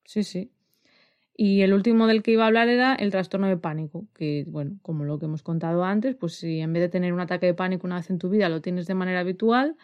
Sí, 0.06 0.24
sí. 0.24 0.52
Y 1.36 1.62
el 1.62 1.74
último 1.74 2.06
del 2.06 2.22
que 2.22 2.32
iba 2.32 2.44
a 2.44 2.48
hablar 2.48 2.70
era 2.70 2.94
el 2.94 3.10
trastorno 3.10 3.48
de 3.48 3.58
pánico, 3.58 4.06
que, 4.14 4.46
bueno, 4.48 4.78
como 4.84 5.04
lo 5.04 5.18
que 5.18 5.26
hemos 5.26 5.42
contado 5.42 5.84
antes, 5.84 6.16
pues 6.16 6.36
si 6.36 6.60
en 6.60 6.74
vez 6.74 6.84
de 6.84 6.90
tener 6.90 7.12
un 7.12 7.20
ataque 7.20 7.48
de 7.48 7.54
pánico 7.56 7.88
una 7.88 7.96
vez 7.96 8.10
en 8.12 8.20
tu 8.20 8.30
vida 8.30 8.50
lo 8.50 8.62
tienes 8.62 8.86
de 8.86 8.94
manera 8.94 9.22
habitual, 9.22 9.76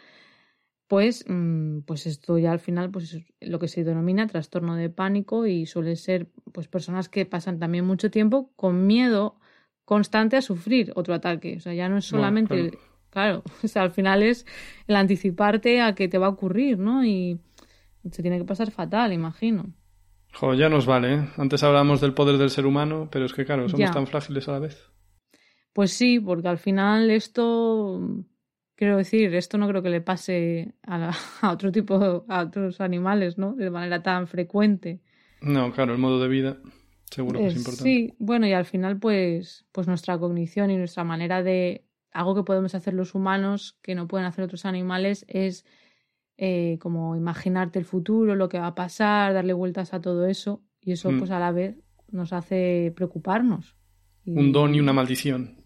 pues, 0.90 1.24
mmm, 1.28 1.82
pues 1.82 2.08
esto 2.08 2.40
ya 2.40 2.52
al 2.52 2.60
final 2.60 2.90
pues 2.90 3.14
es 3.14 3.24
lo 3.42 3.60
que 3.60 3.68
se 3.68 3.84
denomina 3.84 4.26
trastorno 4.26 4.76
de 4.76 4.90
pánico 4.90 5.46
y 5.46 5.68
suele 5.68 5.96
ser 5.96 6.28
pues 6.52 6.68
personas 6.68 7.10
que 7.10 7.28
pasan 7.28 7.60
también 7.60 7.86
mucho 7.86 8.10
tiempo 8.10 8.52
con 8.56 8.88
miedo 8.88 9.40
constante 9.86 10.36
a 10.36 10.42
sufrir 10.42 10.92
otro 10.96 11.14
ataque. 11.14 11.58
O 11.58 11.60
sea, 11.60 11.76
ya 11.76 11.90
no 11.90 11.98
es 12.00 12.06
solamente, 12.06 12.72
claro. 12.72 12.80
claro, 13.12 13.44
o 13.64 13.68
sea, 13.68 13.84
al 13.84 13.92
final 13.92 14.24
es 14.24 14.48
el 14.88 14.96
anticiparte 14.96 15.80
a 15.80 15.94
que 15.94 16.08
te 16.08 16.18
va 16.18 16.26
a 16.26 16.32
ocurrir, 16.32 16.80
¿no? 16.80 17.06
Y 17.06 17.40
se 18.12 18.24
tiene 18.24 18.40
que 18.40 18.46
pasar 18.46 18.72
fatal, 18.72 19.14
imagino. 19.14 19.72
Jo, 20.34 20.56
ya 20.56 20.70
nos 20.70 20.88
vale, 20.88 21.14
¿eh? 21.14 21.30
Antes 21.38 21.62
hablábamos 21.62 22.02
del 22.02 22.16
poder 22.16 22.40
del 22.40 22.50
ser 22.50 22.66
humano, 22.66 23.10
pero 23.12 23.26
es 23.26 23.34
que 23.34 23.46
claro, 23.46 23.70
somos 23.70 23.80
ya. 23.80 23.92
tan 23.92 24.08
frágiles 24.08 24.48
a 24.48 24.54
la 24.54 24.60
vez. 24.60 24.90
Pues 25.72 25.94
sí, 25.94 26.20
porque 26.20 26.48
al 26.48 26.58
final 26.58 27.12
esto, 27.12 28.02
quiero 28.80 28.96
decir, 28.96 29.36
esto 29.36 29.58
no 29.58 29.68
creo 29.68 29.84
que 29.84 29.90
le 29.90 30.00
pase 30.00 30.74
a, 30.84 30.98
la, 30.98 31.18
a 31.42 31.52
otro 31.52 31.70
tipo, 31.70 32.24
a 32.30 32.44
otros 32.44 32.80
animales, 32.80 33.38
¿no? 33.38 33.54
De 33.54 33.70
manera 33.70 34.02
tan 34.02 34.26
frecuente. 34.26 35.02
No, 35.42 35.74
claro, 35.74 35.92
el 35.92 36.00
modo 36.00 36.22
de 36.22 36.30
vida 36.30 36.58
seguro 37.12 37.40
que 37.40 37.48
es, 37.48 37.54
es 37.54 37.60
importante. 37.60 37.84
Sí, 37.84 38.14
bueno, 38.20 38.48
y 38.48 38.54
al 38.54 38.64
final 38.64 38.98
pues, 38.98 39.66
pues 39.74 39.88
nuestra 39.88 40.18
cognición 40.18 40.72
y 40.72 40.78
nuestra 40.78 41.04
manera 41.04 41.44
de, 41.44 41.84
algo 42.14 42.36
que 42.36 42.44
podemos 42.44 42.74
hacer 42.74 42.94
los 42.94 43.16
humanos 43.16 43.78
que 43.82 43.96
no 43.96 44.08
pueden 44.08 44.26
hacer 44.26 44.46
otros 44.46 44.66
animales 44.66 45.26
es 45.28 45.66
eh, 46.38 46.78
como 46.80 47.18
imaginarte 47.18 47.80
el 47.80 47.86
futuro, 47.86 48.36
lo 48.36 48.48
que 48.48 48.60
va 48.60 48.68
a 48.68 48.76
pasar, 48.76 49.34
darle 49.34 49.52
vueltas 49.52 49.94
a 49.94 50.00
todo 50.00 50.26
eso 50.26 50.64
y 50.80 50.94
eso 50.94 51.12
mm. 51.12 51.20
pues 51.20 51.32
a 51.32 51.40
la 51.40 51.52
vez 51.52 51.76
nos 52.12 52.32
hace 52.32 52.94
preocuparnos. 52.96 53.76
Y, 54.24 54.38
Un 54.38 54.54
don 54.54 54.74
y 54.74 54.80
una 54.80 54.94
maldición. 54.94 55.59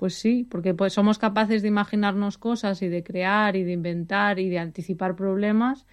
Pues 0.00 0.14
sí, 0.14 0.46
porque 0.50 0.72
pues 0.72 0.94
somos 0.94 1.18
capaces 1.18 1.60
de 1.60 1.68
imaginarnos 1.68 2.38
cosas 2.38 2.80
y 2.80 2.88
de 2.88 3.04
crear 3.04 3.54
y 3.54 3.64
de 3.64 3.72
inventar 3.72 4.38
y 4.38 4.48
de 4.48 4.58
anticipar 4.58 5.14
problemas, 5.14 5.84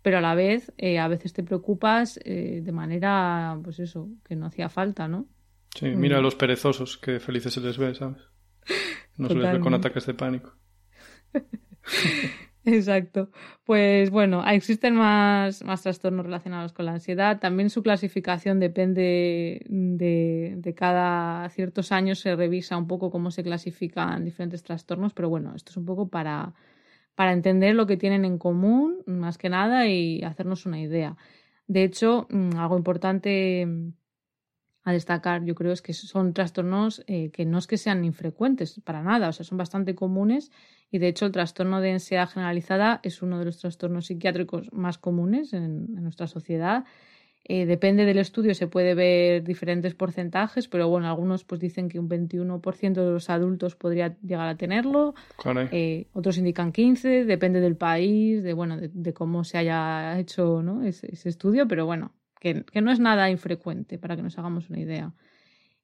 pero 0.00 0.18
a 0.18 0.20
la 0.20 0.36
vez 0.36 0.72
eh, 0.78 1.00
a 1.00 1.08
veces 1.08 1.32
te 1.32 1.42
preocupas 1.42 2.20
eh, 2.22 2.60
de 2.62 2.70
manera, 2.70 3.58
pues 3.64 3.80
eso, 3.80 4.10
que 4.24 4.36
no 4.36 4.46
hacía 4.46 4.68
falta, 4.68 5.08
¿no? 5.08 5.26
Sí, 5.74 5.86
mira 5.86 6.18
a 6.18 6.20
los 6.20 6.36
perezosos, 6.36 6.98
que 6.98 7.18
felices 7.18 7.52
se 7.52 7.60
les 7.60 7.78
ve, 7.78 7.96
¿sabes? 7.96 8.22
No 9.16 9.26
se 9.26 9.34
les 9.34 9.52
ve 9.52 9.58
con 9.58 9.74
ataques 9.74 10.06
de 10.06 10.14
pánico. 10.14 10.54
Exacto. 12.64 13.30
Pues 13.64 14.10
bueno, 14.10 14.46
existen 14.46 14.94
más, 14.96 15.62
más 15.64 15.82
trastornos 15.82 16.26
relacionados 16.26 16.72
con 16.72 16.86
la 16.86 16.92
ansiedad. 16.92 17.38
También 17.40 17.70
su 17.70 17.82
clasificación 17.82 18.58
depende 18.60 19.62
de, 19.68 20.54
de, 20.56 20.74
cada 20.74 21.48
ciertos 21.50 21.92
años, 21.92 22.18
se 22.20 22.34
revisa 22.36 22.76
un 22.76 22.86
poco 22.86 23.10
cómo 23.10 23.30
se 23.30 23.42
clasifican 23.42 24.24
diferentes 24.24 24.62
trastornos, 24.62 25.14
pero 25.14 25.28
bueno, 25.28 25.54
esto 25.54 25.70
es 25.70 25.76
un 25.76 25.84
poco 25.86 26.08
para, 26.08 26.54
para 27.14 27.32
entender 27.32 27.74
lo 27.74 27.86
que 27.86 27.96
tienen 27.96 28.24
en 28.24 28.38
común, 28.38 29.02
más 29.06 29.38
que 29.38 29.48
nada, 29.48 29.86
y 29.86 30.22
hacernos 30.22 30.66
una 30.66 30.80
idea. 30.80 31.16
De 31.66 31.84
hecho, 31.84 32.26
mm, 32.30 32.56
algo 32.56 32.76
importante 32.76 33.66
a 34.88 34.92
destacar, 34.92 35.44
yo 35.44 35.54
creo, 35.54 35.72
es 35.72 35.82
que 35.82 35.92
son 35.92 36.32
trastornos 36.32 37.04
eh, 37.06 37.30
que 37.30 37.44
no 37.44 37.58
es 37.58 37.66
que 37.66 37.76
sean 37.76 38.04
infrecuentes 38.04 38.80
para 38.84 39.02
nada, 39.02 39.28
o 39.28 39.32
sea, 39.32 39.44
son 39.44 39.58
bastante 39.58 39.94
comunes 39.94 40.50
y 40.90 40.98
de 40.98 41.08
hecho 41.08 41.26
el 41.26 41.32
trastorno 41.32 41.80
de 41.80 41.92
ansiedad 41.92 42.28
generalizada 42.28 43.00
es 43.02 43.20
uno 43.20 43.38
de 43.38 43.44
los 43.44 43.58
trastornos 43.58 44.06
psiquiátricos 44.06 44.72
más 44.72 44.96
comunes 44.96 45.52
en, 45.52 45.88
en 45.94 46.02
nuestra 46.02 46.26
sociedad. 46.26 46.84
Eh, 47.44 47.64
depende 47.64 48.04
del 48.04 48.18
estudio, 48.18 48.54
se 48.54 48.66
puede 48.66 48.94
ver 48.94 49.42
diferentes 49.42 49.94
porcentajes, 49.94 50.68
pero 50.68 50.88
bueno, 50.88 51.08
algunos 51.08 51.44
pues 51.44 51.60
dicen 51.60 51.88
que 51.88 51.98
un 51.98 52.08
21% 52.08 52.92
de 52.92 53.10
los 53.10 53.30
adultos 53.30 53.74
podría 53.74 54.16
llegar 54.20 54.48
a 54.48 54.56
tenerlo, 54.56 55.14
eh, 55.72 56.08
otros 56.12 56.36
indican 56.36 56.72
15, 56.72 57.24
depende 57.24 57.60
del 57.60 57.76
país, 57.76 58.42
de 58.42 58.52
bueno, 58.52 58.76
de, 58.76 58.90
de 58.92 59.14
cómo 59.14 59.44
se 59.44 59.56
haya 59.56 60.18
hecho 60.18 60.62
¿no? 60.62 60.82
ese, 60.82 61.10
ese 61.10 61.30
estudio, 61.30 61.66
pero 61.66 61.86
bueno, 61.86 62.12
que, 62.40 62.64
no 62.80 62.90
es 62.90 63.00
nada 63.00 63.30
infrecuente, 63.30 63.98
para 63.98 64.16
que 64.16 64.22
nos 64.22 64.38
hagamos 64.38 64.70
una 64.70 64.80
idea. 64.80 65.12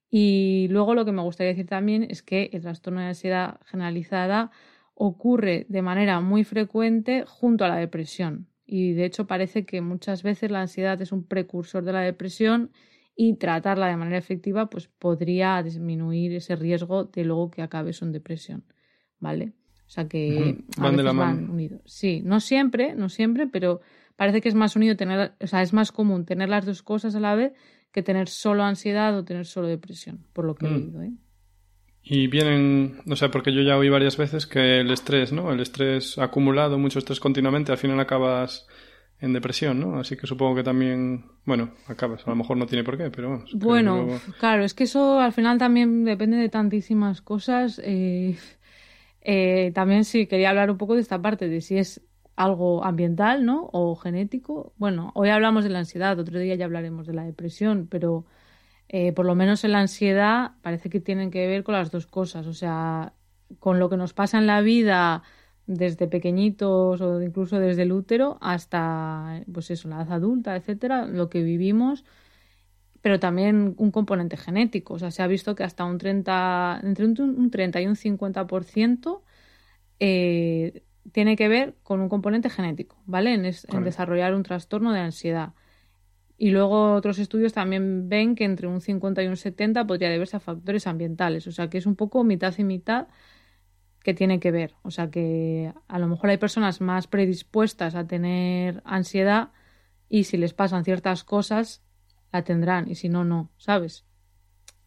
Y 0.09 0.67
luego 0.69 0.93
lo 0.93 1.05
que 1.05 1.11
me 1.11 1.21
gustaría 1.21 1.51
decir 1.51 1.67
también 1.67 2.07
es 2.09 2.21
que 2.21 2.49
el 2.53 2.61
trastorno 2.61 3.01
de 3.01 3.07
ansiedad 3.07 3.59
generalizada 3.65 4.51
ocurre 4.93 5.65
de 5.69 5.81
manera 5.81 6.21
muy 6.21 6.43
frecuente 6.43 7.25
junto 7.27 7.65
a 7.65 7.69
la 7.69 7.75
depresión. 7.75 8.47
Y 8.65 8.93
de 8.93 9.05
hecho 9.05 9.27
parece 9.27 9.65
que 9.65 9.81
muchas 9.81 10.23
veces 10.23 10.51
la 10.51 10.61
ansiedad 10.61 11.01
es 11.01 11.11
un 11.11 11.25
precursor 11.27 11.83
de 11.83 11.93
la 11.93 12.01
depresión 12.01 12.71
y 13.15 13.35
tratarla 13.35 13.87
de 13.87 13.97
manera 13.97 14.17
efectiva 14.17 14.69
pues 14.69 14.87
podría 14.87 15.61
disminuir 15.63 16.33
ese 16.33 16.55
riesgo 16.55 17.05
de 17.05 17.25
luego 17.25 17.51
que 17.51 17.61
acabe 17.61 17.91
en 18.01 18.11
depresión. 18.11 18.63
¿Vale? 19.19 19.53
O 19.87 19.89
sea 19.89 20.07
que 20.07 20.63
van 20.77 20.97
de 20.97 21.03
la 21.03 21.13
mano. 21.13 21.41
Van 21.41 21.49
unidos. 21.49 21.81
Sí, 21.85 22.21
no 22.23 22.39
siempre, 22.39 22.95
no 22.95 23.09
siempre, 23.09 23.47
pero 23.47 23.81
parece 24.15 24.41
que 24.41 24.49
es 24.49 24.55
más 24.55 24.75
unido 24.75 24.95
tener, 24.95 25.33
o 25.39 25.47
sea, 25.47 25.61
es 25.61 25.73
más 25.73 25.91
común 25.91 26.25
tener 26.25 26.49
las 26.49 26.65
dos 26.65 26.81
cosas 26.81 27.15
a 27.15 27.19
la 27.19 27.35
vez 27.35 27.53
que 27.91 28.03
tener 28.03 28.27
solo 28.27 28.63
ansiedad 28.63 29.17
o 29.17 29.23
tener 29.23 29.45
solo 29.45 29.67
depresión, 29.67 30.25
por 30.33 30.45
lo 30.45 30.55
que 30.55 30.65
he 30.65 30.69
mm. 30.69 30.73
leído. 30.73 31.01
¿eh? 31.03 31.13
Y 32.03 32.27
vienen, 32.27 33.01
no 33.05 33.15
sé, 33.15 33.29
porque 33.29 33.53
yo 33.53 33.61
ya 33.61 33.77
oí 33.77 33.89
varias 33.89 34.17
veces 34.17 34.45
que 34.45 34.81
el 34.81 34.91
estrés, 34.91 35.31
¿no? 35.31 35.51
El 35.51 35.59
estrés 35.59 36.17
acumulado, 36.17 36.77
mucho 36.77 36.99
estrés 36.99 37.19
continuamente, 37.19 37.71
al 37.71 37.77
final 37.77 37.99
acabas 37.99 38.67
en 39.19 39.33
depresión, 39.33 39.79
¿no? 39.79 39.97
Así 39.97 40.15
que 40.17 40.27
supongo 40.27 40.55
que 40.55 40.63
también, 40.63 41.25
bueno, 41.45 41.71
acabas, 41.87 42.27
a 42.27 42.29
lo 42.29 42.35
mejor 42.35 42.57
no 42.57 42.67
tiene 42.67 42.83
por 42.83 42.97
qué, 42.97 43.09
pero 43.09 43.31
vamos. 43.31 43.51
Bueno, 43.55 44.07
claro, 44.39 44.63
es 44.63 44.73
que 44.73 44.83
eso 44.83 45.19
al 45.19 45.31
final 45.31 45.57
también 45.57 46.03
depende 46.03 46.37
de 46.37 46.49
tantísimas 46.49 47.21
cosas. 47.21 47.81
Eh, 47.83 48.37
eh, 49.25 49.71
también 49.73 50.05
sí, 50.05 50.27
quería 50.27 50.51
hablar 50.51 50.71
un 50.71 50.77
poco 50.77 50.95
de 50.95 51.01
esta 51.01 51.21
parte, 51.21 51.49
de 51.49 51.61
si 51.61 51.77
es 51.77 52.01
algo 52.35 52.83
ambiental, 52.83 53.45
¿no? 53.45 53.69
O 53.73 53.95
genético. 53.95 54.73
Bueno, 54.77 55.11
hoy 55.15 55.29
hablamos 55.29 55.63
de 55.63 55.71
la 55.71 55.79
ansiedad, 55.79 56.19
otro 56.19 56.39
día 56.39 56.55
ya 56.55 56.65
hablaremos 56.65 57.07
de 57.07 57.13
la 57.13 57.23
depresión, 57.23 57.87
pero 57.89 58.25
eh, 58.89 59.13
por 59.13 59.25
lo 59.25 59.35
menos 59.35 59.63
en 59.63 59.71
la 59.71 59.79
ansiedad 59.79 60.53
parece 60.61 60.89
que 60.89 60.99
tienen 61.01 61.31
que 61.31 61.47
ver 61.47 61.63
con 61.63 61.73
las 61.75 61.91
dos 61.91 62.07
cosas, 62.07 62.47
o 62.47 62.53
sea, 62.53 63.13
con 63.59 63.79
lo 63.79 63.89
que 63.89 63.97
nos 63.97 64.13
pasa 64.13 64.37
en 64.37 64.47
la 64.47 64.61
vida 64.61 65.23
desde 65.67 66.07
pequeñitos 66.07 67.01
o 67.01 67.21
incluso 67.21 67.59
desde 67.59 67.83
el 67.83 67.91
útero 67.91 68.37
hasta, 68.41 69.43
pues 69.51 69.71
eso, 69.71 69.87
la 69.89 69.97
edad 70.03 70.13
adulta, 70.13 70.55
etcétera, 70.55 71.07
lo 71.07 71.29
que 71.29 71.41
vivimos, 71.43 72.05
pero 73.05 73.19
también 73.19 73.75
un 73.77 73.91
componente 73.91 74.35
genético, 74.35 74.95
o 74.95 74.97
sea, 74.97 75.11
se 75.11 75.21
ha 75.21 75.27
visto 75.27 75.53
que 75.53 75.63
hasta 75.63 75.85
un 75.85 75.99
30, 75.99 76.79
entre 76.81 77.05
un 77.05 77.51
30 77.51 77.79
y 77.81 77.85
un 77.85 77.95
50% 77.95 79.21
eh, 79.99 80.81
tiene 81.11 81.35
que 81.35 81.47
ver 81.47 81.75
con 81.83 81.99
un 81.99 82.09
componente 82.09 82.49
genético, 82.49 82.97
¿vale? 83.05 83.35
en 83.35 83.83
desarrollar 83.83 84.33
un 84.33 84.41
trastorno 84.41 84.91
de 84.91 85.01
ansiedad. 85.01 85.53
Y 86.39 86.49
luego 86.49 86.93
otros 86.93 87.19
estudios 87.19 87.53
también 87.53 88.09
ven 88.09 88.33
que 88.33 88.43
entre 88.43 88.65
un 88.65 88.81
50 88.81 89.21
y 89.21 89.27
un 89.27 89.37
70 89.37 89.85
podría 89.85 90.09
deberse 90.09 90.37
a 90.37 90.39
factores 90.39 90.87
ambientales. 90.87 91.45
O 91.45 91.51
sea 91.51 91.69
que 91.69 91.77
es 91.77 91.85
un 91.85 91.95
poco 91.95 92.23
mitad 92.23 92.55
y 92.57 92.63
mitad 92.63 93.07
que 94.01 94.15
tiene 94.15 94.39
que 94.39 94.49
ver. 94.49 94.73
O 94.81 94.89
sea 94.89 95.11
que 95.11 95.71
a 95.87 95.99
lo 95.99 96.07
mejor 96.07 96.31
hay 96.31 96.37
personas 96.37 96.81
más 96.81 97.05
predispuestas 97.05 97.93
a 97.93 98.07
tener 98.07 98.81
ansiedad 98.83 99.49
y 100.09 100.23
si 100.23 100.37
les 100.37 100.55
pasan 100.55 100.83
ciertas 100.83 101.23
cosas 101.23 101.84
la 102.35 102.43
tendrán 102.43 102.89
y 102.89 102.95
si 102.95 103.09
no, 103.09 103.23
no, 103.23 103.49
¿sabes? 103.57 104.05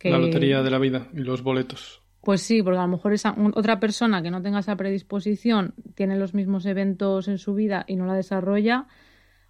La 0.03 0.19
lotería 0.19 0.63
de 0.63 0.71
la 0.71 0.79
vida 0.79 1.09
y 1.13 1.21
los 1.21 1.43
boletos. 1.43 2.03
Pues 2.21 2.43
sí, 2.43 2.63
porque 2.63 2.79
a 2.79 2.83
lo 2.83 2.89
mejor 2.89 3.13
esa, 3.13 3.35
otra 3.55 3.81
persona 3.81 4.23
que 4.23 4.31
no 4.31 4.43
tenga 4.43 4.59
esa 4.59 4.77
predisposición 4.77 5.75
tiene 5.95 6.17
los 6.17 6.35
mismos 6.35 6.67
eventos 6.67 7.27
en 7.27 7.39
su 7.39 7.55
vida 7.55 7.85
y 7.89 7.97
no 7.97 8.07
la 8.07 8.15
desarrolla 8.15 8.87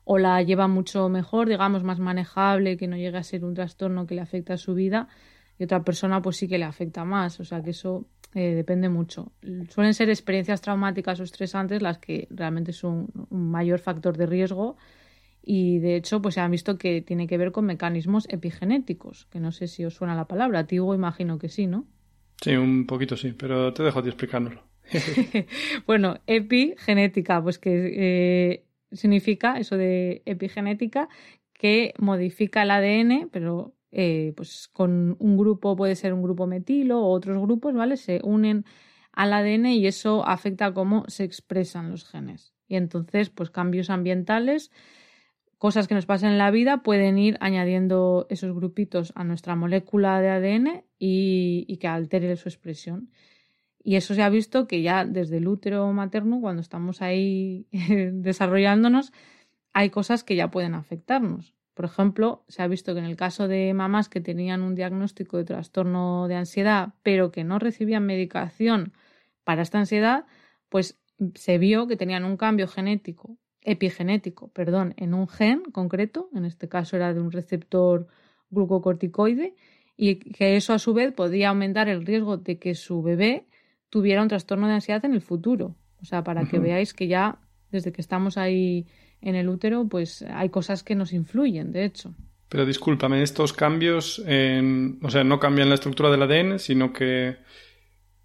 o 0.04 0.16
la 0.16 0.40
lleva 0.42 0.68
mucho 0.68 1.08
mejor, 1.08 1.48
digamos, 1.48 1.82
más 1.82 1.98
manejable, 1.98 2.76
que 2.76 2.86
no 2.86 2.96
llegue 2.96 3.18
a 3.18 3.22
ser 3.22 3.44
un 3.44 3.54
trastorno 3.54 4.06
que 4.06 4.14
le 4.14 4.22
afecta 4.22 4.54
a 4.54 4.56
su 4.56 4.72
vida, 4.74 5.08
y 5.58 5.64
otra 5.64 5.82
persona 5.82 6.22
pues 6.22 6.38
sí 6.38 6.48
que 6.48 6.56
le 6.56 6.64
afecta 6.64 7.04
más, 7.04 7.40
o 7.40 7.44
sea 7.44 7.62
que 7.62 7.70
eso 7.70 8.06
eh, 8.32 8.54
depende 8.54 8.88
mucho. 8.88 9.32
Suelen 9.68 9.92
ser 9.92 10.08
experiencias 10.08 10.62
traumáticas 10.62 11.20
o 11.20 11.24
estresantes 11.24 11.82
las 11.82 11.98
que 11.98 12.26
realmente 12.30 12.72
son 12.72 13.08
un 13.28 13.50
mayor 13.50 13.80
factor 13.80 14.16
de 14.16 14.24
riesgo 14.24 14.76
y 15.50 15.78
de 15.78 15.96
hecho 15.96 16.20
pues 16.20 16.34
se 16.34 16.42
han 16.42 16.50
visto 16.50 16.76
que 16.76 17.00
tiene 17.00 17.26
que 17.26 17.38
ver 17.38 17.52
con 17.52 17.64
mecanismos 17.64 18.28
epigenéticos, 18.28 19.24
que 19.30 19.40
no 19.40 19.50
sé 19.50 19.66
si 19.66 19.82
os 19.82 19.94
suena 19.94 20.14
la 20.14 20.26
palabra, 20.26 20.58
a 20.58 20.66
ti 20.66 20.78
Hugo 20.78 20.94
imagino 20.94 21.38
que 21.38 21.48
sí, 21.48 21.66
¿no? 21.66 21.86
Sí, 22.38 22.54
un 22.54 22.86
poquito 22.86 23.16
sí, 23.16 23.32
pero 23.32 23.72
te 23.72 23.82
dejo 23.82 24.02
de 24.02 24.10
explicárnoslo. 24.10 24.62
bueno, 25.86 26.18
epigenética, 26.26 27.42
pues 27.42 27.58
que 27.58 27.70
eh, 27.96 28.64
significa 28.92 29.58
eso 29.58 29.78
de 29.78 30.20
epigenética 30.26 31.08
que 31.54 31.94
modifica 31.96 32.64
el 32.64 32.70
ADN, 32.70 33.30
pero 33.32 33.74
eh, 33.90 34.34
pues 34.36 34.68
con 34.68 35.16
un 35.18 35.38
grupo 35.38 35.76
puede 35.76 35.96
ser 35.96 36.12
un 36.12 36.22
grupo 36.22 36.46
metilo 36.46 37.00
o 37.00 37.10
otros 37.10 37.38
grupos, 37.38 37.72
¿vale? 37.72 37.96
Se 37.96 38.20
unen 38.22 38.66
al 39.12 39.32
ADN 39.32 39.64
y 39.68 39.86
eso 39.86 40.28
afecta 40.28 40.66
a 40.66 40.74
cómo 40.74 41.04
se 41.08 41.24
expresan 41.24 41.90
los 41.90 42.04
genes. 42.04 42.52
Y 42.68 42.76
entonces, 42.76 43.30
pues 43.30 43.48
cambios 43.48 43.88
ambientales, 43.88 44.70
cosas 45.58 45.88
que 45.88 45.94
nos 45.94 46.06
pasan 46.06 46.32
en 46.32 46.38
la 46.38 46.50
vida, 46.50 46.82
pueden 46.82 47.18
ir 47.18 47.36
añadiendo 47.40 48.26
esos 48.30 48.54
grupitos 48.54 49.12
a 49.16 49.24
nuestra 49.24 49.56
molécula 49.56 50.20
de 50.20 50.30
ADN 50.30 50.84
y, 50.98 51.64
y 51.68 51.76
que 51.78 51.88
altere 51.88 52.34
su 52.36 52.48
expresión. 52.48 53.10
Y 53.82 53.96
eso 53.96 54.14
se 54.14 54.22
ha 54.22 54.28
visto 54.28 54.66
que 54.66 54.82
ya 54.82 55.04
desde 55.04 55.38
el 55.38 55.48
útero 55.48 55.92
materno, 55.92 56.40
cuando 56.40 56.62
estamos 56.62 57.02
ahí 57.02 57.66
desarrollándonos, 58.12 59.12
hay 59.72 59.90
cosas 59.90 60.24
que 60.24 60.36
ya 60.36 60.50
pueden 60.50 60.74
afectarnos. 60.74 61.54
Por 61.74 61.84
ejemplo, 61.84 62.44
se 62.48 62.62
ha 62.62 62.66
visto 62.66 62.92
que 62.92 62.98
en 62.98 63.06
el 63.06 63.16
caso 63.16 63.46
de 63.46 63.72
mamás 63.72 64.08
que 64.08 64.20
tenían 64.20 64.62
un 64.62 64.74
diagnóstico 64.74 65.36
de 65.36 65.44
trastorno 65.44 66.26
de 66.26 66.34
ansiedad, 66.34 66.94
pero 67.02 67.30
que 67.30 67.44
no 67.44 67.60
recibían 67.60 68.04
medicación 68.04 68.92
para 69.44 69.62
esta 69.62 69.78
ansiedad, 69.78 70.26
pues 70.68 70.98
se 71.34 71.58
vio 71.58 71.86
que 71.86 71.96
tenían 71.96 72.24
un 72.24 72.36
cambio 72.36 72.66
genético, 72.66 73.38
epigenético, 73.62 74.48
perdón, 74.48 74.94
en 74.96 75.14
un 75.14 75.28
gen 75.28 75.62
concreto, 75.72 76.28
en 76.34 76.44
este 76.44 76.68
caso 76.68 76.96
era 76.96 77.12
de 77.12 77.20
un 77.20 77.32
receptor 77.32 78.06
glucocorticoide, 78.50 79.54
y 79.96 80.16
que 80.16 80.56
eso 80.56 80.72
a 80.72 80.78
su 80.78 80.94
vez 80.94 81.12
podía 81.12 81.48
aumentar 81.48 81.88
el 81.88 82.06
riesgo 82.06 82.36
de 82.36 82.58
que 82.58 82.74
su 82.74 83.02
bebé 83.02 83.46
tuviera 83.90 84.22
un 84.22 84.28
trastorno 84.28 84.68
de 84.68 84.74
ansiedad 84.74 85.04
en 85.04 85.12
el 85.12 85.20
futuro. 85.20 85.74
O 86.00 86.04
sea, 86.04 86.22
para 86.22 86.48
que 86.48 86.60
veáis 86.60 86.94
que 86.94 87.08
ya 87.08 87.40
desde 87.72 87.90
que 87.92 88.00
estamos 88.00 88.38
ahí 88.38 88.86
en 89.20 89.34
el 89.34 89.48
útero, 89.48 89.88
pues 89.88 90.22
hay 90.22 90.50
cosas 90.50 90.84
que 90.84 90.94
nos 90.94 91.12
influyen, 91.12 91.72
de 91.72 91.84
hecho. 91.84 92.14
Pero 92.48 92.64
discúlpame, 92.64 93.22
estos 93.22 93.52
cambios, 93.52 94.20
o 94.20 95.10
sea, 95.10 95.24
no 95.24 95.40
cambian 95.40 95.68
la 95.68 95.74
estructura 95.74 96.10
del 96.10 96.22
ADN, 96.22 96.58
sino 96.60 96.92
que 96.92 97.36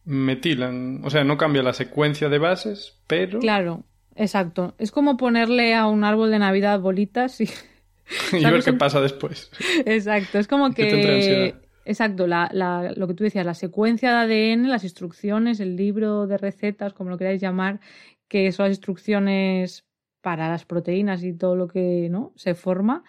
metilan, 0.06 1.02
o 1.04 1.10
sea, 1.10 1.24
no 1.24 1.38
cambia 1.38 1.64
la 1.64 1.74
secuencia 1.74 2.30
de 2.30 2.38
bases, 2.38 3.02
pero... 3.08 3.40
Claro, 3.40 3.84
exacto. 4.16 4.76
Es 4.78 4.92
como 4.92 5.18
ponerle 5.18 5.76
a 5.76 5.88
un 5.88 6.04
árbol 6.04 6.32
de 6.32 6.40
Navidad 6.40 6.80
bolitas 6.80 7.42
y... 7.42 7.50
y 8.34 8.44
ver 8.44 8.64
qué 8.64 8.74
pasa 8.74 9.02
después. 9.02 9.52
Exacto, 9.86 10.40
es 10.40 10.48
como 10.48 10.72
que 10.74 11.56
Exacto, 11.86 12.28
la, 12.28 12.50
la, 12.54 12.94
lo 12.96 13.08
que 13.08 13.14
tú 13.14 13.24
decías, 13.26 13.46
la 13.46 13.54
secuencia 13.54 14.26
de 14.26 14.54
ADN, 14.54 14.70
las 14.70 14.84
instrucciones, 14.84 15.60
el 15.60 15.76
libro 15.76 16.28
de 16.28 16.38
recetas, 16.38 16.94
como 16.94 17.10
lo 17.10 17.18
queráis 17.18 17.42
llamar, 17.42 17.82
que 18.30 18.52
son 18.52 18.66
las 18.66 18.78
instrucciones 18.78 19.86
para 20.22 20.48
las 20.48 20.66
proteínas 20.66 21.24
y 21.24 21.34
todo 21.34 21.56
lo 21.56 21.68
que 21.68 22.08
no 22.10 22.32
se 22.36 22.56
forma, 22.56 23.04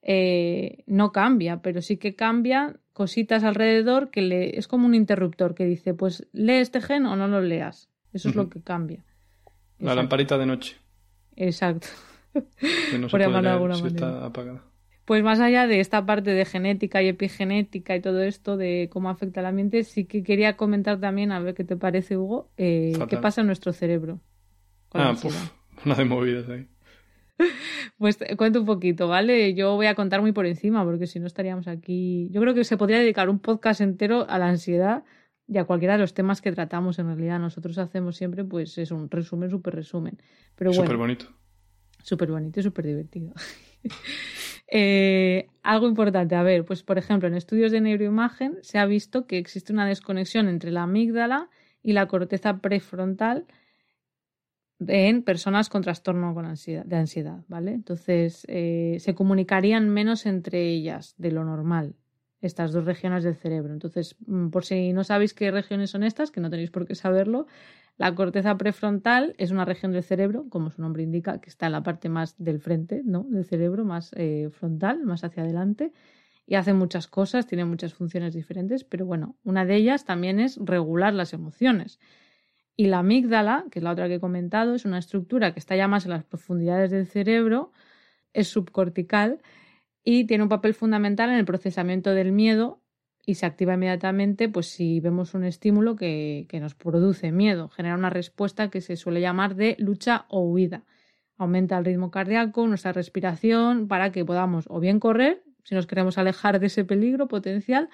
eh, 0.00 0.84
no 0.86 1.12
cambia, 1.12 1.60
pero 1.60 1.82
sí 1.82 1.98
que 1.98 2.16
cambia 2.16 2.76
cositas 2.94 3.44
alrededor 3.44 4.10
que 4.10 4.22
le, 4.22 4.58
es 4.58 4.68
como 4.68 4.86
un 4.86 4.94
interruptor 4.94 5.54
que 5.54 5.66
dice, 5.66 5.92
pues 5.92 6.26
lee 6.32 6.54
este 6.54 6.80
gen 6.80 7.04
o 7.06 7.16
no 7.16 7.28
lo 7.28 7.42
leas. 7.42 7.90
Eso 8.12 8.28
es 8.28 8.36
lo 8.36 8.48
que 8.48 8.62
cambia. 8.62 9.04
La 9.84 9.94
lamparita 9.94 10.38
de 10.38 10.46
noche. 10.46 10.76
Exacto. 11.36 11.88
Que 12.90 12.98
no 12.98 13.08
se 13.08 13.16
puede 13.16 13.42
leer 13.42 13.76
si 13.76 13.86
está 13.86 14.26
apagada. 14.26 14.64
Pues 15.04 15.22
más 15.22 15.38
allá 15.38 15.66
de 15.66 15.80
esta 15.80 16.04
parte 16.04 16.30
de 16.30 16.44
genética 16.44 17.00
y 17.02 17.08
epigenética 17.08 17.94
y 17.94 18.00
todo 18.00 18.22
esto 18.22 18.56
de 18.56 18.88
cómo 18.90 19.10
afecta 19.10 19.40
al 19.40 19.46
ambiente, 19.46 19.84
sí 19.84 20.06
que 20.06 20.22
quería 20.22 20.56
comentar 20.56 20.98
también, 20.98 21.30
a 21.30 21.38
ver 21.38 21.54
qué 21.54 21.62
te 21.62 21.76
parece, 21.76 22.16
Hugo, 22.16 22.48
eh, 22.56 22.94
qué 23.08 23.18
pasa 23.18 23.42
en 23.42 23.46
nuestro 23.46 23.72
cerebro. 23.72 24.20
Ah, 24.92 25.14
pues 25.20 25.34
una 25.84 25.94
de 25.94 26.04
movidas 26.04 26.48
ahí. 26.48 26.66
Pues 27.96 28.18
te 28.18 28.36
cuento 28.36 28.60
un 28.60 28.66
poquito, 28.66 29.06
¿vale? 29.06 29.54
Yo 29.54 29.76
voy 29.76 29.86
a 29.86 29.94
contar 29.94 30.20
muy 30.20 30.32
por 30.32 30.46
encima, 30.46 30.84
porque 30.84 31.06
si 31.06 31.20
no 31.20 31.28
estaríamos 31.28 31.68
aquí. 31.68 32.28
Yo 32.32 32.40
creo 32.40 32.52
que 32.52 32.64
se 32.64 32.76
podría 32.76 32.98
dedicar 32.98 33.28
un 33.28 33.38
podcast 33.38 33.80
entero 33.80 34.26
a 34.28 34.38
la 34.38 34.48
ansiedad 34.48 35.04
y 35.46 35.58
a 35.58 35.64
cualquiera 35.64 35.94
de 35.94 36.00
los 36.00 36.14
temas 36.14 36.40
que 36.40 36.52
tratamos. 36.52 36.98
En 36.98 37.06
realidad, 37.06 37.38
nosotros 37.38 37.78
hacemos 37.78 38.16
siempre, 38.16 38.44
pues, 38.44 38.78
es 38.78 38.90
un 38.90 39.10
resumen, 39.10 39.50
súper 39.50 39.74
resumen. 39.74 40.18
Pero 40.54 40.70
bueno. 40.70 40.84
Súper 40.84 40.96
bonito. 40.96 41.26
Súper 42.02 42.30
bonito 42.30 42.60
y 42.60 42.62
súper 42.62 42.86
divertido. 42.86 43.32
Eh, 44.76 45.46
algo 45.62 45.86
importante, 45.86 46.34
a 46.34 46.42
ver, 46.42 46.64
pues 46.64 46.82
por 46.82 46.96
ejemplo, 46.98 47.28
en 47.28 47.34
estudios 47.34 47.70
de 47.70 47.82
neuroimagen 47.82 48.56
se 48.62 48.78
ha 48.78 48.86
visto 48.86 49.26
que 49.26 49.38
existe 49.38 49.72
una 49.72 49.86
desconexión 49.86 50.48
entre 50.48 50.72
la 50.72 50.84
amígdala 50.84 51.48
y 51.82 51.92
la 51.92 52.08
corteza 52.08 52.58
prefrontal 52.58 53.46
en 54.80 55.22
personas 55.22 55.68
con 55.68 55.82
trastorno 55.82 56.34
con 56.34 56.46
ansiedad, 56.46 56.84
de 56.84 56.96
ansiedad, 56.96 57.44
¿vale? 57.46 57.72
Entonces, 57.72 58.46
eh, 58.48 58.96
se 59.00 59.14
comunicarían 59.14 59.88
menos 59.88 60.26
entre 60.26 60.66
ellas 60.70 61.14
de 61.18 61.30
lo 61.30 61.44
normal, 61.44 61.94
estas 62.46 62.72
dos 62.72 62.84
regiones 62.84 63.24
del 63.24 63.36
cerebro. 63.36 63.72
Entonces, 63.72 64.16
mm, 64.26 64.48
por 64.48 64.64
si 64.64 64.92
no 64.92 65.04
sabéis 65.04 65.34
qué 65.34 65.50
regiones 65.50 65.90
son 65.90 66.02
estas, 66.02 66.30
que 66.30 66.40
no 66.40 66.50
tenéis 66.50 66.70
por 66.70 66.86
qué 66.86 66.94
saberlo, 66.94 67.46
la 67.96 68.14
corteza 68.14 68.56
prefrontal 68.56 69.34
es 69.38 69.50
una 69.50 69.64
región 69.64 69.92
del 69.92 70.02
cerebro, 70.02 70.46
como 70.48 70.70
su 70.70 70.82
nombre 70.82 71.02
indica, 71.02 71.40
que 71.40 71.48
está 71.48 71.66
en 71.66 71.72
la 71.72 71.82
parte 71.82 72.08
más 72.08 72.36
del 72.38 72.60
frente 72.60 73.02
¿no? 73.04 73.24
del 73.24 73.44
cerebro, 73.44 73.84
más 73.84 74.12
eh, 74.16 74.50
frontal, 74.52 75.04
más 75.04 75.22
hacia 75.24 75.44
adelante, 75.44 75.92
y 76.46 76.56
hace 76.56 76.74
muchas 76.74 77.06
cosas, 77.06 77.46
tiene 77.46 77.64
muchas 77.64 77.94
funciones 77.94 78.34
diferentes, 78.34 78.84
pero 78.84 79.06
bueno, 79.06 79.36
una 79.44 79.64
de 79.64 79.76
ellas 79.76 80.04
también 80.04 80.40
es 80.40 80.58
regular 80.62 81.14
las 81.14 81.32
emociones. 81.32 82.00
Y 82.76 82.86
la 82.86 82.98
amígdala, 82.98 83.64
que 83.70 83.78
es 83.78 83.82
la 83.82 83.92
otra 83.92 84.08
que 84.08 84.16
he 84.16 84.20
comentado, 84.20 84.74
es 84.74 84.84
una 84.84 84.98
estructura 84.98 85.54
que 85.54 85.60
está 85.60 85.76
ya 85.76 85.88
más 85.88 86.04
en 86.04 86.10
las 86.10 86.24
profundidades 86.24 86.90
del 86.90 87.06
cerebro, 87.06 87.72
es 88.32 88.48
subcortical 88.48 89.40
y 90.04 90.26
tiene 90.26 90.42
un 90.42 90.48
papel 90.48 90.74
fundamental 90.74 91.30
en 91.30 91.36
el 91.36 91.44
procesamiento 91.44 92.10
del 92.10 92.30
miedo 92.30 92.80
y 93.26 93.36
se 93.36 93.46
activa 93.46 93.74
inmediatamente 93.74 94.48
pues 94.48 94.66
si 94.66 95.00
vemos 95.00 95.34
un 95.34 95.44
estímulo 95.44 95.96
que, 95.96 96.46
que, 96.48 96.60
nos 96.60 96.74
produce 96.74 97.32
miedo, 97.32 97.70
genera 97.70 97.94
una 97.94 98.10
respuesta 98.10 98.68
que 98.68 98.82
se 98.82 98.96
suele 98.96 99.20
llamar 99.20 99.54
de 99.56 99.76
lucha 99.78 100.26
o 100.28 100.40
huida. 100.42 100.84
Aumenta 101.38 101.78
el 101.78 101.84
ritmo 101.84 102.10
cardíaco, 102.10 102.66
nuestra 102.66 102.92
respiración, 102.92 103.88
para 103.88 104.12
que 104.12 104.24
podamos 104.24 104.66
o 104.68 104.78
bien 104.78 105.00
correr, 105.00 105.42
si 105.64 105.74
nos 105.74 105.86
queremos 105.86 106.18
alejar 106.18 106.60
de 106.60 106.66
ese 106.66 106.84
peligro 106.84 107.26
potencial, 107.26 107.88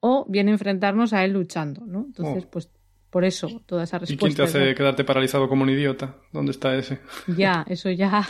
o 0.00 0.24
bien 0.28 0.48
enfrentarnos 0.48 1.12
a 1.12 1.24
él 1.24 1.32
luchando, 1.32 1.84
¿no? 1.84 2.04
Entonces, 2.06 2.44
oh. 2.46 2.50
pues 2.50 2.70
por 3.10 3.24
eso, 3.24 3.48
toda 3.66 3.84
esa 3.84 3.98
respuesta. 3.98 4.26
¿Y 4.26 4.34
quién 4.34 4.36
te 4.36 4.42
hace 4.42 4.74
quedarte 4.74 5.04
paralizado 5.04 5.48
como 5.48 5.62
un 5.62 5.70
idiota? 5.70 6.16
¿Dónde 6.32 6.52
está 6.52 6.76
ese? 6.76 7.00
Ya, 7.36 7.64
eso 7.68 7.90
ya. 7.90 8.26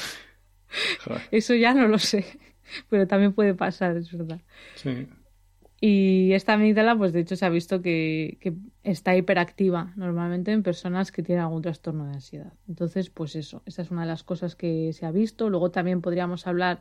eso 1.30 1.54
ya 1.54 1.74
no 1.74 1.88
lo 1.88 1.98
sé. 1.98 2.24
Pero 2.90 3.06
también 3.06 3.32
puede 3.32 3.54
pasar, 3.54 3.96
es 3.96 4.10
verdad. 4.12 4.40
Sí. 4.74 5.08
Y 5.80 6.32
esta 6.32 6.54
amígdala, 6.54 6.96
pues 6.96 7.12
de 7.12 7.20
hecho 7.20 7.36
se 7.36 7.44
ha 7.44 7.50
visto 7.50 7.82
que, 7.82 8.38
que, 8.40 8.54
está 8.82 9.14
hiperactiva 9.14 9.92
normalmente 9.96 10.52
en 10.52 10.62
personas 10.62 11.12
que 11.12 11.22
tienen 11.22 11.44
algún 11.44 11.60
trastorno 11.60 12.06
de 12.06 12.14
ansiedad. 12.14 12.54
Entonces, 12.66 13.10
pues 13.10 13.36
eso, 13.36 13.62
esa 13.66 13.82
es 13.82 13.90
una 13.90 14.02
de 14.02 14.08
las 14.08 14.22
cosas 14.22 14.56
que 14.56 14.92
se 14.94 15.04
ha 15.04 15.10
visto. 15.10 15.50
Luego 15.50 15.70
también 15.70 16.00
podríamos 16.00 16.46
hablar 16.46 16.80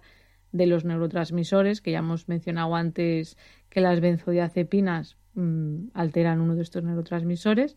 de 0.53 0.65
los 0.67 0.85
neurotransmisores, 0.85 1.81
que 1.81 1.91
ya 1.91 1.99
hemos 1.99 2.29
mencionado 2.29 2.75
antes 2.75 3.37
que 3.69 3.81
las 3.81 3.99
benzodiazepinas 3.99 5.17
mm, 5.33 5.87
alteran 5.93 6.39
uno 6.39 6.55
de 6.55 6.61
estos 6.61 6.83
neurotransmisores. 6.83 7.75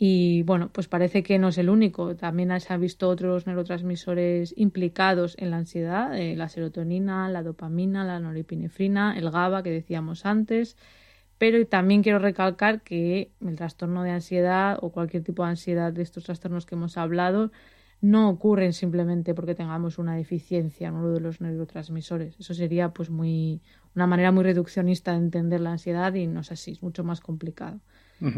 Y 0.00 0.44
bueno, 0.44 0.70
pues 0.72 0.86
parece 0.86 1.24
que 1.24 1.40
no 1.40 1.48
es 1.48 1.58
el 1.58 1.68
único. 1.68 2.14
También 2.14 2.58
se 2.60 2.72
han 2.72 2.80
visto 2.80 3.08
otros 3.08 3.48
neurotransmisores 3.48 4.54
implicados 4.56 5.34
en 5.38 5.50
la 5.50 5.56
ansiedad, 5.56 6.16
eh, 6.16 6.36
la 6.36 6.48
serotonina, 6.48 7.28
la 7.28 7.42
dopamina, 7.42 8.04
la 8.04 8.20
norepinefrina, 8.20 9.18
el 9.18 9.30
GABA 9.30 9.64
que 9.64 9.70
decíamos 9.70 10.24
antes. 10.24 10.76
Pero 11.36 11.66
también 11.66 12.04
quiero 12.04 12.20
recalcar 12.20 12.82
que 12.82 13.32
el 13.40 13.56
trastorno 13.56 14.04
de 14.04 14.12
ansiedad 14.12 14.78
o 14.82 14.90
cualquier 14.90 15.24
tipo 15.24 15.42
de 15.42 15.50
ansiedad 15.50 15.92
de 15.92 16.02
estos 16.02 16.24
trastornos 16.24 16.64
que 16.64 16.76
hemos 16.76 16.96
hablado 16.96 17.50
no 18.00 18.28
ocurren 18.30 18.72
simplemente 18.72 19.34
porque 19.34 19.56
tengamos 19.56 19.98
una 19.98 20.14
deficiencia 20.14 20.88
en 20.88 20.94
uno 20.94 21.10
de 21.10 21.20
los 21.20 21.40
neurotransmisores. 21.40 22.38
Eso 22.38 22.54
sería 22.54 22.90
pues 22.90 23.10
muy 23.10 23.60
una 23.96 24.06
manera 24.06 24.30
muy 24.30 24.44
reduccionista 24.44 25.12
de 25.12 25.18
entender 25.18 25.60
la 25.60 25.72
ansiedad 25.72 26.14
y 26.14 26.28
no 26.28 26.40
es 26.40 26.52
así, 26.52 26.72
es 26.72 26.82
mucho 26.82 27.02
más 27.02 27.20
complicado. 27.20 27.80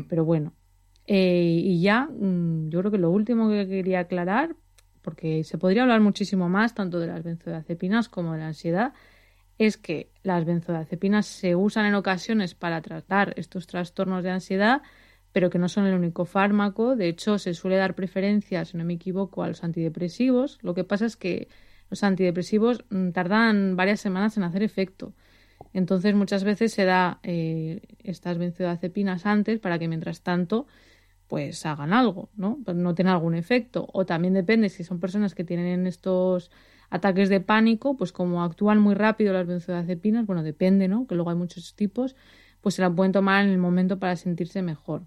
Pero 0.09 0.25
bueno, 0.25 0.53
eh, 1.07 1.61
y 1.62 1.80
ya 1.82 2.07
mm, 2.07 2.70
yo 2.70 2.80
creo 2.80 2.90
que 2.90 2.98
lo 2.98 3.11
último 3.11 3.48
que 3.51 3.66
quería 3.66 4.01
aclarar, 4.01 4.55
porque 5.03 5.44
se 5.44 5.59
podría 5.59 5.82
hablar 5.82 6.01
muchísimo 6.01 6.48
más 6.48 6.74
tanto 6.74 7.01
de 7.01 7.07
las 7.07 7.22
benzodiazepinas 7.22 8.09
como 8.09 8.32
de 8.32 8.40
la 8.40 8.48
ansiedad, 8.48 8.92
es 9.59 9.76
que 9.76 10.11
las 10.22 10.44
benzodiazepinas 10.44 11.26
se 11.26 11.55
usan 11.57 11.86
en 11.86 11.94
ocasiones 11.94 12.55
para 12.55 12.80
tratar 12.82 13.34
estos 13.36 13.66
trastornos 13.66 14.22
de 14.24 14.30
ansiedad 14.30 14.82
pero 15.32 15.51
que 15.51 15.59
no 15.59 15.68
son 15.68 15.86
el 15.86 15.94
único 15.94 16.24
fármaco. 16.24 16.96
De 16.96 17.09
hecho, 17.09 17.38
se 17.38 17.55
suele 17.55 17.76
dar 17.76 17.94
preferencia, 17.94 18.64
si 18.64 18.76
no 18.76 18.84
me 18.84 18.94
equivoco, 18.94 19.42
a 19.42 19.48
los 19.48 19.62
antidepresivos. 19.64 20.59
Lo 20.62 20.74
que 20.74 20.84
pasa 20.84 21.07
es 21.07 21.16
que 21.16 21.48
los 21.88 22.03
antidepresivos 22.03 22.84
mm, 22.90 23.11
tardan 23.11 23.76
varias 23.76 24.01
semanas 24.01 24.36
en 24.36 24.42
hacer 24.44 24.62
efecto. 24.62 25.14
Entonces, 25.73 26.15
muchas 26.15 26.45
veces 26.45 26.73
se 26.73 26.85
da 26.85 27.21
eh, 27.23 27.83
estas 28.03 28.39
benzodiazepinas 28.39 29.27
antes 29.27 29.59
para 29.61 29.79
que 29.79 29.89
mientras 29.89 30.23
tanto 30.23 30.67
pues 31.29 31.65
hagan 31.65 31.93
algo, 31.93 32.29
¿no? 32.35 32.59
Pero 32.67 32.77
no 32.77 32.95
tenga 32.97 33.13
algún 33.13 33.37
efecto. 33.37 33.89
O 33.93 34.05
también 34.05 34.35
depende 34.35 34.69
si 34.69 34.83
son 34.83 34.99
personas 34.99 35.35
que 35.37 35.45
tienen 35.45 35.87
estos 35.87 36.51
ataques 36.91 37.29
de 37.29 37.41
pánico, 37.41 37.97
pues 37.97 38.11
como 38.11 38.43
actúan 38.43 38.81
muy 38.81 38.95
rápido 38.95 39.33
las 39.33 39.47
benzodiazepinas, 39.47 40.27
bueno, 40.27 40.43
depende, 40.43 40.89
¿no? 40.89 41.07
Que 41.07 41.15
luego 41.15 41.31
hay 41.31 41.37
muchos 41.37 41.77
tipos, 41.77 42.17
pues 42.61 42.75
se 42.75 42.83
la 42.83 42.91
pueden 42.91 43.13
tomar 43.13 43.45
en 43.45 43.51
el 43.53 43.59
momento 43.59 44.01
para 44.01 44.17
sentirse 44.17 44.61
mejor 44.61 45.05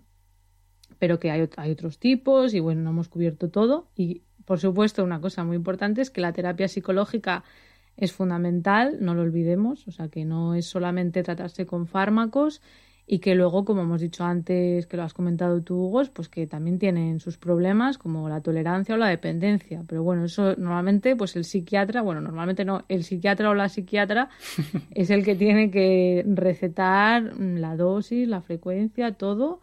pero 1.04 1.20
que 1.20 1.32
hay, 1.32 1.50
hay 1.58 1.72
otros 1.72 2.00
tipos 2.00 2.54
y 2.54 2.62
bueno, 2.62 2.82
no 2.82 2.92
hemos 2.92 3.10
cubierto 3.10 3.50
todo. 3.50 3.90
Y 3.94 4.24
por 4.46 4.60
supuesto, 4.60 5.04
una 5.04 5.20
cosa 5.20 5.44
muy 5.44 5.58
importante 5.58 6.02
es 6.02 6.10
que 6.10 6.22
la 6.22 6.32
terapia 6.32 6.70
psicológica 6.70 7.44
es 7.98 8.14
fundamental, 8.14 8.98
no 9.02 9.14
lo 9.14 9.22
olvidemos, 9.22 9.88
o 9.88 9.92
sea 9.92 10.08
que 10.10 10.26
no 10.26 10.56
es 10.56 10.66
solamente 10.66 11.24
tratarse 11.24 11.66
con 11.66 11.88
fármacos 11.88 12.62
y 13.06 13.20
que 13.20 13.36
luego, 13.36 13.66
como 13.66 13.82
hemos 13.82 14.00
dicho 14.00 14.24
antes, 14.24 14.88
que 14.88 14.96
lo 14.96 15.04
has 15.04 15.14
comentado 15.14 15.62
tú, 15.62 15.76
Hugo, 15.76 16.04
pues 16.14 16.30
que 16.30 16.48
también 16.48 16.80
tienen 16.80 17.20
sus 17.20 17.38
problemas 17.38 17.98
como 17.98 18.30
la 18.30 18.40
tolerancia 18.40 18.96
o 18.96 18.98
la 18.98 19.10
dependencia. 19.10 19.84
Pero 19.88 20.04
bueno, 20.04 20.24
eso 20.24 20.56
normalmente, 20.56 21.16
pues 21.16 21.36
el 21.36 21.44
psiquiatra, 21.44 22.02
bueno, 22.02 22.22
normalmente 22.22 22.64
no, 22.64 22.86
el 22.88 23.04
psiquiatra 23.04 23.50
o 23.50 23.56
la 23.56 23.68
psiquiatra 23.68 24.30
es 24.92 25.10
el 25.10 25.26
que 25.26 25.36
tiene 25.36 25.70
que 25.70 26.24
recetar 26.26 27.38
la 27.38 27.76
dosis, 27.76 28.28
la 28.28 28.42
frecuencia, 28.42 29.12
todo 29.12 29.60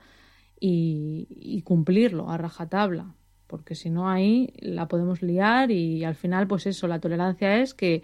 y, 0.60 1.62
cumplirlo 1.64 2.30
a 2.30 2.36
rajatabla, 2.36 3.14
porque 3.50 3.74
si 3.74 3.90
no 3.90 4.08
ahí 4.08 4.52
la 4.60 4.86
podemos 4.86 5.22
liar 5.22 5.72
y 5.72 6.04
al 6.04 6.14
final 6.14 6.46
pues 6.46 6.66
eso, 6.66 6.86
la 6.86 7.00
tolerancia 7.00 7.58
es 7.58 7.74
que, 7.74 8.02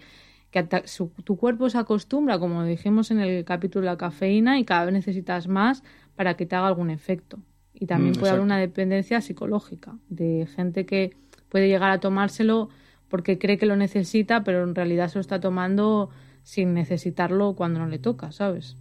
tu 1.23 1.37
cuerpo 1.37 1.69
se 1.69 1.77
acostumbra, 1.77 2.37
como 2.37 2.65
dijimos 2.65 3.11
en 3.11 3.19
el 3.19 3.45
capítulo 3.45 3.85
de 3.85 3.91
la 3.91 3.97
cafeína, 3.97 4.59
y 4.59 4.65
cada 4.65 4.85
vez 4.85 4.93
necesitas 4.93 5.47
más 5.47 5.83
para 6.15 6.35
que 6.35 6.45
te 6.45 6.55
haga 6.55 6.67
algún 6.67 6.89
efecto. 6.89 7.39
Y 7.73 7.85
también 7.85 8.13
mm, 8.13 8.19
puede 8.19 8.31
haber 8.31 8.43
una 8.43 8.57
dependencia 8.57 9.21
psicológica 9.21 9.95
de 10.09 10.47
gente 10.53 10.85
que 10.85 11.15
puede 11.47 11.67
llegar 11.67 11.91
a 11.91 11.99
tomárselo 11.99 12.69
porque 13.07 13.37
cree 13.37 13.57
que 13.57 13.67
lo 13.67 13.75
necesita, 13.75 14.43
pero 14.43 14.63
en 14.63 14.75
realidad 14.75 15.07
se 15.09 15.15
lo 15.15 15.21
está 15.21 15.39
tomando 15.39 16.09
sin 16.43 16.73
necesitarlo 16.73 17.53
cuando 17.53 17.79
no 17.79 17.87
le 17.87 17.99
toca, 17.99 18.31
¿sabes? 18.31 18.75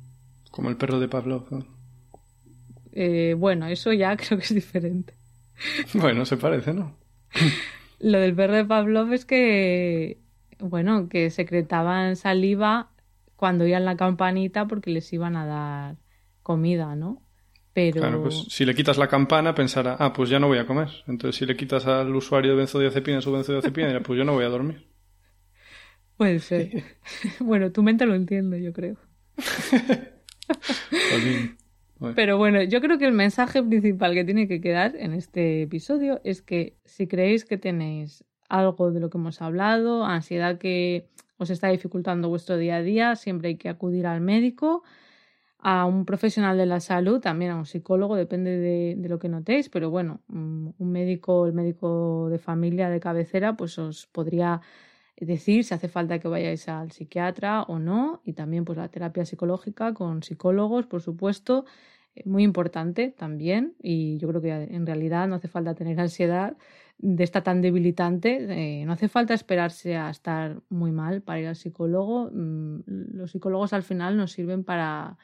Como 0.50 0.70
el 0.70 0.76
perro 0.76 0.98
de 0.98 1.08
Pavlov. 1.08 1.44
Eh, 2.92 3.36
bueno, 3.38 3.66
eso 3.66 3.92
ya 3.92 4.16
creo 4.16 4.38
que 4.38 4.44
es 4.46 4.54
diferente. 4.54 5.14
Bueno, 5.94 6.24
se 6.24 6.36
parece, 6.36 6.74
¿no? 6.74 6.96
Lo 7.98 8.18
del 8.18 8.34
perro 8.34 8.54
de 8.54 8.64
Pavlov 8.64 9.12
es 9.12 9.24
que, 9.24 10.18
bueno, 10.58 11.08
que 11.08 11.30
secretaban 11.30 12.16
saliva 12.16 12.90
cuando 13.36 13.64
oían 13.64 13.84
la 13.84 13.96
campanita 13.96 14.66
porque 14.66 14.90
les 14.90 15.12
iban 15.12 15.36
a 15.36 15.46
dar 15.46 15.96
comida, 16.42 16.94
¿no? 16.94 17.22
Pero... 17.72 18.00
Claro, 18.00 18.22
pues 18.22 18.46
si 18.48 18.64
le 18.64 18.74
quitas 18.74 18.96
la 18.96 19.08
campana 19.08 19.54
pensará, 19.54 19.96
ah, 19.98 20.12
pues 20.12 20.30
ya 20.30 20.38
no 20.38 20.48
voy 20.48 20.58
a 20.58 20.66
comer. 20.66 20.88
Entonces 21.06 21.36
si 21.36 21.46
le 21.46 21.56
quitas 21.56 21.86
al 21.86 22.14
usuario 22.14 22.52
de 22.52 22.58
benzodiazepina 22.58 23.20
su 23.20 23.32
benzodiazepina 23.32 23.88
dirá, 23.88 24.00
pues 24.00 24.18
yo 24.18 24.24
no 24.24 24.34
voy 24.34 24.44
a 24.44 24.48
dormir. 24.48 24.86
Puede 26.16 26.38
ser. 26.38 26.84
bueno, 27.40 27.72
tu 27.72 27.82
mente 27.82 28.06
lo 28.06 28.14
entiende, 28.14 28.62
yo 28.62 28.72
creo. 28.72 28.96
Pero 32.14 32.36
bueno, 32.36 32.62
yo 32.62 32.80
creo 32.80 32.98
que 32.98 33.06
el 33.06 33.12
mensaje 33.12 33.62
principal 33.62 34.12
que 34.12 34.24
tiene 34.24 34.48
que 34.48 34.60
quedar 34.60 34.94
en 34.96 35.14
este 35.14 35.62
episodio 35.62 36.20
es 36.24 36.42
que 36.42 36.76
si 36.84 37.06
creéis 37.06 37.44
que 37.44 37.56
tenéis 37.56 38.24
algo 38.48 38.90
de 38.90 39.00
lo 39.00 39.10
que 39.10 39.18
hemos 39.18 39.40
hablado, 39.40 40.04
ansiedad 40.04 40.58
que 40.58 41.08
os 41.38 41.50
está 41.50 41.68
dificultando 41.68 42.28
vuestro 42.28 42.56
día 42.56 42.76
a 42.76 42.82
día, 42.82 43.16
siempre 43.16 43.48
hay 43.48 43.56
que 43.56 43.68
acudir 43.68 44.06
al 44.06 44.20
médico, 44.20 44.82
a 45.58 45.86
un 45.86 46.04
profesional 46.04 46.56
de 46.58 46.66
la 46.66 46.80
salud, 46.80 47.20
también 47.20 47.50
a 47.50 47.56
un 47.56 47.66
psicólogo, 47.66 48.14
depende 48.14 48.58
de, 48.58 49.08
lo 49.08 49.18
que 49.18 49.28
notéis, 49.28 49.68
pero 49.68 49.90
bueno, 49.90 50.20
mm, 50.28 50.68
un 50.78 50.92
médico, 50.92 51.46
el 51.46 51.54
médico 51.54 52.28
de 52.30 52.38
familia 52.38 52.88
de 52.90 53.00
cabecera, 53.00 53.56
pues 53.56 53.78
os 53.78 54.06
podría 54.06 54.60
decir 55.16 55.64
si 55.64 55.72
hace 55.74 55.88
falta 55.88 56.18
que 56.18 56.28
vayáis 56.28 56.68
al 56.68 56.92
psiquiatra 56.92 57.62
o 57.62 57.78
no, 57.78 58.20
y 58.24 58.34
también 58.34 58.64
pues 58.64 58.76
la 58.78 58.88
terapia 58.88 59.24
psicológica 59.24 59.94
con 59.94 60.22
psicólogos, 60.22 60.86
por 60.86 61.00
supuesto, 61.00 61.64
eh, 62.14 62.22
muy 62.26 62.42
importante 62.42 63.14
también, 63.16 63.74
y 63.82 64.18
yo 64.18 64.28
creo 64.28 64.42
que 64.42 64.50
en 64.52 64.86
realidad 64.86 65.28
no 65.28 65.36
hace 65.36 65.48
falta 65.48 65.74
tener 65.74 65.98
ansiedad 66.00 66.56
de 66.98 67.24
esta 67.24 67.42
tan 67.42 67.62
debilitante, 67.62 68.80
eh, 68.80 68.84
no 68.84 68.92
hace 68.92 69.08
falta 69.08 69.34
esperarse 69.34 69.96
a 69.96 70.10
estar 70.10 70.60
muy 70.68 70.92
mal 70.92 71.22
para 71.22 71.40
ir 71.40 71.46
al 71.46 71.56
psicólogo, 71.56 72.30
mm, 72.32 72.80
los 73.14 73.30
psicólogos 73.30 73.72
al 73.72 73.82
final 73.82 74.16
nos 74.16 74.32
sirven 74.32 74.64
para 74.64 75.18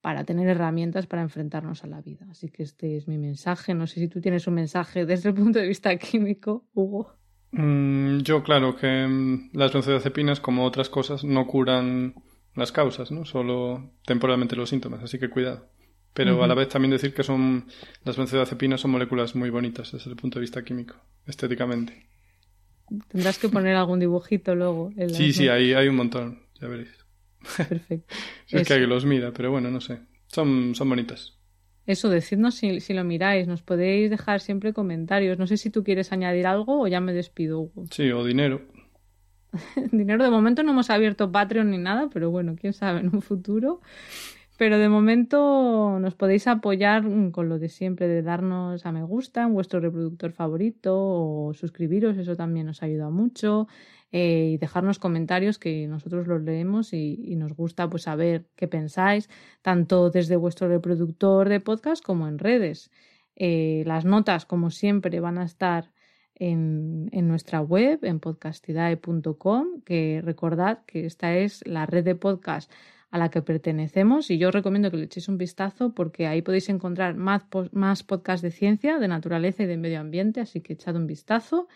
para 0.00 0.24
tener 0.24 0.48
herramientas 0.48 1.06
para 1.06 1.22
enfrentarnos 1.22 1.84
a 1.84 1.86
la 1.86 2.00
vida. 2.00 2.26
Así 2.30 2.48
que 2.48 2.62
este 2.62 2.96
es 2.96 3.06
mi 3.08 3.18
mensaje. 3.18 3.74
No 3.74 3.86
sé 3.86 4.00
si 4.00 4.08
tú 4.08 4.20
tienes 4.20 4.46
un 4.46 4.54
mensaje 4.54 5.04
desde 5.06 5.28
el 5.28 5.34
punto 5.34 5.58
de 5.58 5.66
vista 5.68 5.94
químico, 5.96 6.64
Hugo. 6.74 7.19
Mm, 7.52 8.18
yo, 8.20 8.42
claro, 8.42 8.76
que 8.76 9.06
mm, 9.06 9.50
las 9.52 9.72
benzodiazepinas, 9.72 10.40
como 10.40 10.64
otras 10.64 10.88
cosas, 10.88 11.24
no 11.24 11.46
curan 11.46 12.14
las 12.54 12.72
causas, 12.72 13.10
¿no? 13.10 13.24
Solo 13.24 13.92
temporalmente 14.04 14.56
los 14.56 14.68
síntomas, 14.68 15.02
así 15.02 15.18
que 15.18 15.30
cuidado. 15.30 15.68
Pero 16.12 16.42
a 16.42 16.48
la 16.48 16.54
vez 16.54 16.68
también 16.68 16.90
decir 16.90 17.14
que 17.14 17.22
son 17.22 17.66
las 18.04 18.16
benzodiazepinas 18.16 18.80
son 18.80 18.90
moléculas 18.90 19.36
muy 19.36 19.48
bonitas 19.48 19.92
desde 19.92 20.10
el 20.10 20.16
punto 20.16 20.38
de 20.38 20.40
vista 20.40 20.64
químico, 20.64 20.96
estéticamente. 21.24 22.08
Tendrás 23.08 23.38
que 23.38 23.48
poner 23.48 23.76
algún 23.76 24.00
dibujito 24.00 24.56
luego. 24.56 24.90
sí, 25.08 25.32
sí, 25.32 25.48
hay, 25.48 25.72
hay 25.72 25.86
un 25.86 25.94
montón, 25.94 26.42
ya 26.60 26.66
veréis. 26.66 26.90
Perfecto. 27.56 28.14
es 28.50 28.66
que 28.66 28.72
alguien 28.72 28.90
los 28.90 29.04
mira, 29.04 29.32
pero 29.32 29.52
bueno, 29.52 29.70
no 29.70 29.80
sé. 29.80 30.00
Son, 30.26 30.74
son 30.74 30.88
bonitas. 30.88 31.39
Eso, 31.86 32.08
decidnos 32.08 32.54
si, 32.54 32.80
si, 32.80 32.94
lo 32.94 33.04
miráis. 33.04 33.46
Nos 33.46 33.62
podéis 33.62 34.10
dejar 34.10 34.40
siempre 34.40 34.72
comentarios. 34.72 35.38
No 35.38 35.46
sé 35.46 35.56
si 35.56 35.70
tú 35.70 35.82
quieres 35.82 36.12
añadir 36.12 36.46
algo 36.46 36.80
o 36.82 36.86
ya 36.86 37.00
me 37.00 37.12
despido, 37.12 37.60
Hugo. 37.60 37.84
Sí, 37.90 38.10
o 38.10 38.24
dinero. 38.24 38.60
dinero 39.92 40.22
de 40.24 40.30
momento 40.30 40.62
no 40.62 40.72
hemos 40.72 40.90
abierto 40.90 41.32
Patreon 41.32 41.70
ni 41.70 41.78
nada, 41.78 42.08
pero 42.12 42.30
bueno, 42.30 42.56
quién 42.58 42.72
sabe 42.72 43.00
en 43.00 43.14
un 43.14 43.22
futuro. 43.22 43.80
Pero 44.56 44.78
de 44.78 44.90
momento 44.90 45.98
nos 46.00 46.14
podéis 46.14 46.46
apoyar 46.46 47.04
con 47.32 47.48
lo 47.48 47.58
de 47.58 47.70
siempre, 47.70 48.08
de 48.08 48.20
darnos 48.20 48.84
a 48.84 48.92
me 48.92 49.02
gusta 49.02 49.42
en 49.42 49.54
vuestro 49.54 49.80
reproductor 49.80 50.32
favorito 50.32 50.94
o 50.94 51.54
suscribiros, 51.54 52.18
eso 52.18 52.36
también 52.36 52.66
nos 52.66 52.82
ayuda 52.82 53.08
mucho. 53.08 53.68
Eh, 54.12 54.52
y 54.54 54.58
dejarnos 54.58 54.98
comentarios 54.98 55.58
que 55.58 55.86
nosotros 55.86 56.26
los 56.26 56.42
leemos 56.42 56.92
y, 56.92 57.36
nos 57.36 57.54
gusta 57.54 57.88
pues 57.88 58.02
saber 58.02 58.46
qué 58.56 58.66
pensáis, 58.66 59.30
tanto 59.62 60.10
desde 60.10 60.34
vuestro 60.36 60.68
reproductor 60.68 61.48
de 61.48 61.60
podcast 61.60 62.04
como 62.04 62.26
en 62.26 62.38
redes. 62.38 62.90
Eh, 63.36 63.84
las 63.86 64.04
notas, 64.04 64.46
como 64.46 64.70
siempre, 64.70 65.20
van 65.20 65.38
a 65.38 65.44
estar 65.44 65.92
en, 66.34 67.08
en 67.12 67.28
nuestra 67.28 67.60
web, 67.60 68.00
en 68.02 68.18
podcastidae.com, 68.18 69.82
que 69.84 70.20
recordad 70.24 70.84
que 70.86 71.06
esta 71.06 71.36
es 71.36 71.62
la 71.66 71.86
red 71.86 72.04
de 72.04 72.16
podcast 72.16 72.70
a 73.10 73.18
la 73.18 73.30
que 73.30 73.42
pertenecemos 73.42 74.30
y 74.30 74.38
yo 74.38 74.48
os 74.48 74.54
recomiendo 74.54 74.90
que 74.90 74.96
le 74.96 75.04
echéis 75.04 75.28
un 75.28 75.38
vistazo 75.38 75.94
porque 75.94 76.26
ahí 76.26 76.42
podéis 76.42 76.68
encontrar 76.68 77.16
más, 77.16 77.42
más 77.72 78.02
podcasts 78.02 78.42
de 78.42 78.50
ciencia, 78.50 78.98
de 78.98 79.08
naturaleza 79.08 79.64
y 79.64 79.66
de 79.66 79.76
medio 79.76 80.00
ambiente, 80.00 80.40
así 80.40 80.60
que 80.60 80.74
echad 80.74 80.96
un 80.96 81.06
vistazo. 81.06 81.68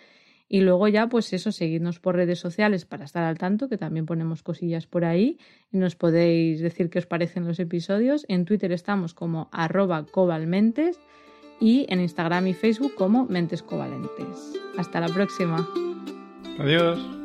Y 0.48 0.60
luego 0.60 0.88
ya, 0.88 1.08
pues 1.08 1.32
eso, 1.32 1.52
seguidnos 1.52 2.00
por 2.00 2.16
redes 2.16 2.38
sociales 2.38 2.84
para 2.84 3.04
estar 3.04 3.24
al 3.24 3.38
tanto, 3.38 3.68
que 3.68 3.78
también 3.78 4.06
ponemos 4.06 4.42
cosillas 4.42 4.86
por 4.86 5.04
ahí 5.04 5.38
y 5.72 5.78
nos 5.78 5.96
podéis 5.96 6.60
decir 6.60 6.90
qué 6.90 6.98
os 6.98 7.06
parecen 7.06 7.46
los 7.46 7.58
episodios. 7.58 8.24
En 8.28 8.44
Twitter 8.44 8.70
estamos 8.72 9.14
como 9.14 9.48
arroba 9.52 10.04
cobalmentes 10.04 11.00
y 11.60 11.86
en 11.88 12.00
Instagram 12.00 12.46
y 12.48 12.54
Facebook 12.54 12.94
como 12.94 13.24
mentes 13.26 13.62
covalentes. 13.62 14.52
Hasta 14.76 15.00
la 15.00 15.08
próxima. 15.08 15.66
Adiós. 16.58 17.23